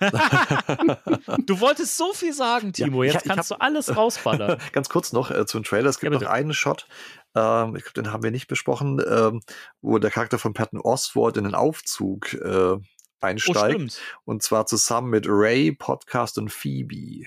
[1.45, 3.03] Du wolltest so viel sagen, Timo.
[3.03, 4.59] Ja, ich- Jetzt ich kannst hab- du alles rausballern.
[4.71, 5.89] Ganz kurz noch äh, zum Trailer.
[5.89, 6.87] Es gibt Ja, noch einen Shot,
[7.35, 9.41] ähm, ich glaube, den haben wir nicht besprochen, ähm,
[9.81, 13.71] wo der Charakter von Patton Oswald in den Aufzug äh, Oh, einsteigt.
[13.73, 14.01] stimmt.
[14.25, 17.25] und zwar zusammen mit Ray, Podcast und Phoebe.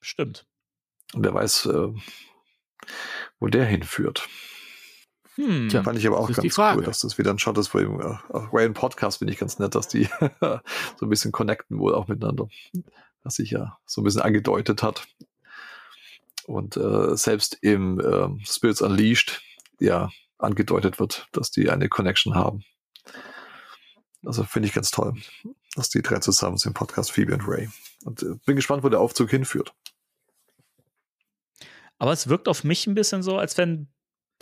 [0.00, 0.46] Stimmt.
[1.12, 1.88] Und wer weiß, äh,
[3.40, 4.28] wo der hinführt.
[5.36, 5.68] Hm.
[5.68, 5.82] Tja.
[5.82, 8.16] Fand ich aber auch ganz cool, dass das wieder ein Shot ist, wo eben, äh,
[8.32, 10.04] auch Ray und Podcast finde ich ganz nett, dass die
[10.40, 12.48] so ein bisschen connecten wohl auch miteinander.
[13.22, 15.06] Was sich ja so ein bisschen angedeutet hat.
[16.46, 19.42] Und äh, selbst im ähm, Spirits Unleashed
[19.80, 22.64] ja angedeutet wird, dass die eine Connection haben.
[24.24, 25.14] Also finde ich ganz toll,
[25.74, 27.68] dass die drei zusammen sind, Podcast, Phoebe und Ray.
[28.04, 29.74] Und äh, bin gespannt, wo der Aufzug hinführt.
[31.98, 33.88] Aber es wirkt auf mich ein bisschen so, als wenn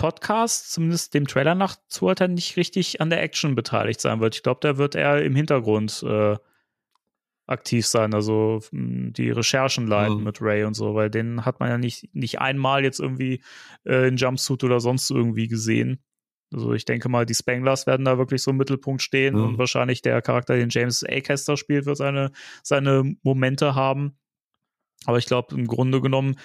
[0.03, 4.35] Podcast, zumindest dem Trailer nach zu urteilen, nicht richtig an der Action beteiligt sein wird.
[4.35, 6.37] Ich glaube, der wird eher im Hintergrund äh,
[7.47, 10.25] aktiv sein, also mh, die Recherchen leiten Mhm.
[10.25, 13.43] mit Ray und so, weil den hat man ja nicht, nicht einmal jetzt irgendwie
[13.85, 16.03] äh, in Jumpsuit oder sonst irgendwie gesehen.
[16.53, 19.43] Also ich denke mal, die Spanglers werden da wirklich so im Mittelpunkt stehen Mhm.
[19.45, 22.31] und wahrscheinlich der Charakter, den James Acaster spielt, wird seine,
[22.63, 24.19] seine Momente haben.
[25.07, 26.37] Aber ich glaube, im Grunde genommen,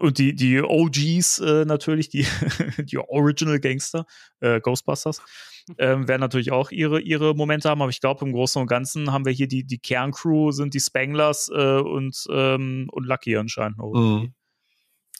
[0.00, 2.26] und die, die OGs äh, natürlich, die,
[2.78, 4.06] die Original Gangster,
[4.40, 5.22] äh, Ghostbusters,
[5.76, 9.12] ähm, werden natürlich auch ihre, ihre Momente haben, aber ich glaube, im Großen und Ganzen
[9.12, 13.78] haben wir hier die, die Kerncrew, sind die Spanglers äh, und, ähm, und Lucky anscheinend
[13.78, 13.92] noch.
[13.92, 14.34] Mhm.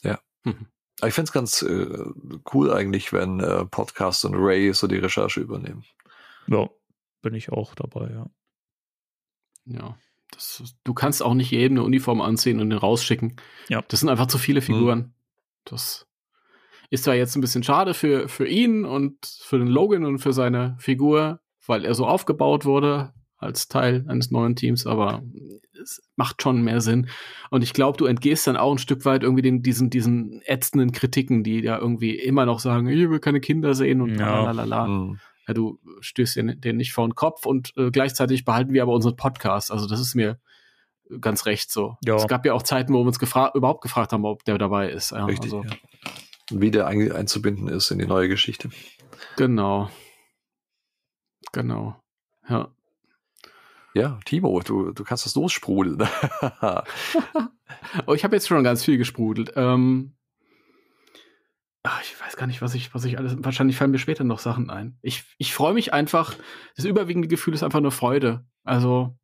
[0.03, 0.19] Ja.
[0.43, 0.67] Mhm.
[0.99, 2.05] Aber ich finde es ganz äh,
[2.53, 5.85] cool eigentlich, wenn äh, Podcast und Ray so die Recherche übernehmen.
[6.47, 6.69] Ja.
[7.21, 8.25] bin ich auch dabei, ja.
[9.65, 9.97] Ja.
[10.31, 13.35] Das, du kannst auch nicht jedem eine Uniform anziehen und den rausschicken.
[13.67, 13.83] Ja.
[13.87, 15.13] Das sind einfach zu viele Figuren.
[15.65, 16.07] Das
[16.89, 20.33] ist zwar jetzt ein bisschen schade für, für ihn und für den Logan und für
[20.33, 25.23] seine Figur, weil er so aufgebaut wurde als Teil eines neuen Teams, aber
[25.81, 27.07] es macht schon mehr Sinn.
[27.51, 30.91] Und ich glaube, du entgehst dann auch ein Stück weit irgendwie den, diesen, diesen ätzenden
[30.91, 34.43] Kritiken, die ja irgendwie immer noch sagen, ich will keine Kinder sehen und Ja.
[34.43, 34.87] lalala.
[34.87, 35.19] Mhm.
[35.49, 38.93] Ja, du stößt den, den nicht vor den Kopf und äh, gleichzeitig behalten wir aber
[38.93, 39.71] unseren Podcast.
[39.71, 40.39] Also das ist mir
[41.21, 41.97] ganz recht so.
[42.05, 42.17] Ja.
[42.17, 44.91] Es gab ja auch Zeiten, wo wir uns gefra überhaupt gefragt haben, ob der dabei
[44.91, 45.09] ist.
[45.09, 45.51] Ja, Richtig.
[45.51, 45.75] Also, ja.
[46.51, 48.69] Wie der ein einzubinden ist in die neue Geschichte.
[49.37, 49.89] Genau.
[51.51, 51.99] Genau.
[52.47, 52.69] Ja.
[53.95, 56.07] Ja, Timo, du, du kannst das lossprudeln.
[58.07, 59.53] Oh, ich habe jetzt schon ganz viel gesprudelt.
[59.55, 60.13] Ähm,
[61.83, 63.35] ach, ich weiß gar nicht, was ich, was ich alles.
[63.39, 64.97] Wahrscheinlich fallen mir später noch Sachen ein.
[65.01, 66.35] Ich, ich freue mich einfach.
[66.75, 68.45] Das überwiegende Gefühl ist einfach nur Freude.
[68.63, 69.17] Also,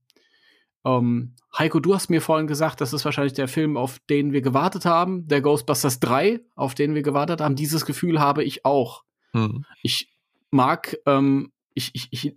[0.86, 4.42] ähm, Heiko, du hast mir vorhin gesagt, das ist wahrscheinlich der Film, auf den wir
[4.42, 7.56] gewartet haben, der Ghostbusters 3, auf den wir gewartet haben.
[7.56, 9.04] Dieses Gefühl habe ich auch.
[9.32, 9.66] Hm.
[9.82, 10.14] Ich
[10.52, 12.36] mag, ähm, ich, ich, ich,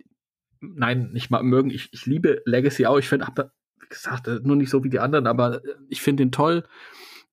[0.59, 2.97] nein, nicht mal mögen, ich, ich liebe Legacy auch.
[2.97, 6.31] Ich finde, wie gesagt, nur nicht so wie die anderen, aber äh, ich finde den
[6.31, 6.65] toll.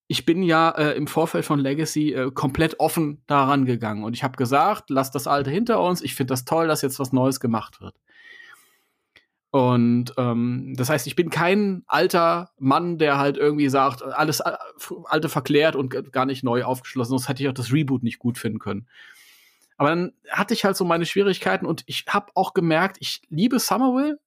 [0.09, 4.23] Ich bin ja äh, im Vorfeld von Legacy äh, komplett offen daran gegangen und ich
[4.23, 6.01] habe gesagt, lass das Alte hinter uns.
[6.03, 7.97] Ich finde das toll, dass jetzt was Neues gemacht wird.
[9.51, 14.53] Und ähm, das heißt, ich bin kein alter Mann, der halt irgendwie sagt, alles äh,
[15.05, 17.11] Alte verklärt und gar nicht neu aufgeschlossen.
[17.11, 18.87] Sonst hätte ich auch das Reboot nicht gut finden können.
[19.79, 23.59] Aber dann hatte ich halt so meine Schwierigkeiten und ich habe auch gemerkt, ich liebe
[23.59, 24.19] Somerville.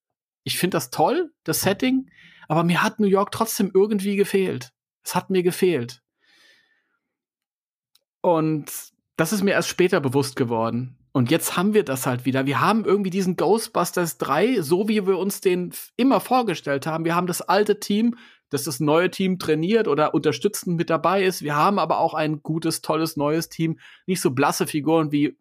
[0.44, 2.10] Ich finde das toll, das Setting.
[2.48, 4.72] Aber mir hat New York trotzdem irgendwie gefehlt.
[5.10, 6.04] Es hat mir gefehlt.
[8.22, 8.72] Und
[9.18, 11.00] das ist mir erst später bewusst geworden.
[11.14, 12.46] Und jetzt haben wir das halt wieder.
[12.46, 17.06] Wir haben irgendwie diesen Ghostbusters 3, so wie wir uns den immer vorgestellt haben.
[17.06, 18.18] Wir haben das alte Team,
[18.52, 21.42] das das neue Team trainiert oder unterstützend mit dabei ist.
[21.42, 23.80] Wir haben aber auch ein gutes, tolles neues Team.
[24.06, 25.36] Nicht so blasse Figuren wie,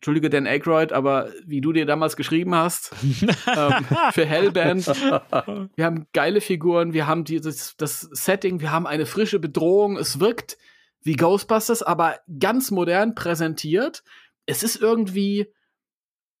[0.00, 4.86] Entschuldige, Dan Aykroyd, aber wie du dir damals geschrieben hast, ähm, für Hellband.
[4.86, 9.98] Wir haben geile Figuren, wir haben dieses, das Setting, wir haben eine frische Bedrohung.
[9.98, 10.56] Es wirkt
[11.02, 14.02] wie Ghostbusters, aber ganz modern präsentiert.
[14.46, 15.52] Es ist irgendwie,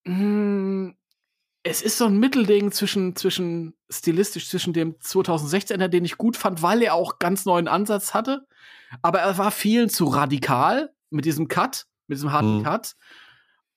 [0.04, 0.94] mh,
[1.62, 6.62] es ist so ein Mittelding zwischen, zwischen stilistisch zwischen dem 2016er, den ich gut fand,
[6.62, 8.46] weil er auch ganz neuen Ansatz hatte.
[9.02, 12.62] Aber er war vielen zu radikal mit diesem Cut, mit diesem harten Mhm.
[12.62, 12.94] Cut.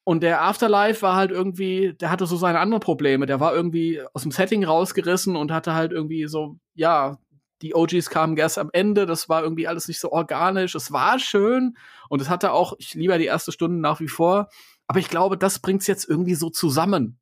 [0.05, 3.25] Und der Afterlife war halt irgendwie, der hatte so seine anderen Probleme.
[3.25, 7.17] Der war irgendwie aus dem Setting rausgerissen und hatte halt irgendwie so, ja,
[7.61, 10.75] die OGs kamen erst am Ende, das war irgendwie alles nicht so organisch.
[10.75, 11.77] Es war schön
[12.09, 14.49] und es hatte auch, ich liebe die erste Stunde nach wie vor,
[14.87, 17.19] aber ich glaube, das bringt's jetzt irgendwie so zusammen.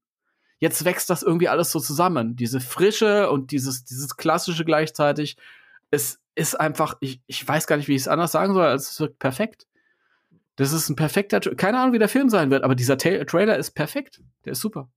[0.58, 2.36] Jetzt wächst das irgendwie alles so zusammen.
[2.36, 5.38] Diese Frische und dieses, dieses Klassische gleichzeitig.
[5.92, 8.92] Es ist einfach, ich, ich weiß gar nicht, wie ich es anders sagen soll, als
[8.92, 9.68] es wirkt perfekt.
[10.56, 13.58] Das ist ein perfekter, keine Ahnung, wie der Film sein wird, aber dieser Ta Trailer
[13.58, 14.22] ist perfekt.
[14.46, 14.90] Der ist super.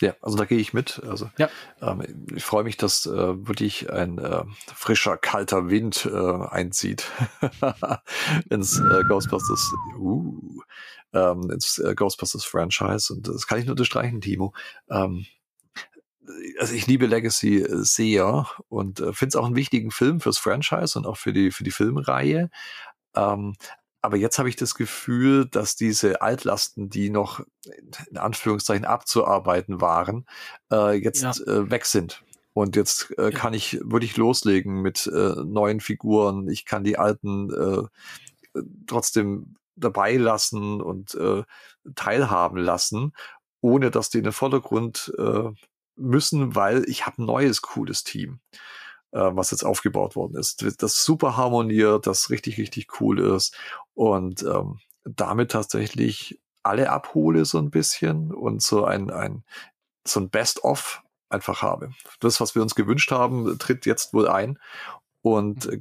[0.00, 1.00] Ja, also da gehe ich mit.
[1.04, 1.48] Also Ja.
[1.80, 4.42] ähm, ich freue mich, dass äh, wirklich ein äh,
[4.74, 7.10] frischer, kalter Wind äh, einzieht
[8.50, 10.60] ins äh, Ghostbusters, uh,
[11.12, 13.12] ähm, ins äh, Ghostbusters Franchise.
[13.12, 14.52] Und das kann ich nur unterstreichen, Timo.
[14.90, 15.26] Ähm,
[16.58, 20.38] also ich liebe Legacy äh, sehr und äh, finde es auch einen wichtigen Film fürs
[20.38, 22.50] Franchise und auch für die für die Filmreihe.
[23.14, 23.54] Ähm,
[24.04, 27.40] aber jetzt habe ich das Gefühl, dass diese Altlasten, die noch
[28.10, 30.26] in Anführungszeichen abzuarbeiten waren,
[30.70, 31.30] äh, jetzt Ja.
[31.30, 32.22] äh, weg sind.
[32.52, 36.48] Und jetzt äh, kann ich wirklich loslegen mit äh, neuen Figuren.
[36.48, 41.42] Ich kann die alten äh, trotzdem dabei lassen und äh,
[41.96, 43.12] teilhaben lassen,
[43.60, 45.12] ohne dass die in den Vordergrund
[45.96, 48.40] müssen, weil ich habe ein neues, cooles Team,
[49.20, 50.64] was jetzt aufgebaut worden ist.
[50.82, 53.56] Das super harmoniert, das richtig, richtig cool ist
[53.94, 59.44] und ähm, damit tatsächlich alle abhole so ein bisschen und so ein, ein
[60.06, 61.90] so ein Best-of einfach habe.
[62.20, 64.58] Das, was wir uns gewünscht haben, tritt jetzt wohl ein
[65.22, 65.80] und äh,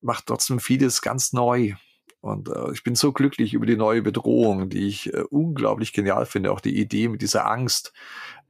[0.00, 1.74] macht trotzdem vieles ganz neu.
[2.20, 6.26] Und äh, ich bin so glücklich über die neue Bedrohung, die ich äh, unglaublich genial
[6.26, 6.52] finde.
[6.52, 7.92] Auch die Idee mit dieser Angst,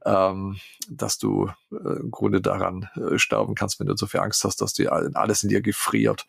[0.05, 0.57] ähm,
[0.89, 4.61] dass du äh, im Grunde daran äh, sterben kannst, wenn du so viel Angst hast,
[4.61, 6.27] dass dir all- alles in dir gefriert.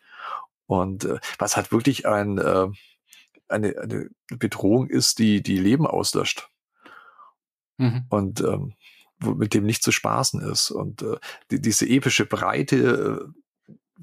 [0.67, 2.67] Und äh, was halt wirklich ein, äh,
[3.47, 6.47] eine, eine Bedrohung ist, die die Leben auslöscht
[7.77, 8.05] Mhm.
[8.09, 8.73] und ähm,
[9.23, 10.71] mit dem nicht zu spaßen ist.
[10.71, 11.17] Und äh,
[11.49, 13.31] die, diese epische Breite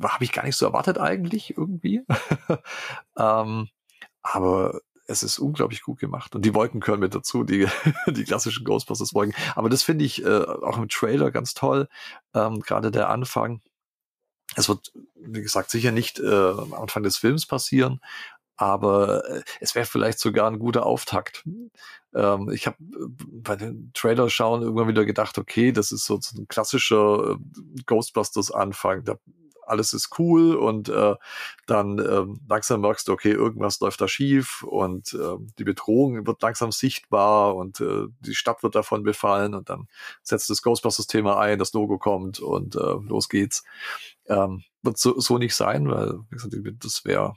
[0.01, 2.03] äh, habe ich gar nicht so erwartet eigentlich irgendwie.
[3.19, 3.69] ähm,
[4.23, 6.35] aber es ist unglaublich gut gemacht.
[6.37, 7.67] Und die Wolken gehören mit dazu, die,
[8.07, 9.35] die klassischen Ghostbusters-Wolken.
[9.57, 11.89] Aber das finde ich äh, auch im Trailer ganz toll.
[12.35, 13.61] Ähm, Gerade der Anfang.
[14.55, 18.01] Es wird, wie gesagt, sicher nicht äh, am Anfang des Films passieren,
[18.57, 21.45] aber äh, es wäre vielleicht sogar ein guter Auftakt.
[22.15, 26.19] Ähm, ich habe äh, bei den Trailer schauen irgendwann wieder gedacht, okay, das ist so,
[26.21, 29.05] so ein klassischer äh, Ghostbusters-Anfang.
[29.05, 29.17] Da
[29.69, 31.15] alles ist cool und äh,
[31.67, 36.43] dann ähm, langsam merkst du, okay, irgendwas läuft da schief und äh, die Bedrohung wird
[36.43, 39.89] langsam sichtbar und äh, die Stadt wird davon befallen und dann
[40.23, 43.65] setzt das Ghostbusters-Thema ein, das Logo kommt und äh, los geht's.
[44.27, 47.35] Ähm, wird so, so nicht sein, weil wie gesagt, das wäre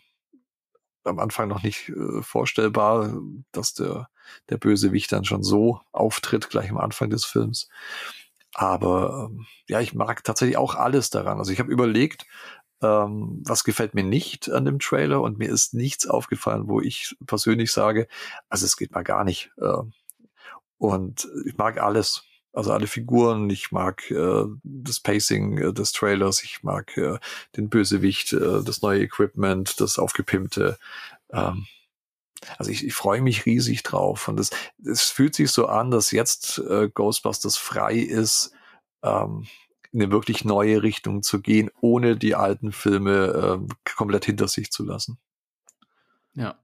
[1.04, 3.18] am Anfang noch nicht äh, vorstellbar,
[3.52, 4.10] dass der,
[4.50, 7.70] der Bösewicht dann schon so auftritt, gleich am Anfang des Films.
[8.54, 11.38] Aber ähm, ja, ich mag tatsächlich auch alles daran.
[11.40, 12.26] Also ich habe überlegt,
[12.82, 17.16] ähm, was gefällt mir nicht an dem Trailer und mir ist nichts aufgefallen, wo ich
[17.26, 18.08] persönlich sage,
[18.50, 19.52] also es geht mal gar nicht.
[19.58, 19.84] Äh,
[20.78, 22.24] und ich mag alles.
[22.54, 27.18] Also alle Figuren, ich mag äh, das Pacing äh, des Trailers, ich mag äh,
[27.56, 30.78] den Bösewicht, äh, das neue Equipment, das aufgepimpte.
[31.32, 31.68] Ähm,
[32.58, 34.28] also ich, ich freue mich riesig drauf.
[34.28, 34.52] Und es,
[34.84, 38.54] es fühlt sich so an, dass jetzt äh, Ghostbusters frei ist,
[39.04, 39.48] ähm,
[39.92, 44.72] in eine wirklich neue Richtung zu gehen, ohne die alten Filme äh, komplett hinter sich
[44.72, 45.20] zu lassen.
[46.34, 46.58] Ja.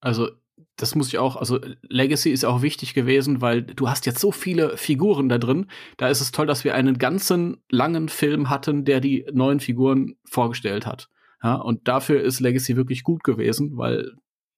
[0.00, 0.30] Also
[0.76, 4.30] das muss ich auch, also Legacy ist auch wichtig gewesen, weil du hast jetzt so
[4.30, 5.66] viele Figuren da drin.
[5.96, 10.16] Da ist es toll, dass wir einen ganzen langen Film hatten, der die neuen Figuren
[10.24, 11.08] vorgestellt hat.
[11.42, 14.16] Ja, und dafür ist Legacy wirklich gut gewesen, weil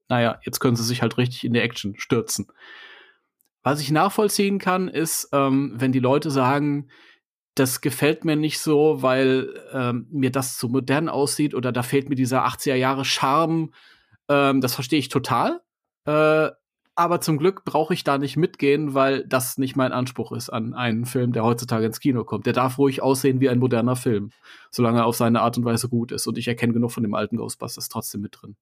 [0.09, 2.47] naja, jetzt können sie sich halt richtig in die Action stürzen.
[3.62, 6.89] Was ich nachvollziehen kann, ist, ähm, wenn die Leute sagen,
[7.55, 12.09] das gefällt mir nicht so, weil ähm, mir das zu modern aussieht oder da fehlt
[12.09, 13.72] mir dieser 80er Jahre Charme.
[14.28, 15.60] Ähm, das verstehe ich total.
[16.06, 16.51] Äh,
[16.94, 20.74] aber zum Glück brauche ich da nicht mitgehen, weil das nicht mein Anspruch ist an
[20.74, 22.47] einen Film, der heutzutage ins Kino kommt.
[22.47, 24.30] Der darf ruhig aussehen wie ein moderner Film,
[24.70, 26.26] solange er auf seine Art und Weise gut ist.
[26.26, 28.56] Und ich erkenne genug von dem alten Ghostbusters trotzdem mit drin.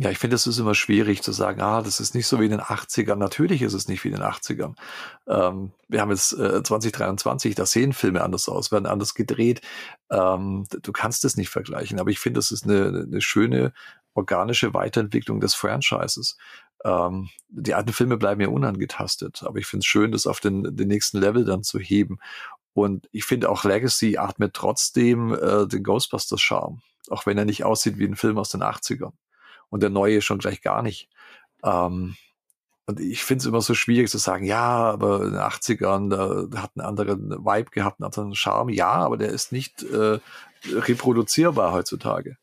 [0.00, 2.44] Ja, ich finde, es ist immer schwierig zu sagen, ah, das ist nicht so wie
[2.44, 3.16] in den 80ern.
[3.16, 4.76] Natürlich ist es nicht wie in den 80ern.
[5.26, 9.60] Ähm, wir haben jetzt äh, 2023, da sehen Filme anders aus, werden anders gedreht.
[10.08, 13.72] Ähm, du kannst es nicht vergleichen, aber ich finde, es ist eine, eine schöne
[14.14, 16.36] organische Weiterentwicklung des Franchises.
[16.84, 20.76] Ähm, die alten Filme bleiben ja unangetastet, aber ich finde es schön, das auf den,
[20.76, 22.20] den nächsten Level dann zu heben.
[22.72, 27.98] Und ich finde auch Legacy atmet trotzdem äh, den Ghostbusters-Charme, auch wenn er nicht aussieht
[27.98, 29.14] wie ein Film aus den 80ern
[29.70, 31.08] und der neue schon gleich gar nicht.
[31.62, 32.16] Ähm,
[32.86, 36.62] und ich finde es immer so schwierig zu sagen, ja, aber in den 80ern, da,
[36.62, 38.70] hat einen anderen Vibe gehabt, einen anderen Charme.
[38.70, 40.20] Ja, aber der ist nicht äh,
[40.66, 42.38] reproduzierbar heutzutage.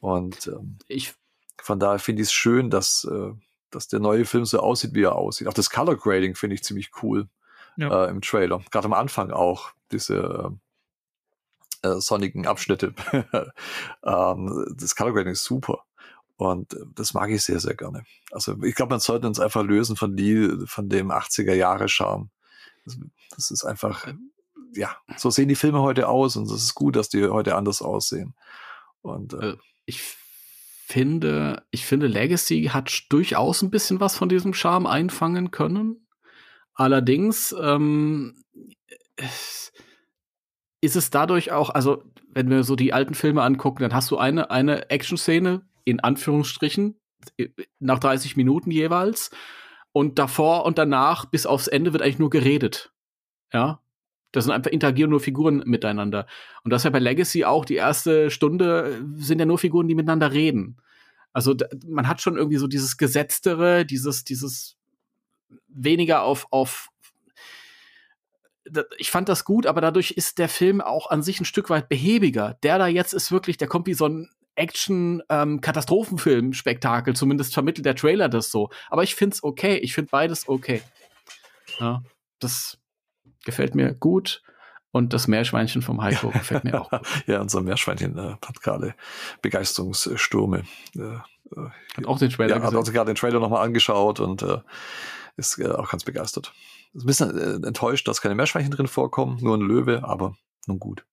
[0.00, 1.14] Und ähm, ich
[1.64, 3.32] von daher finde ich es schön, dass, äh,
[3.70, 5.48] dass der neue Film so aussieht, wie er aussieht.
[5.48, 7.28] Auch das Color Grading finde ich ziemlich cool
[7.76, 8.04] ja.
[8.04, 8.60] äh, im Trailer.
[8.70, 10.52] Gerade am Anfang auch, diese
[11.82, 12.94] äh, sonnigen Abschnitte.
[14.04, 15.84] ähm, das Color Grading ist super.
[16.36, 18.04] Und äh, das mag ich sehr, sehr gerne.
[18.30, 22.30] Also ich glaube, man sollte uns einfach lösen von die, von dem 80er Jahre Charme.
[22.84, 22.98] Das,
[23.30, 24.06] das, ist einfach,
[24.74, 27.82] ja, so sehen die Filme heute aus und es ist gut, dass die heute anders
[27.82, 28.34] aussehen.
[29.00, 29.56] Und äh, äh,
[29.86, 30.02] ich
[30.86, 36.06] finde, ich finde, Legacy hat durchaus ein bisschen was von diesem Charme einfangen können.
[36.74, 38.44] Allerdings ähm,
[40.80, 44.18] ist es dadurch auch, also wenn wir so die alten Filme angucken, dann hast du
[44.18, 47.00] eine, eine Action-Szene, in Anführungsstrichen,
[47.78, 49.30] nach 30 Minuten jeweils.
[49.92, 52.92] Und davor und danach bis aufs Ende wird eigentlich nur geredet.
[53.52, 53.80] Ja.
[54.32, 56.26] Das sind einfach interagieren nur Figuren miteinander.
[56.64, 59.94] Und das ist ja bei Legacy auch, die erste Stunde sind ja nur Figuren, die
[59.94, 60.78] miteinander reden.
[61.32, 61.54] Also
[61.86, 64.76] man hat schon irgendwie so dieses Gesetztere, dieses, dieses
[65.68, 66.88] weniger auf, auf
[68.96, 71.88] ich fand das gut, aber dadurch ist der Film auch an sich ein Stück weit
[71.88, 72.58] behäbiger.
[72.62, 77.12] Der da jetzt ist wirklich, der kommt wie so ein Action-Katastrophenfilm-Spektakel.
[77.12, 78.68] Ähm, Zumindest vermittelt der Trailer das so.
[78.88, 79.78] Aber ich find's okay.
[79.78, 80.82] Ich find beides okay.
[81.78, 82.02] Ja,
[82.38, 82.78] das
[83.44, 84.42] gefällt mir gut.
[84.90, 87.00] Und das Meerschweinchen vom Heiko gefällt mir auch gut.
[87.26, 88.94] ja, unser Meerschweinchen äh, hat gerade
[89.42, 90.62] Begeisterungsstürme.
[90.94, 91.18] Äh, äh,
[91.96, 92.78] hat auch den Trailer ja, gesehen.
[92.78, 94.58] Hat gerade den Trailer nochmal angeschaut und äh,
[95.36, 96.52] ist äh, auch ganz begeistert.
[96.92, 100.36] Ist ein bisschen äh, enttäuscht, dass keine Meerschweinchen drin vorkommen, nur ein Löwe, aber
[100.66, 101.04] nun gut.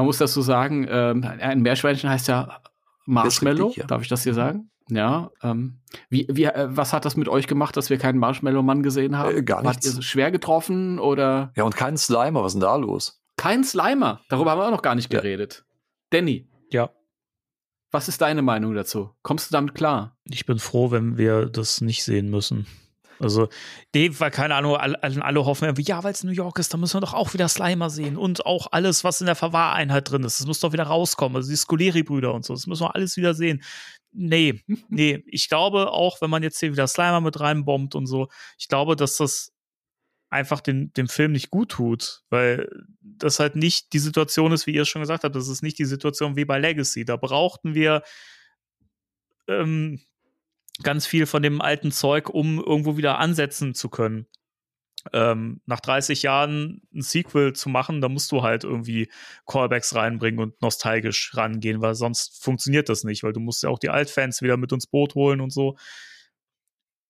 [0.00, 2.62] Man muss das so sagen, ähm, ein Meerschweinchen heißt ja
[3.04, 3.86] Marshmallow, richtig, ja.
[3.86, 4.70] darf ich das hier sagen?
[4.88, 5.30] Ja.
[5.42, 9.18] Ähm, wie, wie, äh, was hat das mit euch gemacht, dass wir keinen Marshmallow-Mann gesehen
[9.18, 9.36] haben?
[9.36, 9.86] Äh, gar nichts.
[9.86, 11.52] Wart ihr schwer getroffen oder?
[11.54, 13.22] Ja, und keinen Slimer, was ist denn da los?
[13.36, 15.66] Kein Slimer, darüber haben wir auch noch gar nicht geredet.
[16.08, 16.48] Danny.
[16.70, 16.88] Ja.
[17.90, 19.10] Was ist deine Meinung dazu?
[19.22, 20.16] Kommst du damit klar?
[20.24, 22.66] Ich bin froh, wenn wir das nicht sehen müssen.
[23.20, 23.48] Also,
[23.94, 26.78] nee, weil keine Ahnung, alle, alle hoffen irgendwie, ja, weil es New York ist, da
[26.78, 30.24] müssen wir doch auch wieder Slimer sehen und auch alles, was in der Verwahreinheit drin
[30.24, 30.40] ist.
[30.40, 31.36] Das muss doch wieder rauskommen.
[31.36, 33.62] Also die Scoleri-Brüder und so, das müssen wir alles wieder sehen.
[34.12, 38.28] Nee, nee, ich glaube auch, wenn man jetzt hier wieder Slimer mit reinbombt und so,
[38.58, 39.52] ich glaube, dass das
[40.30, 42.70] einfach den, dem Film nicht gut tut, weil
[43.02, 45.78] das halt nicht die Situation ist, wie ihr es schon gesagt habt, das ist nicht
[45.78, 47.04] die Situation wie bei Legacy.
[47.04, 48.02] Da brauchten wir
[49.48, 50.00] ähm,
[50.82, 54.26] ganz viel von dem alten Zeug, um irgendwo wieder ansetzen zu können.
[55.14, 59.10] Ähm, nach 30 Jahren ein Sequel zu machen, da musst du halt irgendwie
[59.46, 63.78] Callbacks reinbringen und nostalgisch rangehen, weil sonst funktioniert das nicht, weil du musst ja auch
[63.78, 65.76] die Altfans wieder mit ins Boot holen und so.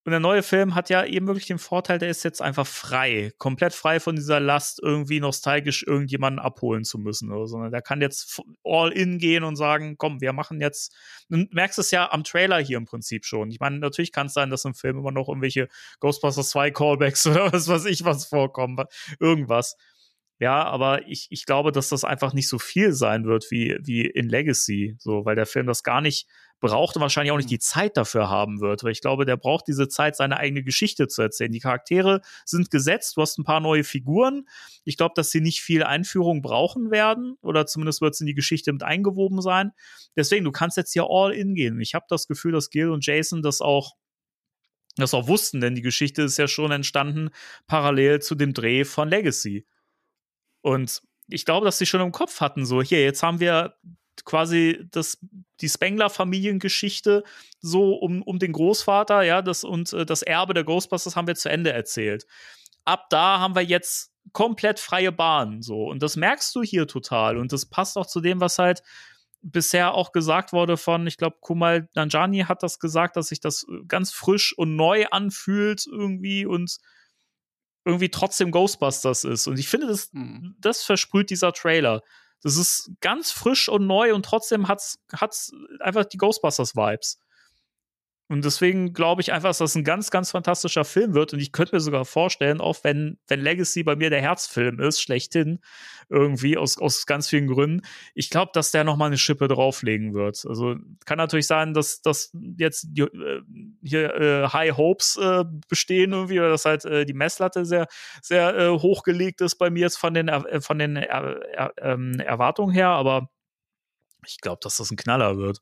[0.04, 3.32] Und der neue Film hat ja eben wirklich den Vorteil, der ist jetzt einfach frei,
[3.36, 7.52] komplett frei von dieser Last, irgendwie nostalgisch irgendjemanden abholen zu müssen oder so.
[7.52, 10.96] sondern der kann jetzt all in gehen und sagen, komm, wir machen jetzt,
[11.28, 13.50] du merkst es ja am Trailer hier im Prinzip schon.
[13.50, 15.68] Ich meine, natürlich kann es sein, dass im Film immer noch irgendwelche
[16.00, 18.82] Ghostbusters 2 Callbacks oder was weiß ich was vorkommen,
[19.18, 19.76] irgendwas.
[20.38, 24.06] Ja, aber ich, ich glaube, dass das einfach nicht so viel sein wird wie, wie
[24.06, 26.26] in Legacy, so, weil der Film das gar nicht
[26.60, 29.66] braucht und wahrscheinlich auch nicht die Zeit dafür haben wird, weil ich glaube, der braucht
[29.66, 31.50] diese Zeit, seine eigene Geschichte zu erzählen.
[31.50, 34.46] Die Charaktere sind gesetzt, du hast ein paar neue Figuren.
[34.84, 38.34] Ich glaube, dass sie nicht viel Einführung brauchen werden oder zumindest wird es in die
[38.34, 39.72] Geschichte mit eingewoben sein.
[40.16, 41.80] Deswegen, du kannst jetzt hier all in gehen.
[41.80, 43.94] Ich habe das Gefühl, dass Gil und Jason das auch
[44.96, 47.30] das auch wussten, denn die Geschichte ist ja schon entstanden
[47.66, 49.64] parallel zu dem Dreh von Legacy.
[50.62, 53.76] Und ich glaube, dass sie schon im Kopf hatten, so, hier, jetzt haben wir
[54.24, 55.18] quasi das,
[55.60, 57.24] die Spengler-Familiengeschichte
[57.60, 61.34] so um, um den Großvater, ja, das und äh, das Erbe der Ghostbusters haben wir
[61.34, 62.26] zu Ende erzählt.
[62.84, 65.84] Ab da haben wir jetzt komplett freie Bahn, so.
[65.84, 67.36] Und das merkst du hier total.
[67.36, 68.82] Und das passt auch zu dem, was halt
[69.42, 73.66] bisher auch gesagt wurde von, ich glaube, Kumal Nanjani hat das gesagt, dass sich das
[73.88, 76.78] ganz frisch und neu anfühlt irgendwie und
[77.84, 79.46] irgendwie trotzdem Ghostbusters ist.
[79.46, 80.54] Und ich finde, das, mhm.
[80.58, 82.02] das versprüht dieser Trailer.
[82.42, 87.18] Das ist ganz frisch und neu und trotzdem hat's, hat's einfach die Ghostbusters-Vibes.
[88.30, 91.32] Und deswegen glaube ich einfach, dass das ein ganz, ganz fantastischer Film wird.
[91.32, 95.02] Und ich könnte mir sogar vorstellen, auch wenn, wenn Legacy bei mir der Herzfilm ist,
[95.02, 95.58] schlechthin,
[96.08, 97.84] irgendwie aus, aus ganz vielen Gründen,
[98.14, 100.44] ich glaube, dass der nochmal eine Schippe drauflegen wird.
[100.48, 100.76] Also
[101.06, 103.42] kann natürlich sein, dass, dass jetzt die, äh,
[103.82, 107.88] hier äh, High Hopes äh, bestehen irgendwie, oder dass halt äh, die Messlatte sehr,
[108.22, 111.04] sehr äh, hochgelegt ist bei mir jetzt von den, äh, von den
[111.78, 112.90] ähm, Erwartungen her.
[112.90, 113.28] Aber
[114.24, 115.58] ich glaube, dass das ein Knaller wird.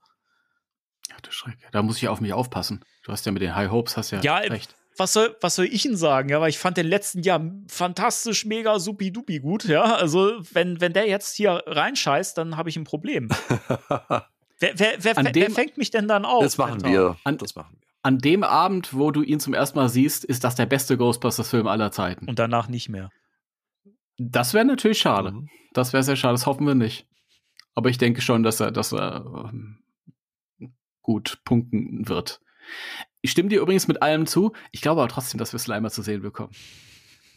[1.08, 1.56] Ja, du Schreck.
[1.72, 2.84] Da muss ich auf mich aufpassen.
[3.04, 4.74] Du hast ja mit den High Hopes hast ja, ja recht.
[4.96, 6.28] Was soll, was soll ich Ihnen sagen?
[6.28, 9.64] Ja, weil ich fand den letzten Jahr fantastisch, mega, supi-dupi gut.
[9.64, 13.28] Ja, also wenn, wenn der jetzt hier reinscheißt, dann habe ich ein Problem.
[14.58, 16.42] wer, wer, wer, dem, wer, fängt mich denn dann auf?
[16.42, 17.16] Das machen wir.
[17.22, 17.86] An, das machen wir.
[18.02, 21.68] An dem Abend, wo du ihn zum ersten Mal siehst, ist das der beste Ghostbusters-Film
[21.68, 22.26] aller Zeiten.
[22.26, 23.10] Und danach nicht mehr.
[24.18, 25.30] Das wäre natürlich schade.
[25.30, 25.48] Mhm.
[25.74, 26.34] Das wäre sehr schade.
[26.34, 27.06] Das hoffen wir nicht.
[27.74, 29.78] Aber ich denke schon, dass er, dass er ähm,
[31.08, 32.42] gut punkten wird.
[33.22, 34.52] Ich stimme dir übrigens mit allem zu.
[34.72, 36.52] Ich glaube aber trotzdem, dass wir Slimer zu sehen bekommen.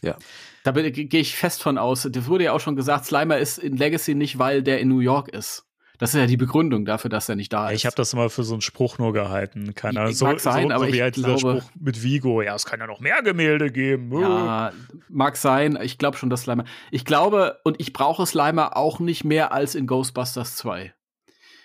[0.02, 0.18] Ja.
[0.62, 2.06] Da gehe ich fest von aus.
[2.10, 4.98] Das wurde ja auch schon gesagt, Slimer ist in Legacy nicht, weil der in New
[4.98, 5.64] York ist.
[5.98, 7.76] Das ist ja die Begründung dafür, dass er nicht da ist.
[7.76, 9.74] Ich habe das immer für so einen Spruch nur gehalten.
[9.74, 10.12] Keine Ahnung.
[10.12, 12.42] So, mag sein, so, aber so wie halt glaube, Spruch mit Vigo.
[12.42, 14.20] Ja, es kann ja noch mehr Gemälde geben.
[14.20, 14.72] Ja,
[15.08, 15.78] mag sein.
[15.80, 16.64] Ich glaube schon, dass Slimer.
[16.90, 20.92] Ich glaube und ich brauche Slimer auch nicht mehr als in Ghostbusters 2.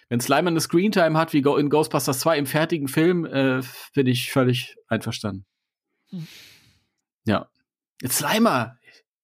[0.09, 3.61] Wenn Slimer eine Screentime hat wie in Ghostbusters 2 im fertigen Film, äh,
[3.93, 5.45] bin ich völlig einverstanden.
[6.09, 6.27] Hm.
[7.25, 7.49] Ja.
[8.05, 8.77] Slimer.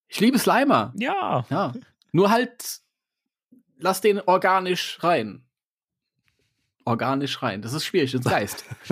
[0.08, 0.94] Ich liebe Slimer.
[0.98, 1.46] Ja.
[1.50, 1.74] Ja.
[2.12, 2.82] Nur halt,
[3.78, 5.46] lass den organisch rein.
[6.86, 7.62] Organisch rein.
[7.62, 8.66] Das ist schwierig ins Geist.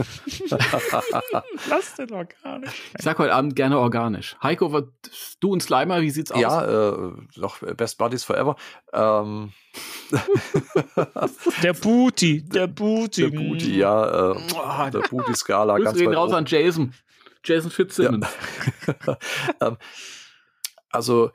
[1.69, 2.39] lass den organisch.
[2.43, 2.63] Rein.
[2.97, 4.38] Ich sag heute Abend gerne organisch.
[4.41, 4.88] Heiko,
[5.39, 6.39] du und Slimer, wie sieht's aus?
[6.39, 8.55] Ja, äh, doch Best Buddies Forever.
[8.93, 9.51] Ähm,
[11.63, 13.30] der Booty, der Booty.
[13.30, 14.31] Der Booty, ja.
[14.31, 15.77] Äh, der Booty-Skala.
[15.77, 16.93] ganz reden raus an Jason.
[17.43, 18.27] Jason Fitzsimmons.
[18.88, 19.18] Ja.
[19.68, 19.77] ähm,
[20.89, 21.31] also,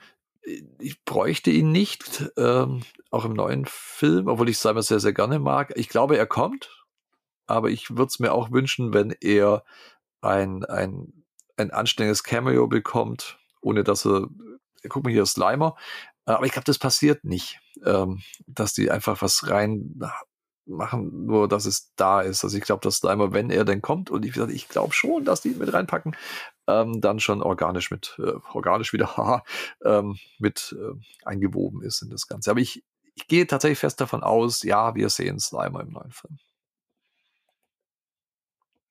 [0.78, 5.38] ich bräuchte ihn nicht, ähm, auch im neuen Film, obwohl ich Simon sehr, sehr gerne
[5.38, 5.72] mag.
[5.76, 6.84] Ich glaube, er kommt,
[7.46, 9.64] aber ich würde es mir auch wünschen, wenn er
[10.20, 11.24] ein, ein,
[11.56, 14.28] ein anständiges Cameo bekommt, ohne dass er,
[14.88, 15.76] guck mal, hier Slimer,
[16.24, 20.00] aber ich glaube, das passiert nicht, ähm, dass die einfach was rein
[20.66, 22.42] machen, nur dass es da ist.
[22.42, 25.24] Also ich glaube, dass da immer, wenn er denn kommt, und ich, ich glaube schon,
[25.24, 26.16] dass die mit reinpacken,
[26.66, 29.42] ähm, dann schon organisch mit, äh, organisch wieder, haha,
[29.84, 32.50] ähm, mit äh, eingewoben ist in das Ganze.
[32.50, 32.84] Aber ich,
[33.14, 36.38] ich gehe tatsächlich fest davon aus, ja, wir sehen Slimer im neuen Film.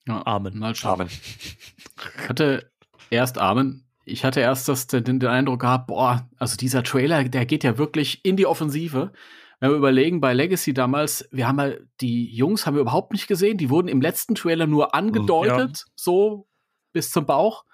[0.08, 0.60] Ja, Amen.
[0.60, 1.02] Mal schauen.
[1.02, 1.10] Amen.
[1.10, 2.72] Ich hatte
[3.10, 3.86] erst Amen.
[4.08, 7.80] Ich hatte erst das, den, den Eindruck gehabt, boah, also dieser Trailer, der geht ja
[7.80, 9.12] wirklich in die Offensive.
[9.60, 13.28] Wenn wir überlegen, bei Legacy damals, wir haben halt, die Jungs haben wir überhaupt nicht
[13.28, 13.58] gesehen.
[13.58, 16.48] Die wurden im letzten Trailer nur angedeutet, so
[16.94, 17.65] bis zum Bauch.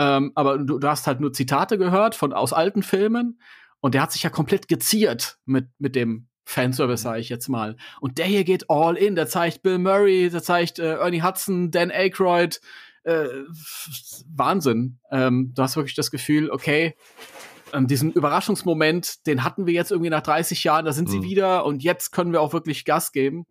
[0.00, 3.38] Ähm, aber du, du hast halt nur Zitate gehört von aus alten Filmen.
[3.80, 7.76] Und der hat sich ja komplett geziert mit, mit dem Fanservice, sage ich jetzt mal.
[8.00, 9.14] Und der hier geht all in.
[9.14, 12.60] Der zeigt Bill Murray, der zeigt äh, Ernie Hudson, Dan Aykroyd.
[13.04, 13.26] Äh,
[14.34, 14.98] Wahnsinn.
[15.10, 16.94] Ähm, du hast wirklich das Gefühl, okay,
[17.72, 21.24] ähm, diesen Überraschungsmoment, den hatten wir jetzt irgendwie nach 30 Jahren, da sind sie Mhm.
[21.24, 23.46] wieder und jetzt können wir auch wirklich Gas geben.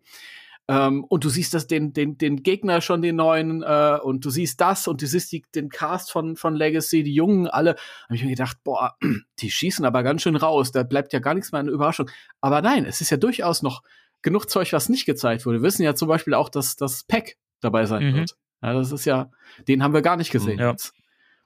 [0.70, 4.30] Ähm, und du siehst das den, den, den Gegner schon, den neuen, äh, und du
[4.30, 7.76] siehst das und du siehst die, den Cast von, von Legacy, die Jungen, alle.
[8.04, 8.94] Habe ich mir gedacht, boah,
[9.40, 10.70] die schießen aber ganz schön raus.
[10.70, 12.08] Da bleibt ja gar nichts mehr an Überraschung.
[12.40, 13.82] Aber nein, es ist ja durchaus noch
[14.22, 15.58] genug Zeug, was nicht gezeigt wurde.
[15.58, 18.14] Wir wissen ja zum Beispiel auch, dass das Pack dabei sein Mhm.
[18.16, 18.36] wird.
[18.62, 19.30] Ja, das ist ja,
[19.66, 20.58] den haben wir gar nicht gesehen.
[20.58, 20.70] Ja.
[20.70, 20.92] jetzt.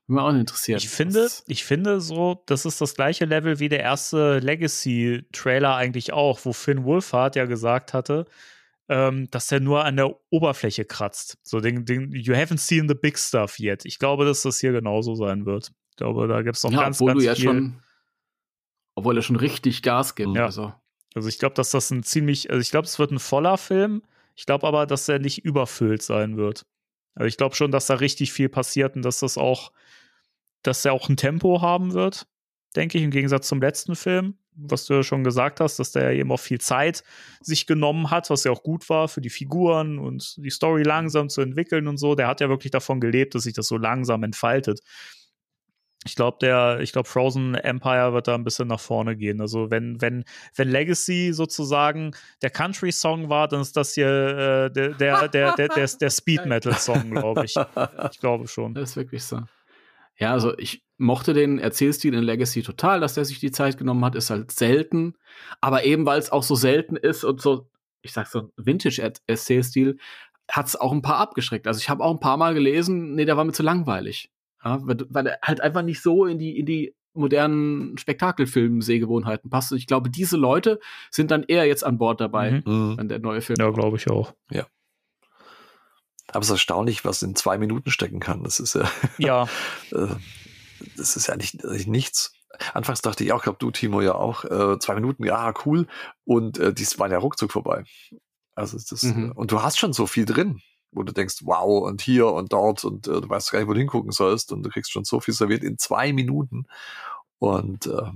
[0.07, 0.79] Würde mich auch interessieren.
[0.79, 6.13] Ich finde, ich finde so, das ist das gleiche Level wie der erste Legacy-Trailer eigentlich
[6.13, 8.27] auch, wo Finn Wolfhard ja gesagt hatte,
[8.89, 11.39] ähm, dass er nur an der Oberfläche kratzt.
[11.43, 13.85] So den, den, you haven't seen the big stuff yet.
[13.85, 15.73] Ich glaube, dass das hier genauso sein wird.
[15.91, 17.45] Ich glaube, da gibt es noch ja, ganz, obwohl ganz du ja viel.
[17.45, 17.83] schon,
[18.95, 20.37] obwohl er schon richtig Gas gibt.
[20.37, 20.47] Ja.
[20.47, 20.73] Also.
[21.15, 24.03] Also ich glaube, dass das ein ziemlich, also ich glaube, es wird ein voller Film.
[24.35, 26.67] Ich glaube aber, dass er nicht überfüllt sein wird.
[27.15, 29.71] Also ich glaube schon, dass da richtig viel passiert und dass das auch,
[30.63, 32.27] dass er auch ein Tempo haben wird,
[32.75, 36.13] denke ich, im Gegensatz zum letzten Film, was du ja schon gesagt hast, dass der
[36.13, 37.03] eben auch viel Zeit
[37.41, 41.29] sich genommen hat, was ja auch gut war für die Figuren und die Story langsam
[41.29, 42.15] zu entwickeln und so.
[42.15, 44.81] Der hat ja wirklich davon gelebt, dass sich das so langsam entfaltet.
[46.07, 49.41] Ich glaube, der, ich glaube, Frozen Empire wird da ein bisschen nach vorne gehen.
[49.41, 50.25] Also wenn, wenn,
[50.55, 52.11] wenn Legacy sozusagen
[52.43, 57.11] der Country-Song war, dann ist das hier äh, der, der, der, der, der, der Speed-Metal-Song,
[57.11, 57.55] glaube ich.
[58.11, 58.75] Ich glaube schon.
[58.75, 59.41] Das ist wirklich so.
[60.17, 64.05] Ja, also ich mochte den Erzählstil in Legacy total, dass der sich die Zeit genommen
[64.05, 65.15] hat, ist halt selten.
[65.61, 67.69] Aber eben weil es auch so selten ist und so,
[68.03, 69.99] ich sag so, Vintage-Erzählstil,
[70.51, 71.67] hat es auch ein paar abgeschreckt.
[71.67, 74.31] Also ich habe auch ein paar Mal gelesen, nee, der war mir zu langweilig.
[74.65, 79.73] Ja, weil, er halt einfach nicht so in die, in die modernen Spektakelfilm-Sehgewohnheiten passt.
[79.73, 80.81] Und ich glaube, diese Leute
[81.11, 82.95] sind dann eher jetzt an Bord dabei, Mhm.
[82.97, 84.35] Wenn der neue Film Ja, glaube ich auch.
[86.29, 88.43] Aber es ist erstaunlich, was in zwei Minuten stecken kann.
[88.43, 89.43] Das ist ja, Ja,
[89.93, 90.07] äh,
[90.97, 92.33] das ist ja nicht, eigentlich nichts.
[92.73, 95.87] Anfangs dachte ich auch, glaube du, Timo, ja auch, äh, zwei Minuten, ja, cool.
[96.25, 97.85] Und äh, dies waren ja ruckzuck vorbei.
[98.55, 99.33] Also das, Mhm.
[99.33, 100.61] und du hast schon so viel drin,
[100.93, 103.73] wo du denkst, wow, und hier und dort und äh, du weißt gar nicht, wo
[103.73, 106.67] du hingucken sollst und du kriegst schon so viel serviert in zwei Minuten.
[107.41, 108.11] Und äh,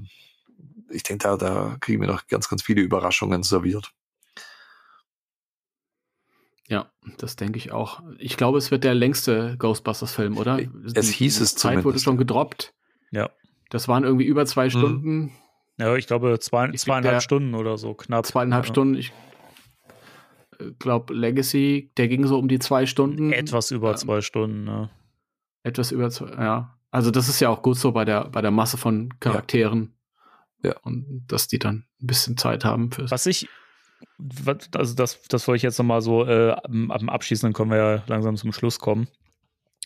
[0.91, 3.93] ich denke, da, da kriegen wir noch ganz, ganz viele Überraschungen serviert.
[6.69, 8.03] Ja, das denke ich auch.
[8.19, 10.61] Ich glaube, es wird der längste Ghostbusters-Film, oder?
[10.95, 12.75] Es hieß es Die Zeit wurde schon gedroppt.
[13.11, 13.31] ja.
[13.71, 14.71] Das waren irgendwie über zwei Mhm.
[14.71, 15.33] Stunden,
[15.79, 18.25] Ja, ich glaube zwei, Ich zweieinhalb Stunden oder so, knapp.
[18.27, 18.73] zweieinhalb ja.
[18.73, 18.95] Stunden.
[18.97, 19.13] Ich
[20.79, 23.33] glaube, Legacy, der ging so um die zwei Stunden.
[23.33, 24.91] Etwas über Ähm, zwei Stunden, ne?
[25.63, 26.79] Etwas über zwei, ja.
[26.91, 29.95] Also das ist ja auch gut so bei der, bei der Masse von Charakteren.
[30.65, 30.75] Ja.
[30.83, 33.11] Und dass die dann ein bisschen Zeit haben fürs.
[33.11, 33.49] Was ich,
[34.75, 37.77] also das, das wollte ich jetzt nochmal so äh, am, am Abschließen, dann können wir
[37.79, 39.09] ja langsam zum Schluss kommen.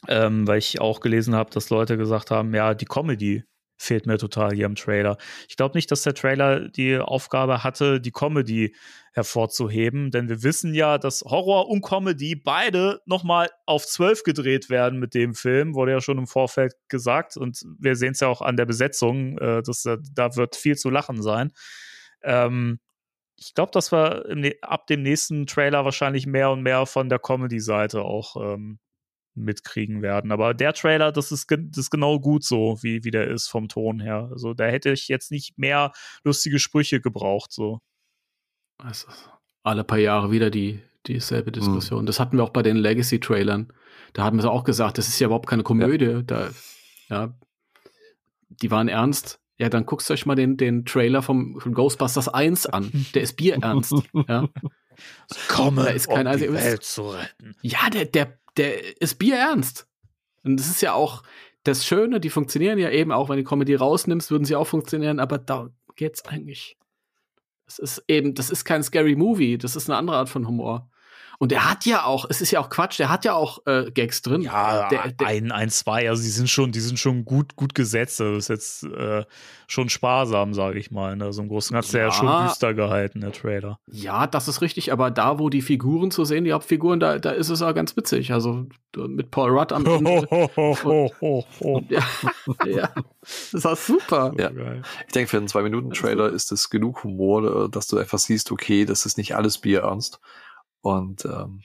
[0.08, 3.44] Ähm, weil ich auch gelesen habe, dass Leute gesagt haben, ja, die Comedy
[3.78, 5.16] fehlt mir total hier im Trailer.
[5.48, 8.74] Ich glaube nicht, dass der Trailer die Aufgabe hatte, die Comedy
[9.12, 14.98] hervorzuheben, denn wir wissen ja, dass Horror und Comedy beide nochmal auf zwölf gedreht werden
[14.98, 18.40] mit dem Film, wurde ja schon im Vorfeld gesagt und wir sehen es ja auch
[18.40, 21.52] an der Besetzung, äh, dass, da- da wird viel zu lachen sein.
[22.22, 22.78] Ähm,
[23.42, 27.18] ich glaube, dass wir im, ab dem nächsten Trailer wahrscheinlich mehr und mehr von der
[27.18, 28.78] Comedy-Seite auch ähm,
[29.34, 30.30] mitkriegen werden.
[30.30, 33.68] Aber der Trailer, das ist, das ist genau gut so, wie, wie der ist vom
[33.68, 34.28] Ton her.
[34.30, 35.92] Also da hätte ich jetzt nicht mehr
[36.22, 37.52] lustige Sprüche gebraucht.
[37.52, 37.80] So.
[38.78, 39.08] Also,
[39.64, 42.06] alle paar Jahre wieder die, dieselbe Diskussion.
[42.06, 43.72] Das hatten wir auch bei den Legacy-Trailern.
[44.12, 46.22] Da haben wir auch gesagt, das ist ja überhaupt keine Komödie.
[46.24, 46.50] Da,
[47.08, 47.34] ja,
[48.48, 49.41] die waren ernst.
[49.58, 52.90] Ja, dann guckst du euch mal den, den Trailer vom, von Ghostbusters 1 an.
[53.14, 53.94] Der ist bierernst.
[54.28, 54.48] ja.
[55.48, 57.54] Komme, Da ist kein um die Welt zu retten.
[57.62, 59.86] ja, der, der, der ist bierernst.
[60.44, 61.22] Und das ist ja auch
[61.64, 65.20] das Schöne, die funktionieren ja eben auch, wenn du Comedy rausnimmst, würden sie auch funktionieren,
[65.20, 66.76] aber da geht's eigentlich.
[67.66, 70.90] Das ist eben, das ist kein Scary Movie, das ist eine andere Art von Humor.
[71.42, 73.90] Und er hat ja auch, es ist ja auch Quatsch, der hat ja auch äh,
[73.90, 74.42] Gags drin.
[74.42, 77.74] Ja, der, der, ein, ein, zwei, also die sind schon, die sind schon gut, gut
[77.74, 78.20] gesetzt.
[78.20, 79.24] Das ist jetzt äh,
[79.66, 81.16] schon sparsam, sage ich mal.
[81.16, 81.32] Ne?
[81.32, 82.04] So im Großen und Ganzen ja.
[82.04, 83.80] ja schon düster gehalten, der Trailer.
[83.90, 87.32] Ja, das ist richtig, aber da, wo die Figuren zu sehen, die Hauptfiguren, da, da
[87.32, 88.32] ist es auch ganz witzig.
[88.32, 90.24] Also mit Paul Rudd am Ende.
[91.58, 92.04] und, ja,
[92.66, 92.88] ja,
[93.50, 94.32] das war super.
[94.38, 94.52] Ja.
[95.08, 98.84] Ich denke, für einen Zwei-Minuten-Trailer ist es genug Humor, äh, dass du einfach siehst, okay,
[98.84, 100.20] das ist nicht alles Bier ernst.
[100.82, 101.62] Und ähm,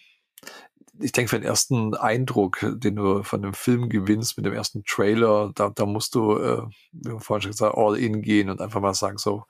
[0.99, 4.84] ich denke, für den ersten Eindruck, den du von dem Film gewinnst mit dem ersten
[4.84, 8.81] Trailer, da, da musst du, äh, wie vorhin schon gesagt, all in gehen und einfach
[8.81, 9.44] mal sagen, so,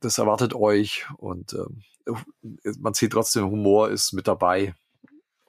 [0.00, 1.82] das erwartet euch und ähm,
[2.78, 4.74] man sieht trotzdem, Humor ist mit dabei.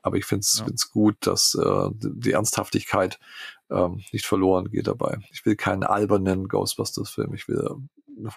[0.01, 0.87] Aber ich finde es ja.
[0.91, 3.19] gut, dass äh, die Ernsthaftigkeit
[3.69, 5.19] ähm, nicht verloren geht dabei.
[5.31, 7.33] Ich will keinen albernen Ghostbusters-Film.
[7.33, 7.69] Ich will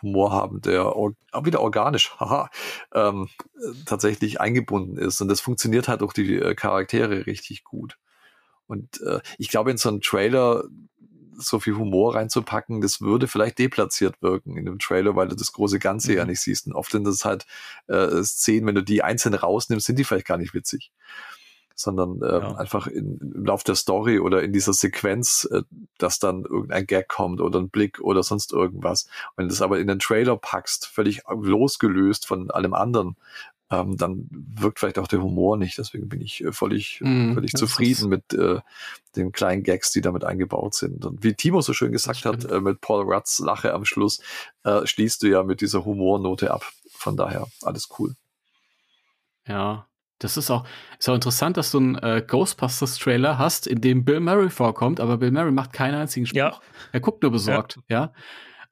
[0.02, 2.50] Humor haben, der auch wieder organisch, haha,
[2.94, 3.28] ähm,
[3.86, 5.20] tatsächlich eingebunden ist.
[5.20, 7.98] Und das funktioniert halt auch die äh, Charaktere richtig gut.
[8.66, 10.64] Und äh, ich glaube, in so einen Trailer
[11.34, 15.52] so viel Humor reinzupacken, das würde vielleicht deplatziert wirken in dem Trailer, weil du das
[15.52, 16.18] große Ganze mhm.
[16.18, 16.66] ja nicht siehst.
[16.66, 17.46] Und oft sind das halt
[17.88, 20.92] äh, Szenen, wenn du die einzeln rausnimmst, sind die vielleicht gar nicht witzig
[21.74, 22.55] sondern ähm, ja.
[22.57, 25.62] einfach in, im Lauf der Story oder in dieser Sequenz, äh,
[25.99, 29.09] dass dann irgendein Gag kommt oder ein Blick oder sonst irgendwas.
[29.36, 33.16] Wenn du das aber in den Trailer packst, völlig losgelöst von allem anderen,
[33.73, 35.78] ähm, dann wirkt vielleicht auch der Humor nicht.
[35.78, 38.61] Deswegen bin ich äh, völlig, mm, völlig zufrieden mit äh,
[39.16, 41.05] den kleinen Gags, die damit eingebaut sind.
[41.07, 44.20] Und wie Timo so schön gesagt hat, äh, mit Paul Rudds Lache am Schluss,
[44.65, 46.70] äh, schließt du ja mit dieser Humornote ab.
[46.90, 48.15] Von daher alles cool.
[49.47, 49.86] Ja,
[50.23, 50.65] das ist auch,
[50.99, 55.19] ist auch interessant, dass du einen äh, Ghostbusters-Trailer hast, in dem Bill Murray vorkommt, aber
[55.19, 56.36] Bill Murray macht keinen einzigen Spruch.
[56.36, 56.61] Ja.
[56.93, 58.01] Er guckt nur besorgt, ja.
[58.01, 58.12] ja.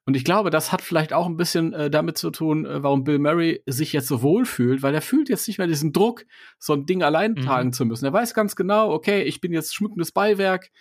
[0.05, 3.03] Und ich glaube, das hat vielleicht auch ein bisschen äh, damit zu tun, äh, warum
[3.03, 6.25] Bill Murray sich jetzt so wohl fühlt, weil er fühlt jetzt nicht mehr diesen Druck,
[6.57, 7.41] so ein Ding allein mhm.
[7.41, 8.05] tragen zu müssen.
[8.05, 10.71] Er weiß ganz genau, okay, ich bin jetzt schmückendes Beiwerk,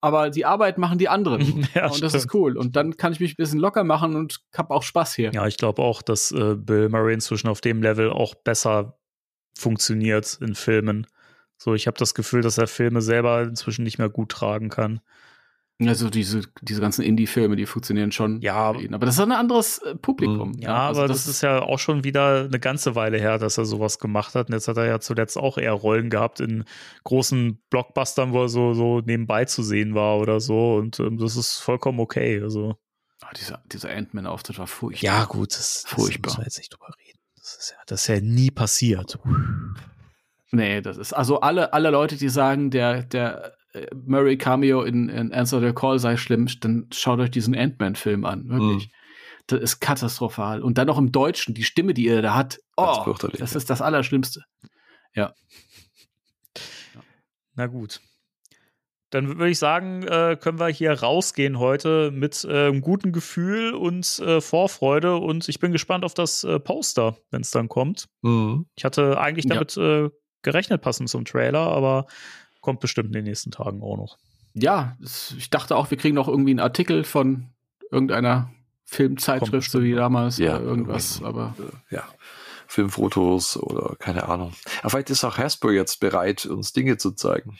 [0.00, 1.66] aber die Arbeit machen die anderen.
[1.74, 2.14] Ja, und das stimmt.
[2.14, 2.56] ist cool.
[2.56, 5.32] Und dann kann ich mich ein bisschen locker machen und hab auch Spaß hier.
[5.32, 8.98] Ja, ich glaube auch, dass äh, Bill Murray inzwischen auf dem Level auch besser
[9.56, 11.06] funktioniert in Filmen.
[11.56, 15.00] So, ich habe das Gefühl, dass er Filme selber inzwischen nicht mehr gut tragen kann.
[15.86, 18.40] Also diese, diese ganzen Indie-Filme, die funktionieren schon.
[18.40, 20.54] Ja, aber das ist ein anderes äh, Publikum.
[20.58, 23.38] Ja, ja also aber das, das, ist ja auch schon wieder eine ganze Weile her,
[23.38, 24.48] dass er sowas gemacht hat.
[24.48, 26.64] Und jetzt hat er ja zuletzt auch eher Rollen gehabt in
[27.04, 30.74] großen Blockbustern, wo er so, so nebenbei zu sehen war oder so.
[30.74, 32.40] Und ähm, das ist vollkommen okay.
[32.42, 32.76] Also.
[33.22, 35.04] Oh, dieser, dieser Ant-Man-Auftritt war furchtbar.
[35.04, 36.22] Ja, gut, das, furchtbar.
[36.22, 37.07] das müssen wir jetzt nicht drüber reden.
[37.48, 39.18] Das ist ja, das ist ja nie passiert.
[40.50, 45.08] Nee, das ist also alle, alle Leute, die sagen, der, der äh, Murray Cameo in,
[45.08, 48.88] in Answer the Call sei schlimm, dann schaut euch diesen Ant-Man-Film an, wirklich.
[48.88, 48.92] Mhm.
[49.46, 50.62] Das ist katastrophal.
[50.62, 53.80] Und dann noch im Deutschen, die Stimme, die er da hat, oh, das ist das
[53.80, 54.42] Allerschlimmste.
[55.14, 55.32] Ja.
[57.54, 58.02] Na gut
[59.10, 63.74] dann würde ich sagen, äh, können wir hier rausgehen heute mit äh, einem guten Gefühl
[63.74, 65.16] und äh, Vorfreude.
[65.16, 68.08] Und ich bin gespannt auf das äh, Poster, wenn es dann kommt.
[68.22, 68.66] Mhm.
[68.76, 70.06] Ich hatte eigentlich damit ja.
[70.06, 70.10] Äh,
[70.42, 72.06] gerechnet, passend zum Trailer, aber
[72.60, 74.18] kommt bestimmt in den nächsten Tagen auch noch.
[74.54, 77.48] Ja, ich dachte auch, wir kriegen noch irgendwie einen Artikel von
[77.90, 78.50] irgendeiner
[78.84, 81.54] Filmzeitschrift, so wie damals ja, oder irgendwas, aber.
[81.90, 82.04] Ja.
[82.70, 84.52] Filmfotos oder keine Ahnung.
[84.80, 87.58] Aber vielleicht ist auch Hasbro jetzt bereit, uns Dinge zu zeigen.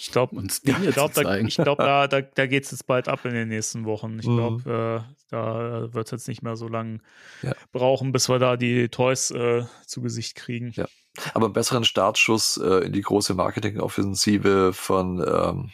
[0.00, 0.62] Ich glaube, ich
[0.94, 4.18] glaube, da, glaub, da, da, da geht es jetzt bald ab in den nächsten Wochen.
[4.18, 5.04] Ich glaube, mhm.
[5.04, 7.00] äh, da wird es jetzt nicht mehr so lange
[7.42, 7.52] ja.
[7.70, 10.72] brauchen, bis wir da die Toys äh, zu Gesicht kriegen.
[10.74, 10.86] Ja.
[11.34, 15.70] Aber einen besseren Startschuss äh, in die große Marketingoffensive von ähm,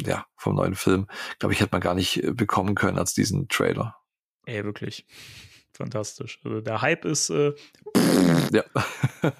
[0.00, 1.08] ja, vom neuen Film,
[1.40, 3.96] glaube ich, hätte man gar nicht äh, bekommen können als diesen Trailer.
[4.46, 5.04] Ey, wirklich.
[5.72, 6.38] Fantastisch.
[6.44, 7.54] Also der Hype ist äh,
[8.52, 8.62] ja.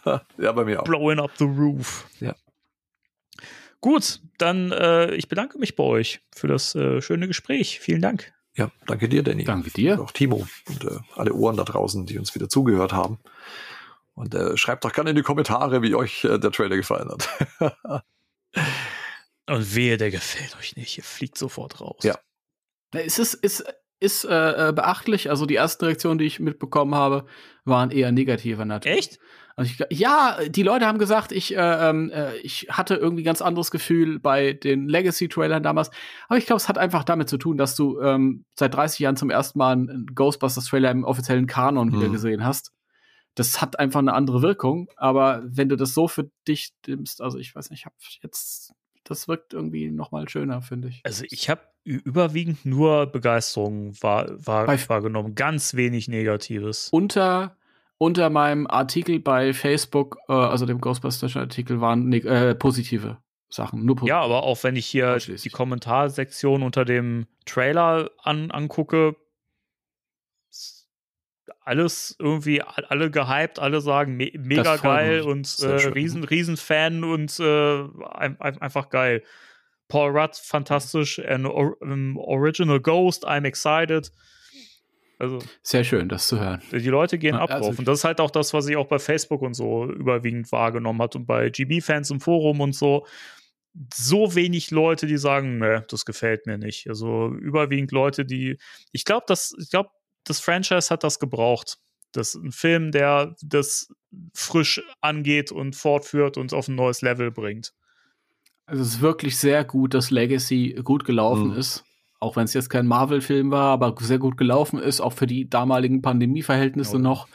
[0.38, 0.84] ja, bei mir auch.
[0.84, 2.06] Blowing up the roof.
[2.18, 2.34] Ja.
[3.84, 7.80] Gut, dann äh, ich bedanke mich bei euch für das äh, schöne Gespräch.
[7.80, 8.32] Vielen Dank.
[8.56, 9.44] Ja, danke dir, Danny.
[9.44, 9.98] Danke dir.
[9.98, 13.18] Und auch Timo und äh, alle Ohren da draußen, die uns wieder zugehört haben.
[14.14, 17.28] Und äh, schreibt doch gerne in die Kommentare, wie euch äh, der Trailer gefallen hat.
[19.50, 20.96] und wehe, der gefällt euch nicht.
[20.96, 22.04] Ihr fliegt sofort raus.
[22.04, 22.18] Ja.
[22.92, 23.64] Es ist, ist,
[24.00, 25.28] ist äh, äh, beachtlich.
[25.28, 27.26] Also die ersten Reaktionen, die ich mitbekommen habe,
[27.66, 28.92] waren eher negativer Natur.
[28.92, 29.18] Echt?
[29.62, 33.70] Ich, ja, die Leute haben gesagt, ich, äh, ähm, äh, ich hatte irgendwie ganz anderes
[33.70, 35.90] Gefühl bei den Legacy-Trailern damals.
[36.28, 39.16] Aber ich glaube, es hat einfach damit zu tun, dass du ähm, seit 30 Jahren
[39.16, 42.00] zum ersten Mal einen Ghostbusters-Trailer im offiziellen Kanon mhm.
[42.00, 42.72] wieder gesehen hast.
[43.36, 44.88] Das hat einfach eine andere Wirkung.
[44.96, 48.72] Aber wenn du das so für dich nimmst, also ich weiß nicht, ich habe jetzt,
[49.04, 51.00] das wirkt irgendwie noch mal schöner, finde ich.
[51.04, 56.88] Also ich habe überwiegend nur Begeisterung wahr, wahr, wahrgenommen, ganz wenig Negatives.
[56.90, 57.56] Unter
[58.04, 63.16] unter meinem Artikel bei Facebook, äh, also dem Ghostbusters-Artikel, waren ne äh, positive
[63.48, 63.84] Sachen.
[63.84, 64.10] Nur positive.
[64.14, 69.16] Ja, aber auch wenn ich hier die Kommentarsektion unter dem Trailer an, angucke,
[71.60, 77.40] alles irgendwie, alle gehypt, alle sagen me mega geil und äh, riesen, riesen Fan und
[77.40, 79.22] äh, ein, ein, einfach geil.
[79.88, 84.10] Paul Rudd, fantastisch, an or, um, Original Ghost, I'm excited.
[85.24, 86.60] Also, Sehr schön, das zu hören.
[86.70, 87.78] die Leute gehen ab also drauf.
[87.78, 91.00] Und das ist halt auch das, was ich auch bei Facebook und so überwiegend wahrgenommen
[91.02, 93.06] hat und bei GB-Fans im Forum und so.
[93.92, 96.88] So wenig Leute, die sagen, ne, das gefällt mir nicht.
[96.88, 98.58] Also überwiegend Leute, die,
[98.92, 99.90] ich glaube, das, ich glaube,
[100.24, 101.78] das Franchise hat das gebraucht.
[102.12, 103.92] Das ist ein Film, der das
[104.32, 107.72] frisch angeht und fortführt und auf ein neues Level bringt.
[108.66, 111.56] Also es ist wirklich sehr gut, dass Legacy gut gelaufen Mhm.
[111.58, 111.84] ist.
[112.24, 115.48] Auch wenn es jetzt kein Marvel-Film war, aber sehr gut gelaufen ist, auch für die
[115.48, 117.02] damaligen Pandemieverhältnisse Ja.
[117.02, 117.28] noch.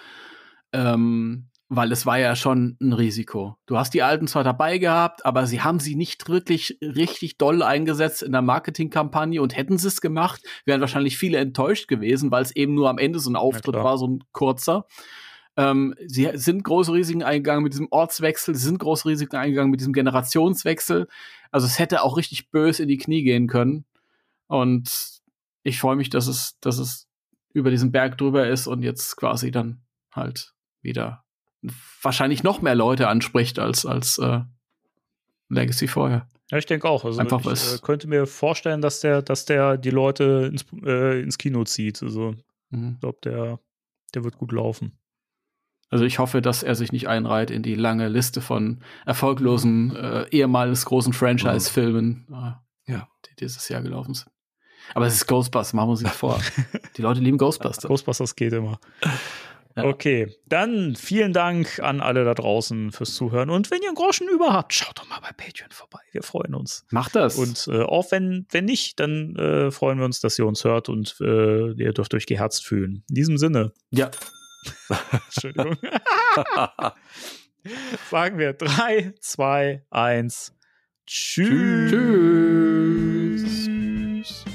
[0.73, 3.55] Ähm, weil es war ja schon ein Risiko.
[3.67, 7.61] Du hast die alten zwar dabei gehabt, aber sie haben sie nicht wirklich richtig doll
[7.61, 12.41] eingesetzt in der Marketingkampagne und hätten sie es gemacht, wären wahrscheinlich viele enttäuscht gewesen, weil
[12.41, 13.83] es eben nur am Ende so ein Auftritt klar.
[13.83, 14.87] war, so ein kurzer.
[15.57, 19.79] Ähm, sie sind große Risiken eingegangen mit diesem Ortswechsel, sie sind große Risiken eingegangen mit
[19.79, 21.07] diesem Generationswechsel.
[21.51, 23.85] Also es hätte auch richtig böse in die Knie gehen können.
[24.49, 25.21] Und
[25.63, 27.07] ich freue mich, dass es, dass es
[27.53, 29.81] über diesen Berg drüber ist und jetzt quasi dann
[30.11, 31.23] halt wieder
[32.01, 34.41] wahrscheinlich noch mehr Leute anspricht als, als äh,
[35.49, 36.27] Legacy vorher.
[36.51, 37.05] Ja, ich denke auch.
[37.05, 40.65] Also Einfach ich was- äh, könnte mir vorstellen, dass der, dass der die Leute ins,
[40.85, 42.01] äh, ins Kino zieht.
[42.01, 42.35] Also
[42.71, 42.93] Mhm.
[42.95, 43.59] ich glaube, der,
[44.13, 44.97] der wird gut laufen.
[45.89, 50.27] Also ich hoffe, dass er sich nicht einreiht in die lange Liste von erfolglosen, äh,
[50.29, 53.07] ehemals großen Franchise-Filmen, äh, Ja.
[53.25, 54.31] die dieses Jahr gelaufen sind.
[54.93, 56.39] Aber es ist Ghostbusters, machen wir uns nicht vor.
[56.97, 57.87] Die Leute lieben Ghostbusters.
[57.87, 58.79] Ghostbusters geht immer.
[59.75, 59.83] Ja.
[59.85, 63.49] Okay, dann vielen Dank an alle da draußen fürs Zuhören.
[63.49, 65.99] Und wenn ihr einen Groschen über habt, schaut doch mal bei Patreon vorbei.
[66.11, 66.85] Wir freuen uns.
[66.89, 67.37] Macht das.
[67.37, 70.89] Und äh, auch wenn, wenn nicht, dann äh, freuen wir uns, dass ihr uns hört
[70.89, 73.03] und äh, ihr dürft euch geherzt fühlen.
[73.09, 74.09] In diesem Sinne, ja,
[75.27, 75.77] Entschuldigung.
[78.09, 80.55] Sagen wir 3, 2, 1.
[81.05, 81.91] Tschüss.
[84.25, 84.45] Tschüss.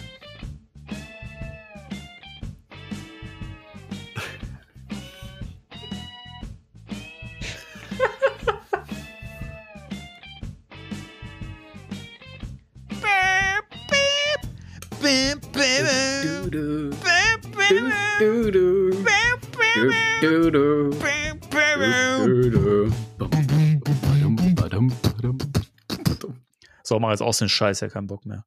[26.83, 28.45] So, mach jetzt aus den Scheiß, ja keinen Bock mehr.